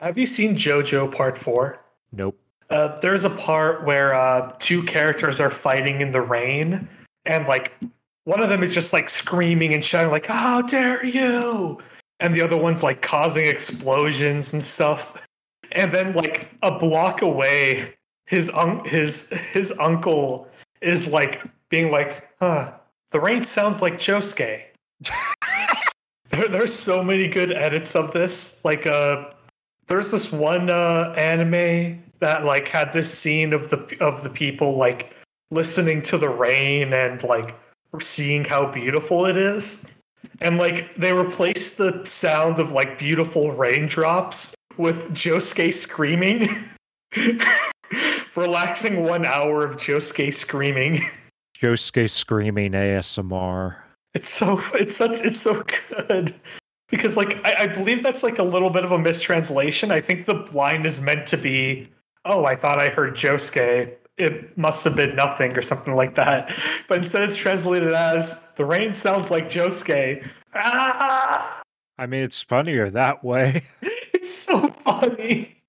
have 0.00 0.18
you 0.18 0.26
seen 0.26 0.54
JoJo 0.54 1.12
Part 1.12 1.36
4? 1.38 1.80
Nope. 2.12 2.38
Uh, 2.70 2.98
there's 3.00 3.24
a 3.24 3.30
part 3.30 3.84
where 3.84 4.14
uh, 4.14 4.52
two 4.58 4.82
characters 4.82 5.40
are 5.40 5.50
fighting 5.50 6.00
in 6.00 6.10
the 6.10 6.20
rain, 6.20 6.88
and 7.24 7.46
like 7.46 7.72
one 8.24 8.42
of 8.42 8.48
them 8.48 8.62
is 8.62 8.74
just 8.74 8.92
like 8.92 9.08
screaming 9.08 9.72
and 9.72 9.84
shouting, 9.84 10.10
like, 10.10 10.26
How 10.26 10.62
dare 10.62 11.04
you! 11.04 11.78
And 12.18 12.34
the 12.34 12.40
other 12.40 12.56
one's 12.56 12.82
like 12.82 13.02
causing 13.02 13.46
explosions 13.46 14.52
and 14.52 14.62
stuff. 14.62 15.26
And 15.72 15.92
then, 15.92 16.12
like, 16.14 16.48
a 16.62 16.76
block 16.76 17.22
away, 17.22 17.94
his 18.26 18.50
un- 18.50 18.84
his 18.84 19.28
his 19.52 19.72
uncle 19.78 20.48
is 20.80 21.08
like 21.08 21.42
being 21.68 21.90
like, 21.90 22.28
huh, 22.40 22.72
the 23.12 23.20
rain 23.20 23.42
sounds 23.42 23.80
like 23.80 23.94
Josuke. 23.94 24.62
there, 26.30 26.48
there's 26.48 26.74
so 26.74 27.02
many 27.02 27.28
good 27.28 27.52
edits 27.52 27.94
of 27.94 28.12
this. 28.12 28.64
Like 28.64 28.86
uh 28.86 29.30
there's 29.86 30.10
this 30.10 30.32
one 30.32 30.68
uh 30.68 31.14
anime 31.16 32.02
that 32.20 32.44
like 32.44 32.68
had 32.68 32.92
this 32.92 33.12
scene 33.12 33.52
of 33.52 33.70
the 33.70 33.96
of 34.00 34.22
the 34.22 34.30
people 34.30 34.76
like 34.76 35.14
listening 35.50 36.02
to 36.02 36.18
the 36.18 36.28
rain 36.28 36.92
and 36.92 37.22
like 37.22 37.56
seeing 38.00 38.44
how 38.44 38.70
beautiful 38.70 39.26
it 39.26 39.36
is. 39.36 39.90
And 40.40 40.58
like 40.58 40.94
they 40.96 41.12
replaced 41.12 41.78
the 41.78 42.04
sound 42.04 42.58
of 42.58 42.72
like 42.72 42.98
beautiful 42.98 43.52
raindrops 43.52 44.54
with 44.76 45.10
Josuke 45.12 45.72
screaming. 45.72 46.48
Relaxing 48.36 49.04
one 49.04 49.24
hour 49.24 49.64
of 49.64 49.76
Josuke 49.76 50.34
screaming. 50.34 51.00
Josuke 51.56 52.10
screaming 52.10 52.72
ASMR. 52.72 53.76
It's 54.14 54.28
so 54.28 54.60
it's 54.74 54.96
such 54.96 55.20
it's 55.22 55.40
so 55.40 55.62
good 55.90 56.34
because 56.88 57.16
like 57.16 57.38
I, 57.44 57.64
I, 57.64 57.66
believe 57.66 58.02
that's 58.02 58.22
like 58.22 58.38
a 58.38 58.42
little 58.42 58.70
bit 58.70 58.84
of 58.84 58.92
a 58.92 58.98
mistranslation. 58.98 59.90
I 59.90 60.00
think 60.00 60.26
the 60.26 60.46
line 60.52 60.86
is 60.86 61.00
meant 61.00 61.26
to 61.28 61.36
be, 61.36 61.88
"Oh, 62.26 62.44
I 62.44 62.56
thought 62.56 62.78
I 62.78 62.88
heard 62.88 63.14
Josuke. 63.14 63.96
It 64.18 64.56
must 64.58 64.84
have 64.84 64.96
been 64.96 65.16
nothing" 65.16 65.56
or 65.56 65.62
something 65.62 65.94
like 65.94 66.14
that. 66.16 66.52
But 66.88 66.98
instead, 66.98 67.22
it's 67.22 67.38
translated 67.38 67.92
as, 67.92 68.42
"The 68.56 68.64
rain 68.64 68.92
sounds 68.92 69.30
like 69.30 69.48
Josuke." 69.48 70.28
Ah! 70.54 71.62
I 71.98 72.06
mean, 72.06 72.22
it's 72.22 72.42
funnier 72.42 72.90
that 72.90 73.24
way. 73.24 73.62
it's 73.82 74.32
so 74.32 74.68
funny. 74.68 75.62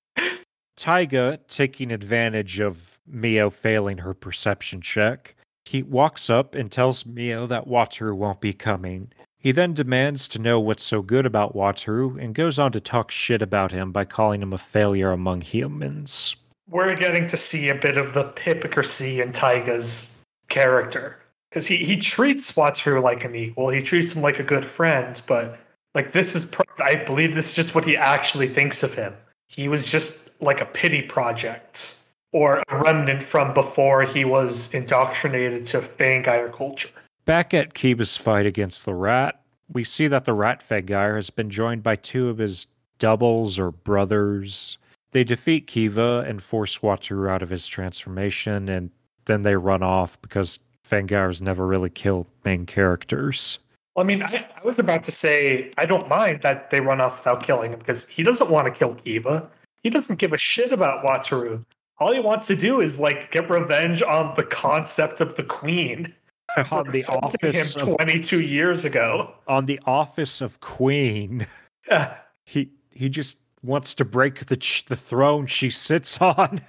Taiga 0.75 1.39
taking 1.47 1.91
advantage 1.91 2.59
of 2.59 2.99
Mio 3.07 3.49
failing 3.49 3.99
her 3.99 4.13
perception 4.13 4.81
check 4.81 5.37
he 5.67 5.83
walks 5.83 6.29
up 6.29 6.55
and 6.55 6.71
tells 6.71 7.05
Mio 7.05 7.45
that 7.47 7.67
Wataru 7.67 8.15
won't 8.15 8.39
be 8.39 8.53
coming. 8.53 9.11
He 9.37 9.51
then 9.51 9.73
demands 9.73 10.27
to 10.29 10.39
know 10.39 10.59
what's 10.59 10.83
so 10.83 11.01
good 11.01 11.25
about 11.25 11.55
Wataru 11.55 12.21
and 12.21 12.33
goes 12.33 12.57
on 12.57 12.71
to 12.71 12.79
talk 12.79 13.11
shit 13.11 13.41
about 13.41 13.71
him 13.71 13.91
by 13.91 14.05
calling 14.05 14.41
him 14.41 14.53
a 14.53 14.57
failure 14.57 15.11
among 15.11 15.41
humans. 15.41 16.37
We're 16.69 16.95
getting 16.95 17.27
to 17.27 17.37
see 17.37 17.69
a 17.69 17.75
bit 17.75 17.97
of 17.97 18.13
the 18.13 18.33
hypocrisy 18.39 19.21
in 19.21 19.31
Taiga's 19.31 20.15
character. 20.49 21.17
Because 21.49 21.67
he, 21.67 21.77
he 21.77 21.97
treats 21.97 22.51
Wataru 22.51 23.01
like 23.01 23.23
an 23.23 23.35
equal, 23.35 23.69
he 23.69 23.81
treats 23.81 24.13
him 24.13 24.21
like 24.21 24.39
a 24.39 24.43
good 24.43 24.65
friend, 24.65 25.21
but 25.27 25.57
like 25.95 26.11
this 26.11 26.35
is, 26.35 26.51
I 26.79 26.95
believe 26.95 27.35
this 27.35 27.49
is 27.49 27.55
just 27.55 27.73
what 27.73 27.85
he 27.85 27.95
actually 27.95 28.49
thinks 28.49 28.83
of 28.83 28.93
him. 28.93 29.13
He 29.47 29.67
was 29.67 29.89
just 29.89 30.29
like 30.41 30.59
a 30.59 30.65
pity 30.65 31.01
project 31.01 31.95
or 32.33 32.61
a 32.67 32.77
remnant 32.77 33.23
from 33.23 33.53
before 33.53 34.03
he 34.03 34.25
was 34.25 34.73
indoctrinated 34.73 35.65
to 35.67 35.79
Fangire 35.79 36.53
culture. 36.53 36.89
Back 37.25 37.53
at 37.53 37.73
Kiva's 37.73 38.17
fight 38.17 38.45
against 38.45 38.85
the 38.85 38.93
rat, 38.93 39.41
we 39.71 39.83
see 39.83 40.07
that 40.07 40.25
the 40.25 40.33
rat 40.33 40.63
Fangire 40.67 41.15
has 41.15 41.29
been 41.29 41.49
joined 41.49 41.83
by 41.83 41.95
two 41.95 42.29
of 42.29 42.37
his 42.37 42.67
doubles 42.99 43.57
or 43.57 43.71
brothers. 43.71 44.77
They 45.11 45.23
defeat 45.23 45.67
Kiva 45.67 46.25
and 46.27 46.41
force 46.41 46.79
Wataru 46.79 47.29
out 47.29 47.41
of 47.41 47.49
his 47.49 47.67
transformation, 47.67 48.69
and 48.69 48.91
then 49.25 49.43
they 49.43 49.55
run 49.55 49.83
off 49.83 50.21
because 50.21 50.59
Fangires 50.83 51.41
never 51.41 51.65
really 51.65 51.89
kill 51.89 52.27
main 52.43 52.65
characters. 52.65 53.59
Well, 53.95 54.05
I 54.05 54.07
mean, 54.07 54.21
I, 54.21 54.47
I, 54.55 54.63
was 54.63 54.79
about 54.79 55.03
to 55.03 55.11
say 55.11 55.71
I 55.77 55.85
don't 55.85 56.07
mind 56.07 56.41
that 56.41 56.69
they 56.69 56.81
run 56.81 57.01
off 57.01 57.19
without 57.19 57.43
killing 57.43 57.71
him 57.71 57.79
because 57.79 58.05
he 58.05 58.21
doesn't 58.21 58.51
want 58.51 58.65
to 58.65 58.71
kill 58.71 58.93
Kiva. 58.95 59.49
He 59.81 59.89
doesn't 59.89 60.19
give 60.19 60.33
a 60.33 60.37
shit 60.37 60.71
about 60.71 61.03
Wataru 61.03 61.63
all 61.99 62.13
he 62.13 62.19
wants 62.19 62.47
to 62.47 62.55
do 62.55 62.81
is 62.81 62.99
like 62.99 63.31
get 63.31 63.49
revenge 63.49 64.03
on 64.03 64.33
the 64.35 64.43
concept 64.43 65.21
of 65.21 65.35
the 65.35 65.43
queen 65.43 66.13
on 66.71 66.89
the 66.91 67.03
office 67.09 67.75
him 67.75 67.95
22 67.95 68.37
of, 68.37 68.43
years 68.43 68.85
ago 68.85 69.33
on 69.47 69.65
the 69.65 69.79
office 69.85 70.41
of 70.41 70.59
queen 70.61 71.45
yeah. 71.89 72.19
he 72.45 72.71
he 72.91 73.09
just 73.09 73.41
wants 73.63 73.93
to 73.95 74.05
break 74.05 74.45
the 74.45 74.83
the 74.87 74.95
throne 74.95 75.45
she 75.47 75.69
sits 75.69 76.21
on 76.21 76.61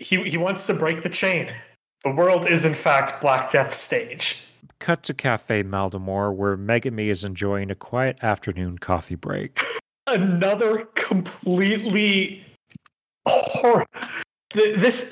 he 0.00 0.22
he 0.28 0.36
wants 0.36 0.66
to 0.66 0.74
break 0.74 1.02
the 1.02 1.08
chain 1.08 1.48
the 2.04 2.10
world 2.10 2.46
is 2.46 2.64
in 2.64 2.74
fact 2.74 3.20
black 3.20 3.50
death 3.50 3.72
stage 3.72 4.44
cut 4.78 5.02
to 5.02 5.12
cafe 5.12 5.62
Mald'amour 5.62 6.34
where 6.34 6.56
Megumi 6.56 7.08
is 7.08 7.24
enjoying 7.24 7.70
a 7.70 7.74
quiet 7.74 8.22
afternoon 8.22 8.78
coffee 8.78 9.16
break 9.16 9.60
another 10.06 10.86
completely 10.94 12.44
horror. 13.28 13.86
This 14.54 15.10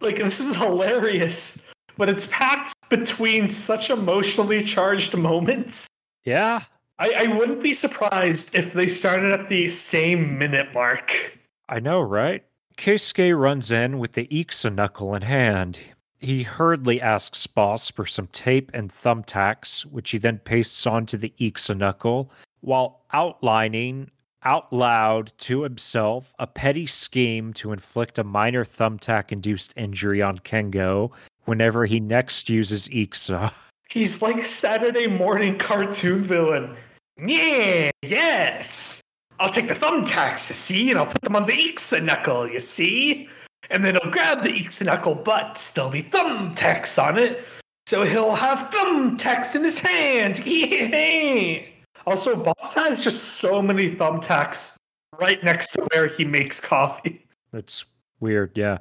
like 0.00 0.16
this 0.16 0.40
is 0.40 0.56
hilarious, 0.56 1.62
but 1.96 2.08
it's 2.08 2.26
packed 2.26 2.72
between 2.90 3.48
such 3.48 3.90
emotionally 3.90 4.60
charged 4.60 5.16
moments. 5.16 5.88
Yeah, 6.24 6.64
I, 6.98 7.24
I 7.24 7.36
wouldn't 7.36 7.60
be 7.62 7.72
surprised 7.72 8.54
if 8.54 8.72
they 8.72 8.86
started 8.86 9.32
at 9.32 9.48
the 9.48 9.66
same 9.66 10.38
minute 10.38 10.72
mark. 10.72 11.38
I 11.68 11.80
know, 11.80 12.00
right? 12.00 12.44
Keisuke 12.76 13.38
runs 13.38 13.70
in 13.70 13.98
with 13.98 14.12
the 14.12 14.26
Ixa 14.26 14.74
knuckle 14.74 15.14
in 15.14 15.22
hand. 15.22 15.78
He 16.20 16.42
hurriedly 16.42 17.00
asks 17.00 17.46
Boss 17.46 17.90
for 17.90 18.06
some 18.06 18.28
tape 18.28 18.70
and 18.72 18.90
thumbtacks, 18.92 19.82
which 19.84 20.10
he 20.10 20.18
then 20.18 20.38
pastes 20.38 20.86
onto 20.86 21.16
the 21.16 21.32
Ixa 21.38 21.76
knuckle, 21.76 22.30
while 22.60 23.02
outlining 23.12 24.10
out 24.44 24.72
loud 24.72 25.32
to 25.38 25.62
himself 25.62 26.34
a 26.38 26.46
petty 26.46 26.86
scheme 26.86 27.52
to 27.54 27.72
inflict 27.72 28.18
a 28.18 28.24
minor 28.24 28.64
thumbtack 28.64 29.32
induced 29.32 29.72
injury 29.76 30.22
on 30.22 30.38
Kengo 30.38 31.10
whenever 31.44 31.86
he 31.86 32.00
next 32.00 32.48
uses 32.48 32.88
Ixa. 32.88 33.52
He's 33.90 34.22
like 34.22 34.44
Saturday 34.44 35.06
morning 35.06 35.58
cartoon 35.58 36.20
villain. 36.20 36.76
Yeah, 37.18 37.90
yes. 38.02 39.00
I'll 39.38 39.50
take 39.50 39.68
the 39.68 39.74
thumbtacks, 39.74 40.48
you 40.48 40.54
see, 40.54 40.90
and 40.90 40.98
I'll 40.98 41.06
put 41.06 41.22
them 41.22 41.36
on 41.36 41.46
the 41.46 41.52
Ixa 41.52 42.02
knuckle, 42.02 42.48
you 42.48 42.60
see? 42.60 43.28
And 43.70 43.84
then 43.84 43.94
he'll 43.94 44.10
grab 44.10 44.42
the 44.42 44.50
Ixa 44.50 44.86
knuckle, 44.86 45.14
but 45.14 45.72
there'll 45.74 45.90
be 45.90 46.02
thumbtacks 46.02 47.02
on 47.02 47.18
it. 47.18 47.44
So 47.86 48.04
he'll 48.04 48.34
have 48.34 48.70
thumbtacks 48.70 49.54
in 49.56 49.64
his 49.64 49.78
hand. 49.78 50.42
Yeah. 50.46 51.60
Also, 52.06 52.36
Boss 52.36 52.74
has 52.74 53.02
just 53.02 53.36
so 53.36 53.62
many 53.62 53.90
thumbtacks 53.90 54.76
right 55.18 55.42
next 55.42 55.72
to 55.72 55.86
where 55.92 56.06
he 56.06 56.24
makes 56.24 56.60
coffee. 56.60 57.24
That's 57.50 57.86
weird, 58.20 58.52
yeah. 58.56 58.78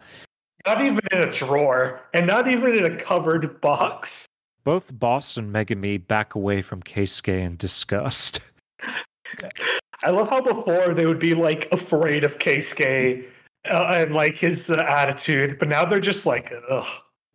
Not 0.67 0.81
even 0.81 0.99
in 1.11 1.19
a 1.19 1.31
drawer, 1.31 2.01
and 2.13 2.27
not 2.27 2.47
even 2.49 2.77
in 2.77 2.83
a 2.83 2.97
covered 2.97 3.61
box. 3.61 4.27
Both 4.63 4.97
Boss 4.97 5.37
and 5.37 5.53
Megumi 5.53 6.05
back 6.05 6.35
away 6.35 6.61
from 6.61 6.81
Keisuke 6.81 7.39
in 7.39 7.57
disgust. 7.57 8.39
I 10.03 10.09
love 10.09 10.29
how 10.29 10.41
before 10.41 10.93
they 10.93 11.05
would 11.05 11.19
be 11.19 11.33
like 11.33 11.67
afraid 11.71 12.23
of 12.23 12.39
Keisuke 12.39 13.25
uh, 13.69 13.85
and 13.89 14.13
like 14.13 14.35
his 14.35 14.69
uh, 14.69 14.85
attitude, 14.87 15.57
but 15.59 15.69
now 15.69 15.85
they're 15.85 15.99
just 15.99 16.25
like, 16.25 16.53
ugh. 16.69 16.85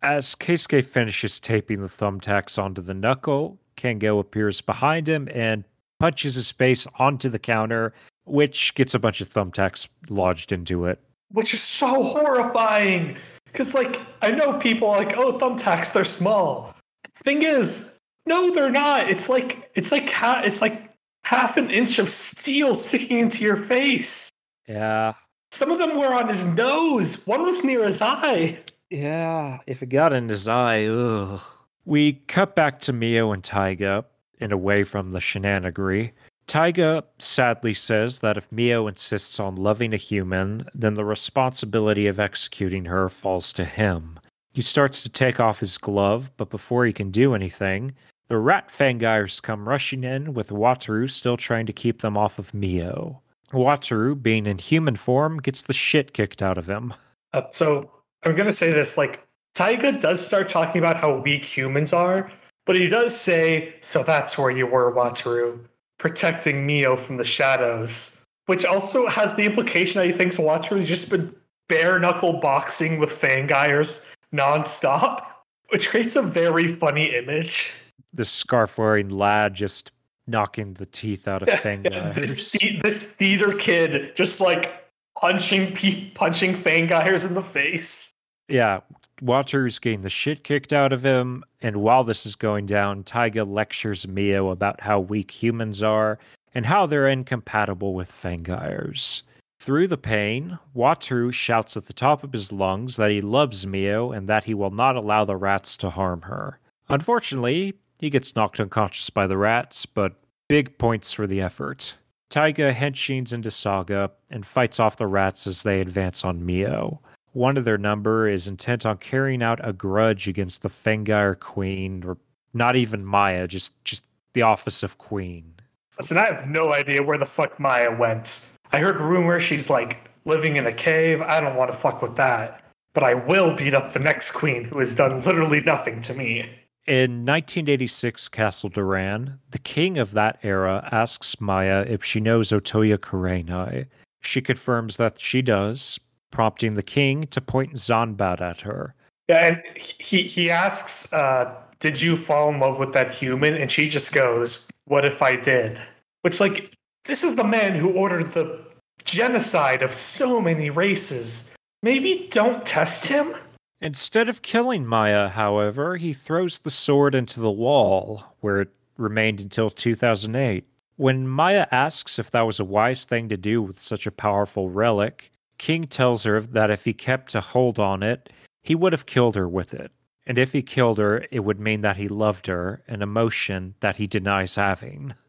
As 0.02 0.34
Keisuke 0.34 0.84
finishes 0.84 1.40
taping 1.40 1.82
the 1.82 1.88
thumbtacks 1.88 2.62
onto 2.62 2.80
the 2.80 2.94
knuckle, 2.94 3.58
Kengo 3.76 4.20
appears 4.20 4.60
behind 4.60 5.08
him 5.08 5.28
and 5.34 5.64
punches 5.98 6.34
his 6.34 6.52
face 6.52 6.86
onto 6.98 7.28
the 7.28 7.38
counter, 7.38 7.92
which 8.24 8.74
gets 8.74 8.94
a 8.94 8.98
bunch 8.98 9.20
of 9.20 9.28
thumbtacks 9.28 9.88
lodged 10.08 10.52
into 10.52 10.86
it. 10.86 11.00
Which 11.32 11.52
is 11.52 11.62
so 11.62 12.02
horrifying. 12.02 13.16
Because, 13.46 13.74
like, 13.74 13.98
I 14.22 14.30
know 14.30 14.54
people 14.54 14.88
are 14.88 14.98
like, 14.98 15.16
oh, 15.16 15.36
thumbtacks, 15.38 15.92
they're 15.92 16.04
small. 16.04 16.74
The 17.18 17.24
thing 17.24 17.42
is, 17.42 17.98
no, 18.26 18.52
they're 18.52 18.70
not. 18.70 19.08
It's 19.08 19.28
like, 19.28 19.70
it's 19.74 19.92
like, 19.92 20.10
ha- 20.10 20.42
it's 20.44 20.62
like 20.62 20.94
half 21.24 21.56
an 21.56 21.70
inch 21.70 21.98
of 21.98 22.08
steel 22.08 22.74
sticking 22.74 23.18
into 23.18 23.44
your 23.44 23.56
face. 23.56 24.30
Yeah. 24.66 25.14
Some 25.50 25.70
of 25.70 25.78
them 25.78 25.96
were 25.96 26.12
on 26.12 26.28
his 26.28 26.46
nose. 26.46 27.26
One 27.26 27.42
was 27.42 27.64
near 27.64 27.84
his 27.84 28.02
eye. 28.02 28.58
Yeah. 28.90 29.58
If 29.66 29.82
it 29.82 29.88
got 29.88 30.12
in 30.12 30.28
his 30.28 30.46
eye, 30.46 30.84
ugh. 30.84 31.40
We 31.84 32.14
cut 32.28 32.54
back 32.54 32.80
to 32.80 32.92
Mio 32.92 33.32
and 33.32 33.42
Taiga 33.42 34.04
and 34.40 34.52
away 34.52 34.84
from 34.84 35.10
the 35.10 35.20
shenanigery. 35.20 36.12
Taiga 36.46 37.04
sadly 37.18 37.74
says 37.74 38.20
that 38.20 38.36
if 38.36 38.50
Mio 38.52 38.86
insists 38.86 39.40
on 39.40 39.56
loving 39.56 39.92
a 39.92 39.98
human, 39.98 40.66
then 40.74 40.94
the 40.94 41.04
responsibility 41.04 42.06
of 42.06 42.18
executing 42.18 42.86
her 42.86 43.08
falls 43.08 43.52
to 43.54 43.64
him. 43.64 44.18
He 44.58 44.62
starts 44.62 45.04
to 45.04 45.08
take 45.08 45.38
off 45.38 45.60
his 45.60 45.78
glove, 45.78 46.32
but 46.36 46.50
before 46.50 46.84
he 46.84 46.92
can 46.92 47.12
do 47.12 47.32
anything, 47.32 47.94
the 48.26 48.38
rat 48.38 48.70
fangires 48.70 49.40
come 49.40 49.68
rushing 49.68 50.02
in 50.02 50.34
with 50.34 50.48
Wataru 50.48 51.08
still 51.08 51.36
trying 51.36 51.64
to 51.66 51.72
keep 51.72 52.02
them 52.02 52.18
off 52.18 52.40
of 52.40 52.52
Mio. 52.52 53.22
Wataru, 53.52 54.20
being 54.20 54.46
in 54.46 54.58
human 54.58 54.96
form, 54.96 55.38
gets 55.38 55.62
the 55.62 55.72
shit 55.72 56.12
kicked 56.12 56.42
out 56.42 56.58
of 56.58 56.68
him. 56.68 56.92
Uh, 57.32 57.42
so 57.52 57.88
I'm 58.24 58.34
gonna 58.34 58.50
say 58.50 58.72
this: 58.72 58.98
like 58.98 59.24
Taiga 59.54 59.92
does 59.92 60.26
start 60.26 60.48
talking 60.48 60.80
about 60.80 60.96
how 60.96 61.18
weak 61.20 61.44
humans 61.44 61.92
are, 61.92 62.28
but 62.66 62.74
he 62.74 62.88
does 62.88 63.16
say, 63.16 63.76
"So 63.80 64.02
that's 64.02 64.36
where 64.36 64.50
you 64.50 64.66
were, 64.66 64.92
Wataru, 64.92 65.60
protecting 66.00 66.66
Mio 66.66 66.96
from 66.96 67.16
the 67.16 67.24
shadows," 67.24 68.16
which 68.46 68.64
also 68.64 69.06
has 69.06 69.36
the 69.36 69.44
implication 69.44 70.00
that 70.00 70.08
he 70.08 70.12
thinks 70.12 70.36
Wataru's 70.36 70.88
just 70.88 71.10
been 71.10 71.32
bare 71.68 72.00
knuckle 72.00 72.40
boxing 72.40 72.98
with 72.98 73.10
Fangires 73.10 74.04
nonstop, 74.34 75.20
which 75.70 75.90
creates 75.90 76.16
a 76.16 76.22
very 76.22 76.68
funny 76.68 77.14
image. 77.16 77.72
The 78.12 78.24
scarf 78.24 78.78
wearing 78.78 79.08
lad 79.10 79.54
just 79.54 79.92
knocking 80.26 80.74
the 80.74 80.86
teeth 80.86 81.26
out 81.28 81.42
of 81.42 81.48
Fangires. 81.60 82.14
this, 82.14 82.52
the- 82.52 82.80
this 82.82 83.12
theater 83.12 83.52
kid 83.54 84.12
just 84.14 84.40
like 84.40 84.84
punching 85.20 85.72
pe- 85.74 86.10
punching 86.10 86.54
Fangires 86.54 87.26
in 87.26 87.34
the 87.34 87.42
face. 87.42 88.12
yeah, 88.48 88.80
Wataru's 89.20 89.78
getting 89.80 90.02
the 90.02 90.08
shit 90.08 90.44
kicked 90.44 90.72
out 90.72 90.92
of 90.92 91.02
him, 91.04 91.42
and 91.60 91.78
while 91.78 92.04
this 92.04 92.24
is 92.24 92.36
going 92.36 92.66
down, 92.66 93.02
Taiga 93.02 93.42
lectures 93.42 94.06
Mio 94.06 94.50
about 94.50 94.80
how 94.80 95.00
weak 95.00 95.30
humans 95.32 95.82
are 95.82 96.18
and 96.54 96.64
how 96.64 96.86
they're 96.86 97.08
incompatible 97.08 97.94
with 97.94 98.12
Fangires. 98.12 99.22
Through 99.60 99.88
the 99.88 99.98
pain, 99.98 100.58
Wataru 100.74 101.32
shouts 101.32 101.76
at 101.76 101.86
the 101.86 101.92
top 101.92 102.22
of 102.22 102.32
his 102.32 102.52
lungs 102.52 102.96
that 102.96 103.10
he 103.10 103.20
loves 103.20 103.66
Mio 103.66 104.12
and 104.12 104.28
that 104.28 104.44
he 104.44 104.54
will 104.54 104.70
not 104.70 104.96
allow 104.96 105.24
the 105.24 105.36
rats 105.36 105.76
to 105.78 105.90
harm 105.90 106.22
her. 106.22 106.58
Unfortunately, 106.88 107.74
he 107.98 108.08
gets 108.08 108.36
knocked 108.36 108.60
unconscious 108.60 109.10
by 109.10 109.26
the 109.26 109.36
rats, 109.36 109.84
but 109.84 110.14
big 110.48 110.78
points 110.78 111.12
for 111.12 111.26
the 111.26 111.40
effort. 111.40 111.96
Taiga 112.30 112.72
henshins 112.72 113.32
into 113.32 113.50
Saga 113.50 114.12
and 114.30 114.46
fights 114.46 114.78
off 114.78 114.96
the 114.96 115.06
rats 115.06 115.46
as 115.46 115.62
they 115.62 115.80
advance 115.80 116.24
on 116.24 116.44
Mio. 116.44 117.00
One 117.32 117.56
of 117.56 117.64
their 117.64 117.78
number 117.78 118.28
is 118.28 118.46
intent 118.46 118.86
on 118.86 118.98
carrying 118.98 119.42
out 119.42 119.60
a 119.62 119.72
grudge 119.72 120.28
against 120.28 120.62
the 120.62 120.68
Fangire 120.68 121.38
Queen, 121.38 122.04
or 122.04 122.16
not 122.54 122.76
even 122.76 123.04
Maya, 123.04 123.46
just 123.46 123.72
just 123.84 124.04
the 124.34 124.42
office 124.42 124.82
of 124.82 124.98
Queen. 124.98 125.54
Listen, 125.98 126.16
I 126.16 126.26
have 126.26 126.48
no 126.48 126.72
idea 126.72 127.02
where 127.02 127.18
the 127.18 127.26
fuck 127.26 127.58
Maya 127.58 127.94
went. 127.94 128.46
I 128.72 128.78
heard 128.78 129.00
rumors 129.00 129.42
she's 129.42 129.70
like 129.70 130.08
living 130.24 130.56
in 130.56 130.66
a 130.66 130.72
cave. 130.72 131.22
I 131.22 131.40
don't 131.40 131.56
want 131.56 131.70
to 131.70 131.76
fuck 131.76 132.02
with 132.02 132.16
that. 132.16 132.62
But 132.92 133.04
I 133.04 133.14
will 133.14 133.54
beat 133.54 133.74
up 133.74 133.92
the 133.92 133.98
next 133.98 134.32
queen 134.32 134.64
who 134.64 134.78
has 134.78 134.96
done 134.96 135.20
literally 135.20 135.60
nothing 135.60 136.00
to 136.02 136.14
me. 136.14 136.44
In 136.86 137.26
1986 137.26 138.28
Castle 138.28 138.70
Doran, 138.70 139.38
the 139.50 139.58
king 139.58 139.98
of 139.98 140.12
that 140.12 140.38
era 140.42 140.88
asks 140.90 141.38
Maya 141.40 141.84
if 141.86 142.02
she 142.02 142.18
knows 142.18 142.48
Otoya 142.48 142.96
Kurenai. 142.96 143.86
She 144.22 144.40
confirms 144.40 144.96
that 144.96 145.20
she 145.20 145.42
does, 145.42 146.00
prompting 146.30 146.74
the 146.74 146.82
king 146.82 147.24
to 147.24 147.40
point 147.40 147.74
Zanbat 147.74 148.40
at 148.40 148.62
her. 148.62 148.94
Yeah, 149.28 149.46
and 149.46 149.62
he 149.76 150.22
he 150.22 150.50
asks, 150.50 151.12
uh, 151.12 151.54
"Did 151.78 152.00
you 152.00 152.16
fall 152.16 152.48
in 152.48 152.58
love 152.58 152.78
with 152.78 152.94
that 152.94 153.10
human?" 153.10 153.54
And 153.54 153.70
she 153.70 153.88
just 153.88 154.12
goes, 154.12 154.66
"What 154.86 155.04
if 155.04 155.20
I 155.20 155.36
did?" 155.36 155.78
Which, 156.22 156.40
like, 156.40 156.72
this 157.08 157.24
is 157.24 157.36
the 157.36 157.42
man 157.42 157.74
who 157.74 157.90
ordered 157.94 158.32
the 158.32 158.60
genocide 159.04 159.82
of 159.82 159.94
so 159.94 160.42
many 160.42 160.68
races. 160.68 161.50
Maybe 161.82 162.28
don't 162.30 162.64
test 162.66 163.08
him. 163.08 163.34
Instead 163.80 164.28
of 164.28 164.42
killing 164.42 164.86
Maya, 164.86 165.28
however, 165.28 165.96
he 165.96 166.12
throws 166.12 166.58
the 166.58 166.70
sword 166.70 167.14
into 167.14 167.40
the 167.40 167.50
wall, 167.50 168.24
where 168.40 168.60
it 168.60 168.68
remained 168.98 169.40
until 169.40 169.70
2008. 169.70 170.66
When 170.96 171.26
Maya 171.26 171.66
asks 171.70 172.18
if 172.18 172.30
that 172.32 172.46
was 172.46 172.60
a 172.60 172.64
wise 172.64 173.04
thing 173.04 173.30
to 173.30 173.38
do 173.38 173.62
with 173.62 173.80
such 173.80 174.06
a 174.06 174.12
powerful 174.12 174.68
relic, 174.68 175.32
King 175.56 175.86
tells 175.86 176.24
her 176.24 176.42
that 176.42 176.70
if 176.70 176.84
he 176.84 176.92
kept 176.92 177.34
a 177.34 177.40
hold 177.40 177.78
on 177.78 178.02
it, 178.02 178.28
he 178.62 178.74
would 178.74 178.92
have 178.92 179.06
killed 179.06 179.34
her 179.34 179.48
with 179.48 179.72
it. 179.72 179.92
And 180.26 180.36
if 180.36 180.52
he 180.52 180.60
killed 180.60 180.98
her, 180.98 181.24
it 181.30 181.40
would 181.40 181.58
mean 181.58 181.80
that 181.80 181.96
he 181.96 182.06
loved 182.06 182.48
her, 182.48 182.82
an 182.86 183.00
emotion 183.00 183.76
that 183.80 183.96
he 183.96 184.06
denies 184.06 184.56
having. 184.56 185.14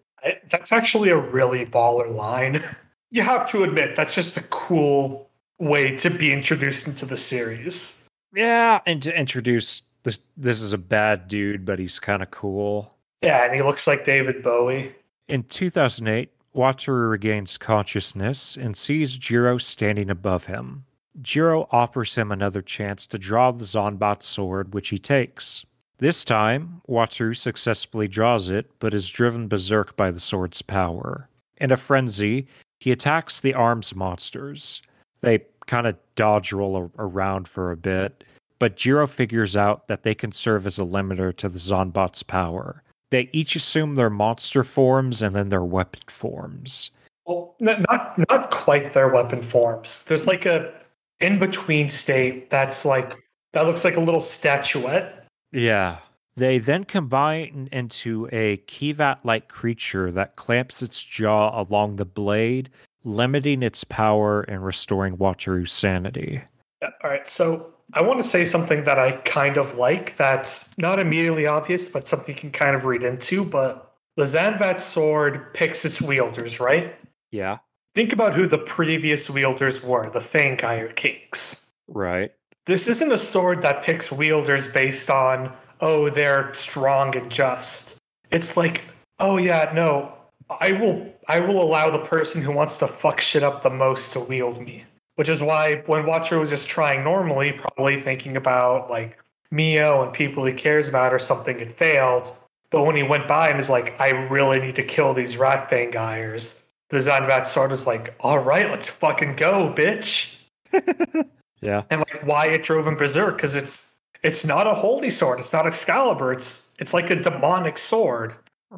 That's 0.50 0.72
actually 0.72 1.10
a 1.10 1.18
really 1.18 1.66
baller 1.66 2.14
line. 2.14 2.62
You 3.12 3.24
have 3.24 3.50
to 3.50 3.64
admit, 3.64 3.95
that's 3.95 4.14
just 4.14 4.38
a 4.38 4.43
cool 4.52 5.32
way 5.58 5.95
to 5.95 6.12
be 6.12 6.32
introduced 6.32 6.88
into 6.88 7.08
the 7.08 7.18
series. 7.18 8.08
Yeah, 8.36 8.82
and 8.86 9.02
to 9.02 9.20
introduce 9.20 9.82
this 10.04 10.20
this 10.38 10.62
is 10.62 10.74
a 10.74 10.78
bad 10.78 11.28
dude, 11.28 11.66
but 11.66 11.80
he's 11.80 12.00
kind 12.00 12.22
of 12.22 12.30
cool. 12.30 12.93
Yeah, 13.24 13.45
and 13.45 13.56
he 13.56 13.64
looks 13.64 13.88
like 13.88 14.04
David 14.04 14.43
Bowie. 14.43 14.93
In 15.28 15.41
2008, 15.43 16.30
Wataru 16.56 17.10
regains 17.10 17.58
consciousness 17.58 18.58
and 18.58 18.76
sees 18.76 19.18
Jiro 19.18 19.58
standing 19.58 20.10
above 20.10 20.45
him. 20.45 20.86
Jiro 21.22 21.68
offers 21.72 22.16
him 22.16 22.32
another 22.32 22.62
chance 22.62 23.06
to 23.08 23.18
draw 23.20 23.52
the 23.52 23.66
Zanbat 23.66 24.24
sword, 24.24 24.74
which 24.74 24.89
he 24.89 24.97
takes. 24.97 25.66
This 26.00 26.24
time, 26.24 26.82
Wataru 26.88 27.36
successfully 27.36 28.08
draws 28.08 28.50
it, 28.50 28.72
but 28.80 28.93
is 28.93 29.10
driven 29.10 29.50
berserk 29.50 29.97
by 29.97 30.12
the 30.12 30.20
sword's 30.20 30.62
power. 30.62 31.28
In 31.58 31.72
a 31.72 31.78
frenzy, 31.78 32.47
he 32.80 32.93
attacks 32.93 33.41
the 33.41 33.54
arms 33.54 33.93
monsters. 33.93 34.82
They 35.20 35.39
kind 35.68 35.88
of 35.88 35.97
dodge 36.16 36.54
roll 36.54 36.89
around 36.97 37.50
for 37.50 37.72
a 37.72 37.78
bit, 37.78 38.24
but 38.60 38.78
Jiro 38.78 39.08
figures 39.08 39.58
out 39.58 39.89
that 39.89 40.04
they 40.04 40.16
can 40.16 40.32
serve 40.32 40.66
as 40.66 40.80
a 40.80 40.84
limiter 40.84 41.36
to 41.36 41.50
the 41.50 41.60
Zanbat's 41.60 42.24
power. 42.24 42.82
They 43.12 43.30
each 43.34 43.58
assume 43.58 43.95
their 43.95 44.10
monster 44.10 44.64
forms 44.64 45.22
and 45.22 45.36
then 45.36 45.50
their 45.50 45.66
weapon 45.66 46.02
forms. 46.08 46.91
Well, 47.26 47.56
not 47.60 48.18
not 48.30 48.52
quite 48.52 48.93
their 48.93 49.10
weapon 49.10 49.41
forms. 49.41 50.06
There's 50.06 50.28
like 50.28 50.45
a 50.45 50.74
in 51.20 51.39
between 51.39 51.89
state 51.89 52.50
that's 52.50 52.86
like 52.86 53.18
that 53.52 53.66
looks 53.66 53.84
like 53.84 53.97
a 53.97 54.02
little 54.02 54.22
statuette. 54.22 55.28
Yeah. 55.52 55.97
They 56.36 56.58
then 56.58 56.86
combine 56.86 57.68
into 57.72 58.30
a 58.32 58.58
Kivat 58.58 59.20
like 59.24 59.50
creature 59.50 60.12
that 60.12 60.36
clamps 60.36 60.82
its 60.82 61.04
jaw 61.04 61.60
along 61.60 61.97
the 61.97 62.06
blade, 62.06 62.70
limiting 63.04 63.62
its 63.62 63.84
power 63.84 64.41
and 64.41 64.64
restoring 64.64 65.18
Wataru's 65.18 65.72
sanity. 65.72 66.41
Yeah, 66.82 66.89
All 67.04 67.10
right, 67.10 67.28
so 67.28 67.74
I 67.93 68.02
want 68.02 68.20
to 68.20 68.24
say 68.24 68.45
something 68.45 68.84
that 68.84 69.00
I 69.00 69.12
kind 69.12 69.58
of 69.58 69.76
like. 69.76 70.16
That's 70.16 70.78
not 70.78 71.00
immediately 71.00 71.45
obvious, 71.45 71.89
but 71.89 72.08
something 72.08 72.36
you 72.36 72.39
can 72.39 72.52
kind 72.52 72.76
of 72.76 72.86
read 72.86 73.04
into. 73.04 73.43
But 73.43 73.93
the 74.16 74.24
Zanbat 74.24 74.80
sword 74.80 75.54
picks 75.54 75.84
its 75.84 76.02
wielders, 76.02 76.60
right? 76.60 76.95
Yeah. 77.32 77.58
Think 77.95 78.14
about 78.14 78.34
who 78.34 78.47
the 78.47 78.60
previous 78.60 79.30
wielders 79.30 79.84
were, 79.84 80.10
the 80.10 80.20
Fangire 80.20 80.95
Kings. 80.95 81.66
Right. 81.88 82.32
This 82.70 82.88
isn't 82.88 83.11
a 83.11 83.17
sword 83.17 83.63
that 83.63 83.82
picks 83.82 84.11
wielders 84.11 84.67
based 84.67 85.09
on, 85.09 85.51
oh, 85.82 86.07
they're 86.11 86.53
strong 86.53 87.17
and 87.17 87.32
just. 87.32 87.97
It's 88.30 88.55
like, 88.55 88.84
oh 89.17 89.38
yeah, 89.38 89.72
no, 89.74 90.13
I 90.51 90.74
will 90.74 91.11
I 91.28 91.39
will 91.39 91.63
allow 91.63 91.89
the 91.89 92.05
person 92.05 92.43
who 92.43 92.51
wants 92.51 92.78
to 92.78 92.88
fuck 92.88 93.22
shit 93.22 93.41
up 93.41 93.63
the 93.63 93.72
most 93.72 94.13
to 94.13 94.20
wield 94.20 94.61
me. 94.61 94.86
Which 95.15 95.30
is 95.30 95.41
why 95.41 95.82
when 95.88 96.03
Wataru 96.03 96.41
was 96.41 96.51
just 96.51 96.70
trying 96.70 97.03
normally, 97.03 97.53
probably 97.53 97.99
thinking 97.99 98.38
about 98.38 98.88
like 98.88 99.17
Mio 99.49 100.03
and 100.03 100.13
people 100.13 100.45
he 100.45 100.53
cares 100.53 100.88
about 100.88 101.11
or 101.11 101.17
something, 101.17 101.59
it 101.59 101.74
failed. 101.74 102.38
But 102.70 102.84
when 102.84 102.95
he 102.95 103.01
went 103.01 103.28
by 103.28 103.47
and 103.47 103.57
was 103.57 103.72
like, 103.72 103.99
I 103.99 104.11
really 104.11 104.59
need 104.59 104.76
to 104.76 104.84
kill 104.84 105.15
these 105.15 105.38
rat 105.38 105.72
fangires, 105.72 106.61
the 106.91 106.97
Zanbat 106.97 107.47
sword 107.47 107.72
was 107.72 107.88
like, 107.88 108.13
all 108.20 108.38
right, 108.38 108.70
let's 108.70 108.89
fucking 108.89 109.38
go, 109.38 109.74
bitch 109.76 110.36
Yeah. 111.62 111.84
and 111.89 111.99
like 111.99 112.26
why 112.26 112.47
it 112.47 112.64
drove 112.64 112.88
him 112.88 112.95
berserk 112.95 113.36
because 113.36 113.55
it's 113.55 113.99
it's 114.24 114.45
not 114.45 114.66
a 114.68 114.74
holy 114.74 115.10
sword 115.10 115.39
it's 115.39 115.53
not 115.53 115.68
excalibur 115.68 116.32
it's 116.32 116.70
it's 116.80 116.93
like 116.93 117.10
a 117.10 117.16
demonic 117.16 117.78
sword. 117.78 118.34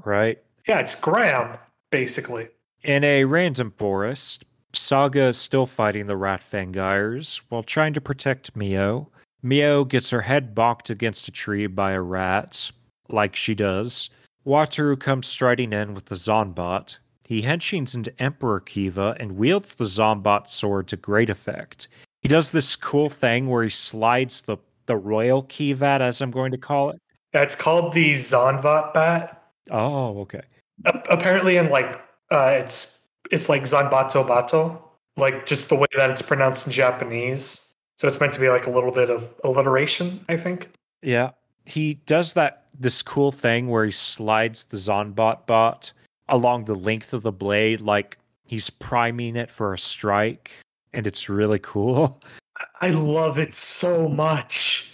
right? 0.06 0.40
Yeah, 0.68 0.80
it's 0.80 0.96
Gram 0.96 1.58
basically. 1.92 2.50
In 2.84 3.04
a 3.04 3.26
random 3.26 3.72
forest, 3.78 4.46
Saga 4.74 5.28
is 5.28 5.38
still 5.38 5.68
fighting 5.68 6.08
the 6.08 6.18
Rat 6.18 6.42
Fangires 6.42 7.44
while 7.50 7.64
trying 7.64 7.94
to 7.94 8.02
protect 8.02 8.56
Mio. 8.56 9.10
Mio 9.44 9.84
gets 9.84 10.10
her 10.10 10.22
head 10.22 10.56
bonked 10.56 10.90
against 10.90 11.28
a 11.28 11.32
tree 11.32 11.68
by 11.68 11.92
a 11.92 12.02
rat, 12.02 12.72
like 13.10 13.36
she 13.36 13.54
does. 13.54 14.10
Wataru 14.46 15.00
comes 15.00 15.28
striding 15.28 15.74
in 15.74 15.94
with 15.94 16.06
the 16.06 16.16
Zanbat. 16.16 16.98
He 17.28 17.44
henshins 17.44 17.94
into 17.94 18.14
Emperor 18.22 18.60
Kiva 18.60 19.16
and 19.20 19.38
wields 19.38 19.76
the 19.76 19.86
Zanbat 19.86 20.50
sword 20.50 20.88
to 20.88 20.98
great 20.98 21.30
effect. 21.30 21.88
He 22.22 22.28
does 22.28 22.52
this 22.52 22.76
cool 22.76 23.10
thing 23.10 23.50
where 23.50 23.64
he 23.64 23.70
slides 23.70 24.42
the, 24.42 24.58
the 24.86 24.96
Royal 24.96 25.44
Kivat, 25.44 26.02
as 26.02 26.22
I'm 26.22 26.32
going 26.32 26.52
to 26.52 26.58
call 26.58 26.92
it. 26.92 27.02
It's 27.34 27.56
called 27.56 27.94
the 27.94 28.14
Zanbat 28.14 28.94
bat. 28.94 29.44
Oh, 29.70 30.20
okay. 30.22 30.42
A- 30.86 31.02
apparently, 31.10 31.58
in 31.58 31.70
like 31.70 32.00
uh, 32.30 32.54
it's 32.56 33.00
it's 33.32 33.50
like 33.50 33.64
Zanbato 33.64 34.28
Bato, 34.28 34.82
like 35.18 35.46
just 35.46 35.70
the 35.70 35.76
way 35.76 35.88
that 35.96 36.10
it's 36.10 36.22
pronounced 36.22 36.68
in 36.68 36.74
Japanese. 36.74 37.74
So 37.98 38.08
it's 38.08 38.20
meant 38.20 38.34
to 38.34 38.40
be 38.40 38.50
like 38.50 38.68
a 38.68 38.72
little 38.72 38.92
bit 38.92 39.10
of 39.10 39.34
alliteration, 39.44 40.26
I 40.28 40.36
think. 40.36 40.70
Yeah. 41.02 41.32
He 41.66 41.96
does 42.06 42.34
that 42.34 42.66
this 42.80 43.02
cool 43.02 43.32
thing 43.32 43.68
where 43.68 43.86
he 43.86 43.92
slides 43.92 44.64
the 44.66 44.78
Zanbat 44.78 45.46
bat 45.46 45.92
along 46.28 46.66
the 46.66 46.76
length 46.76 47.14
of 47.14 47.22
the 47.22 47.32
blade 47.32 47.82
like 47.82 48.18
he's 48.46 48.70
priming 48.70 49.36
it 49.36 49.52
for 49.52 49.74
a 49.74 49.78
strike 49.78 50.52
and 50.94 51.08
it's 51.08 51.30
really 51.30 51.60
cool. 51.60 52.22
I 52.82 52.92
love 52.92 53.40
it 53.40 53.54
so 53.54 54.08
much. 54.08 54.92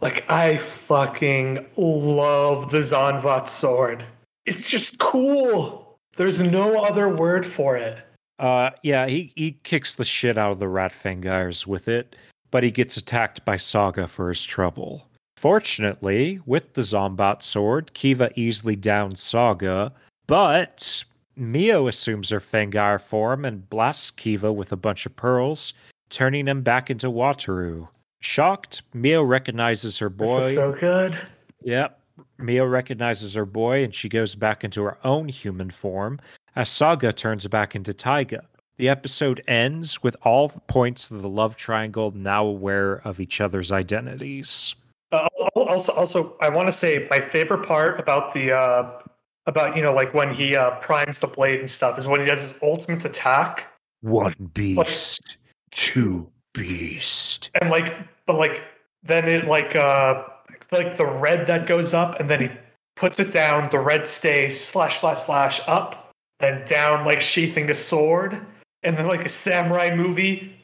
Like 0.00 0.24
I 0.30 0.56
fucking 0.56 1.66
love 1.76 2.70
the 2.70 2.78
Zanbat 2.78 3.48
sword. 3.48 4.04
It's 4.46 4.70
just 4.70 4.98
cool. 4.98 5.98
There's 6.16 6.40
no 6.40 6.82
other 6.82 7.08
word 7.08 7.44
for 7.44 7.76
it. 7.76 7.98
Uh 8.38 8.70
yeah, 8.82 9.06
he 9.06 9.32
he 9.36 9.52
kicks 9.64 9.94
the 9.94 10.04
shit 10.04 10.38
out 10.38 10.52
of 10.52 10.58
the 10.58 10.68
Rat 10.68 10.92
Fangires 10.92 11.66
with 11.66 11.88
it, 11.88 12.16
but 12.50 12.62
he 12.62 12.70
gets 12.70 12.96
attacked 12.96 13.44
by 13.44 13.56
Saga 13.56 14.08
for 14.08 14.30
his 14.30 14.44
trouble. 14.44 15.06
Fortunately, 15.36 16.40
with 16.46 16.74
the 16.74 16.82
Zanbat 16.82 17.42
sword, 17.42 17.92
Kiva 17.94 18.30
easily 18.36 18.76
downs 18.76 19.22
Saga, 19.22 19.92
but 20.26 21.04
Mio 21.36 21.88
assumes 21.88 22.30
her 22.30 22.40
Fangire 22.40 23.00
form 23.00 23.44
and 23.44 23.68
blasts 23.70 24.10
Kiva 24.10 24.52
with 24.52 24.72
a 24.72 24.76
bunch 24.76 25.06
of 25.06 25.16
pearls, 25.16 25.74
turning 26.10 26.46
him 26.46 26.62
back 26.62 26.90
into 26.90 27.10
Wataru. 27.10 27.88
Shocked, 28.20 28.82
Mio 28.92 29.22
recognizes 29.22 29.98
her 29.98 30.10
boy. 30.10 30.36
This 30.36 30.46
is 30.46 30.54
so 30.54 30.72
good. 30.72 31.18
Yep. 31.62 31.98
Mio 32.38 32.64
recognizes 32.64 33.34
her 33.34 33.46
boy 33.46 33.84
and 33.84 33.94
she 33.94 34.08
goes 34.08 34.34
back 34.34 34.64
into 34.64 34.82
her 34.82 34.98
own 35.04 35.28
human 35.28 35.70
form 35.70 36.20
as 36.56 36.68
Saga 36.68 37.12
turns 37.12 37.46
back 37.46 37.74
into 37.74 37.94
Taiga. 37.94 38.44
The 38.76 38.88
episode 38.88 39.42
ends 39.46 40.02
with 40.02 40.16
all 40.22 40.48
the 40.48 40.60
points 40.60 41.10
of 41.10 41.22
the 41.22 41.28
love 41.28 41.56
triangle 41.56 42.12
now 42.12 42.44
aware 42.44 43.06
of 43.06 43.20
each 43.20 43.40
other's 43.40 43.70
identities. 43.70 44.74
Uh, 45.12 45.28
also, 45.54 45.92
also, 45.92 46.36
I 46.40 46.48
want 46.48 46.68
to 46.68 46.72
say 46.72 47.06
my 47.10 47.20
favorite 47.20 47.66
part 47.66 48.00
about 48.00 48.32
the 48.32 48.52
uh, 48.52 49.00
about 49.46 49.76
you 49.76 49.82
know 49.82 49.94
like 49.94 50.12
when 50.14 50.32
he 50.32 50.54
uh, 50.56 50.72
primes 50.80 51.20
the 51.20 51.26
blade 51.26 51.58
and 51.60 51.70
stuff 51.70 51.98
is 51.98 52.06
when 52.06 52.20
he 52.20 52.26
does 52.26 52.52
his 52.52 52.62
ultimate 52.62 53.04
attack 53.04 53.68
One 54.02 54.34
beast, 54.54 55.38
two 55.70 56.28
beast. 56.54 57.50
and 57.60 57.70
like 57.70 57.94
but 58.26 58.36
like 58.36 58.62
then 59.02 59.26
it 59.28 59.46
like 59.46 59.74
uh 59.76 60.24
like 60.72 60.96
the 60.96 61.06
red 61.06 61.46
that 61.46 61.66
goes 61.66 61.94
up 61.94 62.20
and 62.20 62.28
then 62.28 62.40
he 62.42 62.50
puts 62.96 63.18
it 63.18 63.32
down 63.32 63.70
the 63.70 63.78
red 63.78 64.06
stays 64.06 64.60
slash 64.60 65.00
slash 65.00 65.20
slash 65.20 65.60
up 65.66 66.10
then 66.38 66.62
down 66.64 67.04
like 67.04 67.20
sheathing 67.20 67.70
a 67.70 67.74
sword 67.74 68.34
and 68.82 68.96
then 68.96 69.06
like 69.06 69.24
a 69.24 69.28
samurai 69.28 69.94
movie 69.94 70.54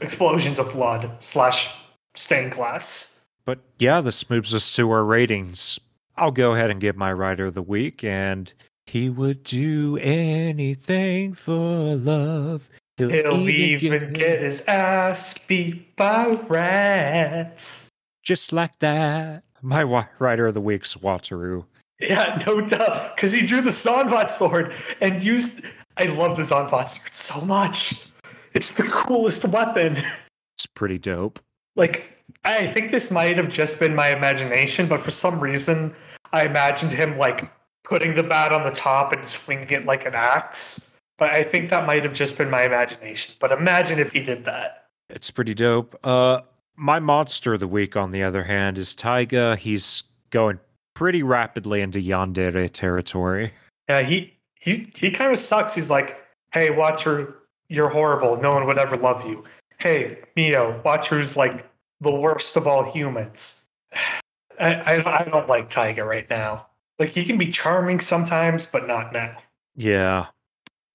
explosions 0.00 0.58
of 0.58 0.70
blood 0.72 1.10
slash 1.20 1.74
stained 2.14 2.52
glass 2.52 3.18
But 3.44 3.58
yeah, 3.78 4.00
this 4.00 4.28
moves 4.30 4.54
us 4.54 4.72
to 4.76 4.90
our 4.90 5.04
ratings. 5.04 5.80
I'll 6.18 6.30
go 6.30 6.54
ahead 6.54 6.70
and 6.70 6.80
give 6.80 6.96
my 6.96 7.12
writer 7.12 7.46
of 7.46 7.54
the 7.54 7.62
week, 7.62 8.04
and 8.04 8.52
he 8.86 9.08
would 9.10 9.42
do 9.44 9.96
anything 9.98 11.34
for 11.34 11.96
love. 11.96 12.68
he'll 12.96 13.48
even 13.48 14.12
get 14.12 14.40
his 14.40 14.62
ass 14.66 15.38
beat 15.46 15.96
by 15.96 16.38
rats 16.48 17.88
just 18.28 18.52
like 18.52 18.78
that. 18.80 19.42
My 19.62 19.82
writer 20.18 20.46
of 20.46 20.52
the 20.52 20.60
week's 20.60 20.94
Wataru. 20.96 21.64
Yeah, 21.98 22.40
no 22.46 22.60
doubt. 22.60 23.16
Because 23.16 23.32
he 23.32 23.46
drew 23.46 23.62
the 23.62 23.70
Zanbat 23.70 24.28
sword 24.28 24.74
and 25.00 25.24
used. 25.24 25.64
I 25.96 26.04
love 26.04 26.36
the 26.36 26.42
Zanbat 26.42 26.90
sword 26.90 27.14
so 27.14 27.40
much. 27.40 28.06
It's 28.52 28.74
the 28.74 28.82
coolest 28.84 29.46
weapon. 29.46 29.96
It's 30.54 30.66
pretty 30.66 30.98
dope. 30.98 31.40
Like, 31.74 32.22
I 32.44 32.66
think 32.66 32.90
this 32.90 33.10
might 33.10 33.38
have 33.38 33.48
just 33.48 33.80
been 33.80 33.94
my 33.94 34.08
imagination, 34.08 34.88
but 34.88 35.00
for 35.00 35.10
some 35.10 35.40
reason, 35.40 35.96
I 36.32 36.44
imagined 36.44 36.92
him 36.92 37.16
like 37.16 37.50
putting 37.84 38.14
the 38.14 38.22
bat 38.22 38.52
on 38.52 38.62
the 38.62 38.70
top 38.70 39.12
and 39.12 39.26
swinging 39.26 39.70
it 39.70 39.86
like 39.86 40.04
an 40.04 40.14
axe. 40.14 40.90
But 41.16 41.30
I 41.30 41.42
think 41.42 41.70
that 41.70 41.86
might 41.86 42.04
have 42.04 42.14
just 42.14 42.38
been 42.38 42.50
my 42.50 42.62
imagination. 42.62 43.34
But 43.40 43.50
imagine 43.50 43.98
if 43.98 44.12
he 44.12 44.22
did 44.22 44.44
that. 44.44 44.86
It's 45.10 45.30
pretty 45.30 45.54
dope. 45.54 45.98
Uh, 46.04 46.42
my 46.76 47.00
monster 47.00 47.54
of 47.54 47.60
the 47.60 47.66
week, 47.66 47.96
on 47.96 48.12
the 48.12 48.22
other 48.22 48.44
hand, 48.44 48.78
is 48.78 48.94
Taiga. 48.94 49.56
He's 49.56 50.04
going 50.30 50.60
pretty 50.94 51.22
rapidly 51.22 51.80
into 51.80 51.98
Yandere 51.98 52.70
territory. 52.72 53.52
Yeah, 53.88 54.02
he 54.02 54.34
he 54.60 54.90
he 54.94 55.10
kind 55.10 55.32
of 55.32 55.38
sucks. 55.38 55.74
He's 55.74 55.90
like, 55.90 56.18
"Hey, 56.52 56.68
Wataru, 56.68 57.32
you're 57.68 57.88
horrible. 57.88 58.36
No 58.36 58.52
one 58.52 58.66
would 58.66 58.78
ever 58.78 58.96
love 58.96 59.26
you." 59.26 59.44
Hey, 59.78 60.18
Mio, 60.36 60.80
Wataru's 60.84 61.36
like 61.36 61.68
the 62.00 62.14
worst 62.14 62.56
of 62.56 62.66
all 62.66 62.84
humans. 62.92 63.64
I 64.60 64.74
I, 64.74 65.20
I 65.20 65.24
don't 65.24 65.48
like 65.48 65.68
Taiga 65.68 66.04
right 66.04 66.28
now. 66.28 66.66
Like 66.98 67.10
he 67.10 67.24
can 67.24 67.38
be 67.38 67.48
charming 67.48 68.00
sometimes, 68.00 68.66
but 68.66 68.86
not 68.86 69.12
now. 69.12 69.36
Yeah. 69.76 70.26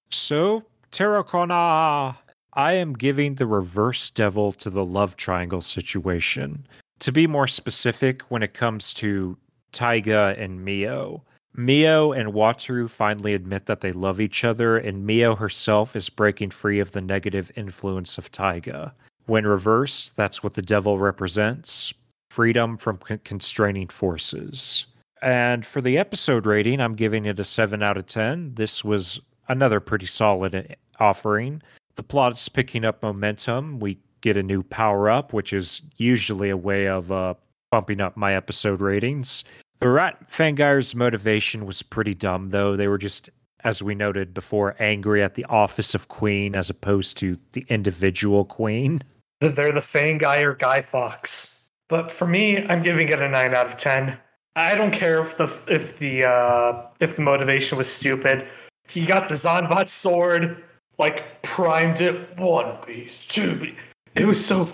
So, 0.10 0.66
Tarot 0.92 1.24
Corner, 1.24 1.54
I 1.54 2.74
am 2.74 2.94
giving 2.94 3.36
the 3.36 3.48
reverse 3.48 4.12
devil 4.12 4.52
to 4.54 4.70
the 4.70 4.86
love 4.86 5.16
triangle 5.16 5.62
situation. 5.62 6.68
To 7.00 7.12
be 7.12 7.26
more 7.26 7.48
specific, 7.48 8.22
when 8.24 8.44
it 8.44 8.54
comes 8.54 8.94
to 8.96 9.38
Taiga 9.72 10.36
and 10.38 10.64
Mio, 10.64 11.24
Mio 11.56 12.12
and 12.12 12.34
Wataru 12.34 12.90
finally 12.90 13.34
admit 13.34 13.66
that 13.66 13.82
they 13.82 13.92
love 13.92 14.20
each 14.20 14.44
other, 14.44 14.78
and 14.78 15.06
Mio 15.06 15.36
herself 15.36 15.96
is 15.96 16.10
breaking 16.10 16.52
free 16.52 16.80
of 16.80 16.92
the 16.92 17.02
negative 17.02 17.52
influence 17.56 18.18
of 18.18 18.32
Taiga. 18.32 18.94
When 19.26 19.46
reversed, 19.46 20.16
that's 20.16 20.44
what 20.44 20.54
the 20.54 20.62
devil 20.62 21.00
represents 21.00 21.94
freedom 22.34 22.78
from 22.78 22.98
con- 22.98 23.20
constraining 23.24 23.88
forces. 23.88 24.88
And 25.22 25.66
for 25.66 25.82
the 25.82 25.98
episode 25.98 26.46
rating, 26.46 26.82
I'm 26.82 26.96
giving 26.96 27.26
it 27.26 27.40
a 27.40 27.44
7 27.44 27.84
out 27.84 27.96
of 27.96 28.08
10. 28.08 28.56
This 28.56 28.84
was 28.84 29.22
another 29.48 29.80
pretty 29.80 30.08
solid 30.08 30.56
uh, 30.56 30.64
offering. 31.00 31.62
The 31.96 32.04
plot 32.04 32.34
is 32.34 32.50
picking 32.50 32.84
up 32.86 33.04
momentum. 33.04 33.80
We 33.80 34.00
get 34.22 34.36
a 34.36 34.44
new 34.44 34.64
power 34.64 35.10
up, 35.10 35.32
which 35.32 35.54
is 35.54 35.82
usually 35.98 36.50
a 36.50 36.58
way 36.58 36.88
of 36.88 37.12
uh, 37.12 37.36
bumping 37.72 38.02
up 38.02 38.18
my 38.18 38.34
episode 38.34 38.82
ratings. 38.82 39.44
The 39.80 39.90
Rat 39.90 40.30
Fangire's 40.30 40.96
motivation 40.96 41.66
was 41.66 41.84
pretty 41.84 42.16
dumb, 42.16 42.50
though. 42.50 42.76
They 42.76 42.88
were 42.88 42.98
just, 42.98 43.30
as 43.64 43.84
we 43.84 43.94
noted 43.94 44.34
before, 44.34 44.76
angry 44.80 45.22
at 45.22 45.36
the 45.36 45.46
office 45.46 45.94
of 45.94 46.08
queen 46.08 46.56
as 46.56 46.70
opposed 46.70 47.18
to 47.18 47.38
the 47.52 47.66
individual 47.70 48.44
queen. 48.44 49.04
They're 49.40 49.72
the 49.72 49.82
Fang 49.82 50.18
guy 50.18 50.42
or 50.42 50.56
Guy 50.56 50.82
Fawkes. 50.82 51.53
But 51.94 52.10
for 52.10 52.26
me, 52.26 52.58
I'm 52.58 52.82
giving 52.82 53.08
it 53.10 53.22
a 53.22 53.30
nine 53.30 53.54
out 53.54 53.68
of 53.68 53.78
ten. 53.78 54.18
I 54.56 54.74
don't 54.74 54.90
care 54.90 55.20
if 55.20 55.38
the 55.38 55.44
if 55.68 56.00
the 56.00 56.24
uh, 56.24 56.88
if 57.00 57.18
the 57.18 57.22
motivation 57.22 57.78
was 57.78 57.88
stupid. 57.88 58.48
He 58.88 59.06
got 59.06 59.30
the 59.30 59.36
Zanbat 59.36 59.88
sword, 59.88 60.64
like 60.98 61.44
primed 61.44 62.02
it 62.02 62.36
one 62.36 62.78
piece, 62.78 63.26
two 63.26 63.58
piece. 63.58 63.76
It 64.16 64.26
was 64.26 64.44
so 64.44 64.68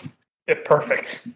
it, 0.47 0.63
perfect. 0.63 1.27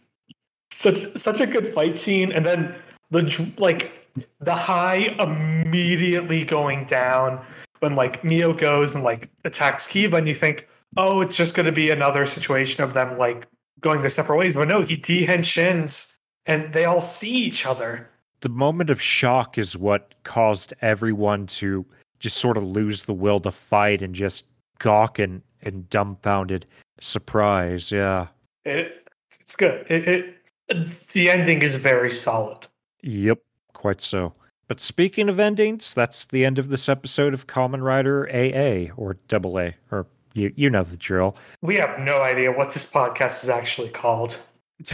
Such 0.71 1.17
such 1.17 1.41
a 1.41 1.45
good 1.45 1.67
fight 1.67 1.97
scene, 1.97 2.31
and 2.31 2.45
then 2.45 2.73
the 3.11 3.53
like 3.57 4.07
the 4.39 4.55
high 4.55 5.13
immediately 5.19 6.45
going 6.45 6.85
down 6.85 7.45
when 7.81 7.97
like 7.97 8.23
Mio 8.23 8.53
goes 8.53 8.95
and 8.95 9.03
like 9.03 9.29
attacks 9.43 9.85
Kiva, 9.87 10.15
and 10.15 10.29
you 10.29 10.33
think, 10.33 10.65
oh, 10.95 11.19
it's 11.19 11.35
just 11.35 11.55
going 11.55 11.65
to 11.65 11.73
be 11.73 11.89
another 11.89 12.25
situation 12.25 12.85
of 12.85 12.93
them 12.93 13.17
like 13.17 13.47
going 13.83 14.01
their 14.01 14.09
separate 14.09 14.37
ways. 14.37 14.55
But 14.55 14.67
no, 14.67 14.81
he 14.81 14.97
dehenshins 14.97 16.15
and 16.45 16.73
they 16.73 16.85
all 16.85 17.01
see 17.01 17.31
each 17.31 17.65
other. 17.65 18.09
The 18.41 18.49
moment 18.49 18.89
of 18.89 19.01
shock 19.01 19.57
is 19.57 19.77
what 19.77 20.15
caused 20.23 20.73
everyone 20.81 21.45
to 21.47 21.85
just 22.19 22.37
sort 22.37 22.57
of 22.57 22.63
lose 22.63 23.03
the 23.03 23.13
will 23.13 23.39
to 23.41 23.51
fight 23.51 24.01
and 24.01 24.15
just 24.15 24.47
gawk 24.79 25.19
and, 25.19 25.41
and 25.61 25.89
dumbfounded 25.89 26.65
surprise. 26.99 27.91
Yeah. 27.91 28.27
It 28.65 29.07
it's 29.39 29.55
good. 29.55 29.85
It, 29.89 30.07
it 30.07 31.09
the 31.11 31.29
ending 31.29 31.61
is 31.61 31.75
very 31.75 32.11
solid. 32.11 32.67
Yep. 33.01 33.39
quite 33.73 34.01
so. 34.01 34.33
But 34.67 34.79
speaking 34.79 35.27
of 35.27 35.39
endings, 35.39 35.93
that's 35.93 36.25
the 36.25 36.45
end 36.45 36.57
of 36.57 36.69
this 36.69 36.87
episode 36.87 37.33
of 37.33 37.47
Kamen 37.47 37.83
Rider 37.83 38.27
AA 38.29 38.93
or 38.95 39.17
Double 39.27 39.59
A, 39.59 39.75
or 39.91 40.07
you 40.33 40.53
you 40.55 40.69
know 40.69 40.83
the 40.83 40.97
drill. 40.97 41.35
We 41.61 41.75
have 41.77 41.99
no 41.99 42.21
idea 42.21 42.51
what 42.51 42.73
this 42.73 42.85
podcast 42.85 43.43
is 43.43 43.49
actually 43.49 43.89
called. 43.89 44.39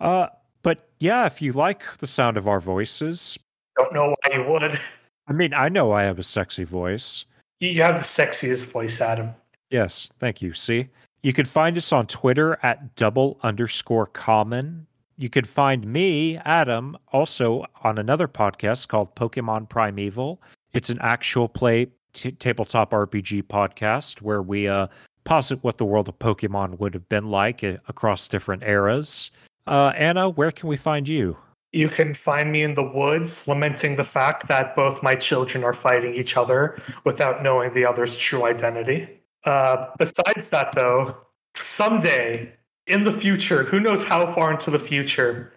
Uh, 0.00 0.28
but 0.62 0.88
yeah, 0.98 1.26
if 1.26 1.42
you 1.42 1.52
like 1.52 1.98
the 1.98 2.06
sound 2.06 2.36
of 2.36 2.48
our 2.48 2.60
voices, 2.60 3.38
Don't 3.76 3.92
know 3.92 4.16
why 4.22 4.34
you 4.34 4.44
would. 4.44 4.80
I 5.28 5.32
mean, 5.32 5.54
I 5.54 5.68
know 5.68 5.92
I 5.92 6.04
have 6.04 6.18
a 6.18 6.22
sexy 6.22 6.64
voice. 6.64 7.26
You 7.60 7.68
you 7.68 7.82
have 7.82 7.96
the 7.96 8.00
sexiest 8.00 8.72
voice, 8.72 9.00
Adam. 9.00 9.34
Yes, 9.70 10.10
thank 10.18 10.42
you. 10.42 10.52
See, 10.52 10.88
you 11.22 11.32
can 11.32 11.44
find 11.44 11.76
us 11.76 11.92
on 11.92 12.06
Twitter 12.06 12.58
at 12.62 12.96
double 12.96 13.38
underscore 13.42 14.06
kamen. 14.08 14.86
You 15.18 15.28
can 15.28 15.44
find 15.44 15.86
me, 15.86 16.38
Adam, 16.38 16.96
also 17.12 17.66
on 17.84 17.98
another 17.98 18.26
podcast 18.26 18.88
called 18.88 19.14
Pokemon 19.14 19.68
Primeval. 19.68 20.40
It's 20.72 20.88
an 20.88 20.98
actual 21.02 21.46
play 21.46 21.88
t- 22.12 22.32
tabletop 22.32 22.90
RPG 22.90 23.44
podcast 23.44 24.22
where 24.22 24.42
we 24.42 24.68
uh, 24.68 24.88
posit 25.24 25.62
what 25.62 25.78
the 25.78 25.84
world 25.84 26.08
of 26.08 26.18
Pokemon 26.18 26.78
would 26.78 26.94
have 26.94 27.08
been 27.08 27.30
like 27.30 27.62
uh, 27.62 27.76
across 27.88 28.28
different 28.28 28.62
eras. 28.62 29.30
Uh, 29.66 29.92
Anna, 29.96 30.28
where 30.28 30.50
can 30.50 30.68
we 30.68 30.76
find 30.76 31.08
you? 31.08 31.36
You 31.72 31.88
can 31.88 32.14
find 32.14 32.50
me 32.50 32.62
in 32.62 32.74
the 32.74 32.82
woods 32.82 33.46
lamenting 33.46 33.96
the 33.96 34.04
fact 34.04 34.48
that 34.48 34.74
both 34.74 35.02
my 35.02 35.14
children 35.14 35.62
are 35.62 35.72
fighting 35.72 36.14
each 36.14 36.36
other 36.36 36.76
without 37.04 37.42
knowing 37.42 37.72
the 37.72 37.84
other's 37.84 38.18
true 38.18 38.44
identity. 38.44 39.08
Uh, 39.44 39.86
besides 39.96 40.50
that, 40.50 40.72
though, 40.72 41.16
someday 41.54 42.52
in 42.86 43.04
the 43.04 43.12
future, 43.12 43.62
who 43.62 43.78
knows 43.78 44.04
how 44.04 44.26
far 44.26 44.50
into 44.50 44.70
the 44.70 44.78
future, 44.78 45.52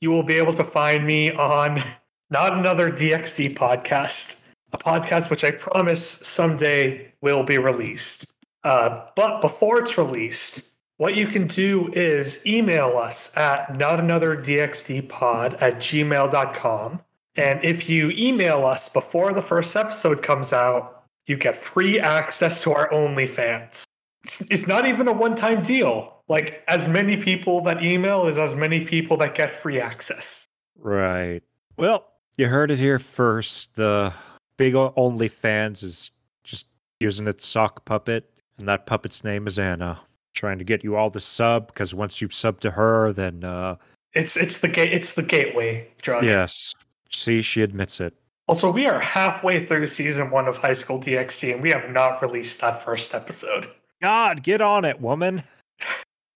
you 0.00 0.10
will 0.10 0.22
be 0.22 0.34
able 0.34 0.52
to 0.52 0.64
find 0.64 1.06
me 1.06 1.32
on 1.32 1.80
not 2.30 2.52
another 2.52 2.90
DXD 2.90 3.56
podcast, 3.56 4.43
a 4.74 4.78
podcast 4.78 5.30
which 5.30 5.44
I 5.44 5.52
promise 5.52 6.04
someday 6.06 7.12
will 7.20 7.44
be 7.44 7.58
released. 7.58 8.26
Uh, 8.62 9.06
but 9.14 9.40
before 9.40 9.78
it's 9.78 9.96
released, 9.96 10.68
what 10.96 11.16
you 11.16 11.26
can 11.26 11.46
do 11.46 11.92
is 11.92 12.44
email 12.46 12.96
us 12.98 13.36
at 13.36 13.68
notanother.dxdpod 13.68 15.60
at 15.60 15.76
gmail.com. 15.76 17.02
And 17.36 17.64
if 17.64 17.88
you 17.88 18.10
email 18.10 18.64
us 18.64 18.88
before 18.88 19.32
the 19.32 19.42
first 19.42 19.74
episode 19.76 20.22
comes 20.22 20.52
out, 20.52 21.04
you 21.26 21.36
get 21.36 21.56
free 21.56 21.98
access 21.98 22.62
to 22.62 22.72
our 22.72 22.88
OnlyFans. 22.90 23.84
It's, 24.22 24.40
it's 24.50 24.66
not 24.66 24.86
even 24.86 25.08
a 25.08 25.12
one 25.12 25.34
time 25.34 25.62
deal. 25.62 26.12
Like, 26.28 26.62
as 26.68 26.88
many 26.88 27.18
people 27.18 27.60
that 27.62 27.82
email 27.82 28.26
is 28.26 28.38
as 28.38 28.56
many 28.56 28.84
people 28.84 29.18
that 29.18 29.34
get 29.34 29.50
free 29.50 29.78
access. 29.78 30.48
Right. 30.78 31.42
Well, 31.76 32.06
you 32.38 32.48
heard 32.48 32.70
it 32.70 32.78
here 32.78 32.98
first. 32.98 33.76
The 33.76 34.12
big 34.56 34.74
OnlyFans 34.74 35.82
is 35.82 36.10
just 36.44 36.66
using 37.00 37.26
its 37.28 37.46
sock 37.46 37.84
puppet, 37.84 38.30
and 38.58 38.68
that 38.68 38.86
puppet's 38.86 39.24
name 39.24 39.46
is 39.46 39.58
Anna. 39.58 40.00
Trying 40.34 40.58
to 40.58 40.64
get 40.64 40.82
you 40.82 40.96
all 40.96 41.10
to 41.12 41.20
sub 41.20 41.68
because 41.68 41.94
once 41.94 42.20
you 42.20 42.28
sub 42.30 42.60
to 42.60 42.70
her, 42.72 43.12
then 43.12 43.44
uh, 43.44 43.76
It's 44.14 44.36
it's 44.36 44.58
the 44.58 44.68
gate 44.68 44.92
it's 44.92 45.14
the 45.14 45.22
gateway 45.22 45.88
drug. 46.02 46.24
yes, 46.24 46.74
see, 47.10 47.40
she 47.42 47.62
admits 47.62 48.00
it. 48.00 48.14
Also, 48.48 48.70
we 48.70 48.86
are 48.86 48.98
halfway 49.00 49.58
through 49.64 49.86
season 49.86 50.30
one 50.30 50.46
of 50.48 50.58
High 50.58 50.72
School 50.74 50.98
DxD, 50.98 51.54
and 51.54 51.62
we 51.62 51.70
have 51.70 51.88
not 51.90 52.20
released 52.20 52.60
that 52.60 52.82
first 52.82 53.14
episode. 53.14 53.68
God, 54.02 54.42
get 54.42 54.60
on 54.60 54.84
it, 54.84 55.00
woman. 55.00 55.42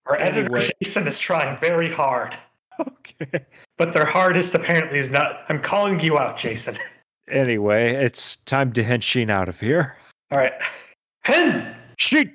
Our 0.07 0.19
editor 0.19 0.59
Jason 0.81 1.07
is 1.07 1.19
trying 1.19 1.59
very 1.59 1.93
hard, 1.93 2.35
Okay. 2.81 3.45
but 3.77 3.93
their 3.93 4.07
hardest 4.07 4.55
apparently 4.55 4.99
is 4.99 5.11
not. 5.11 5.41
I'm 5.51 5.61
calling 5.61 6.01
you 6.01 6.19
out, 6.19 6.37
Jason. 6.37 6.77
Anyway, 7.31 7.95
it's 7.95 8.37
time 8.37 8.72
to 8.72 8.83
henshin 8.83 9.31
out 9.31 9.49
of 9.49 9.61
here. 9.61 9.97
All 10.31 10.39
right, 10.39 10.53
Hen. 11.24 11.74
Sheet. 11.97 12.33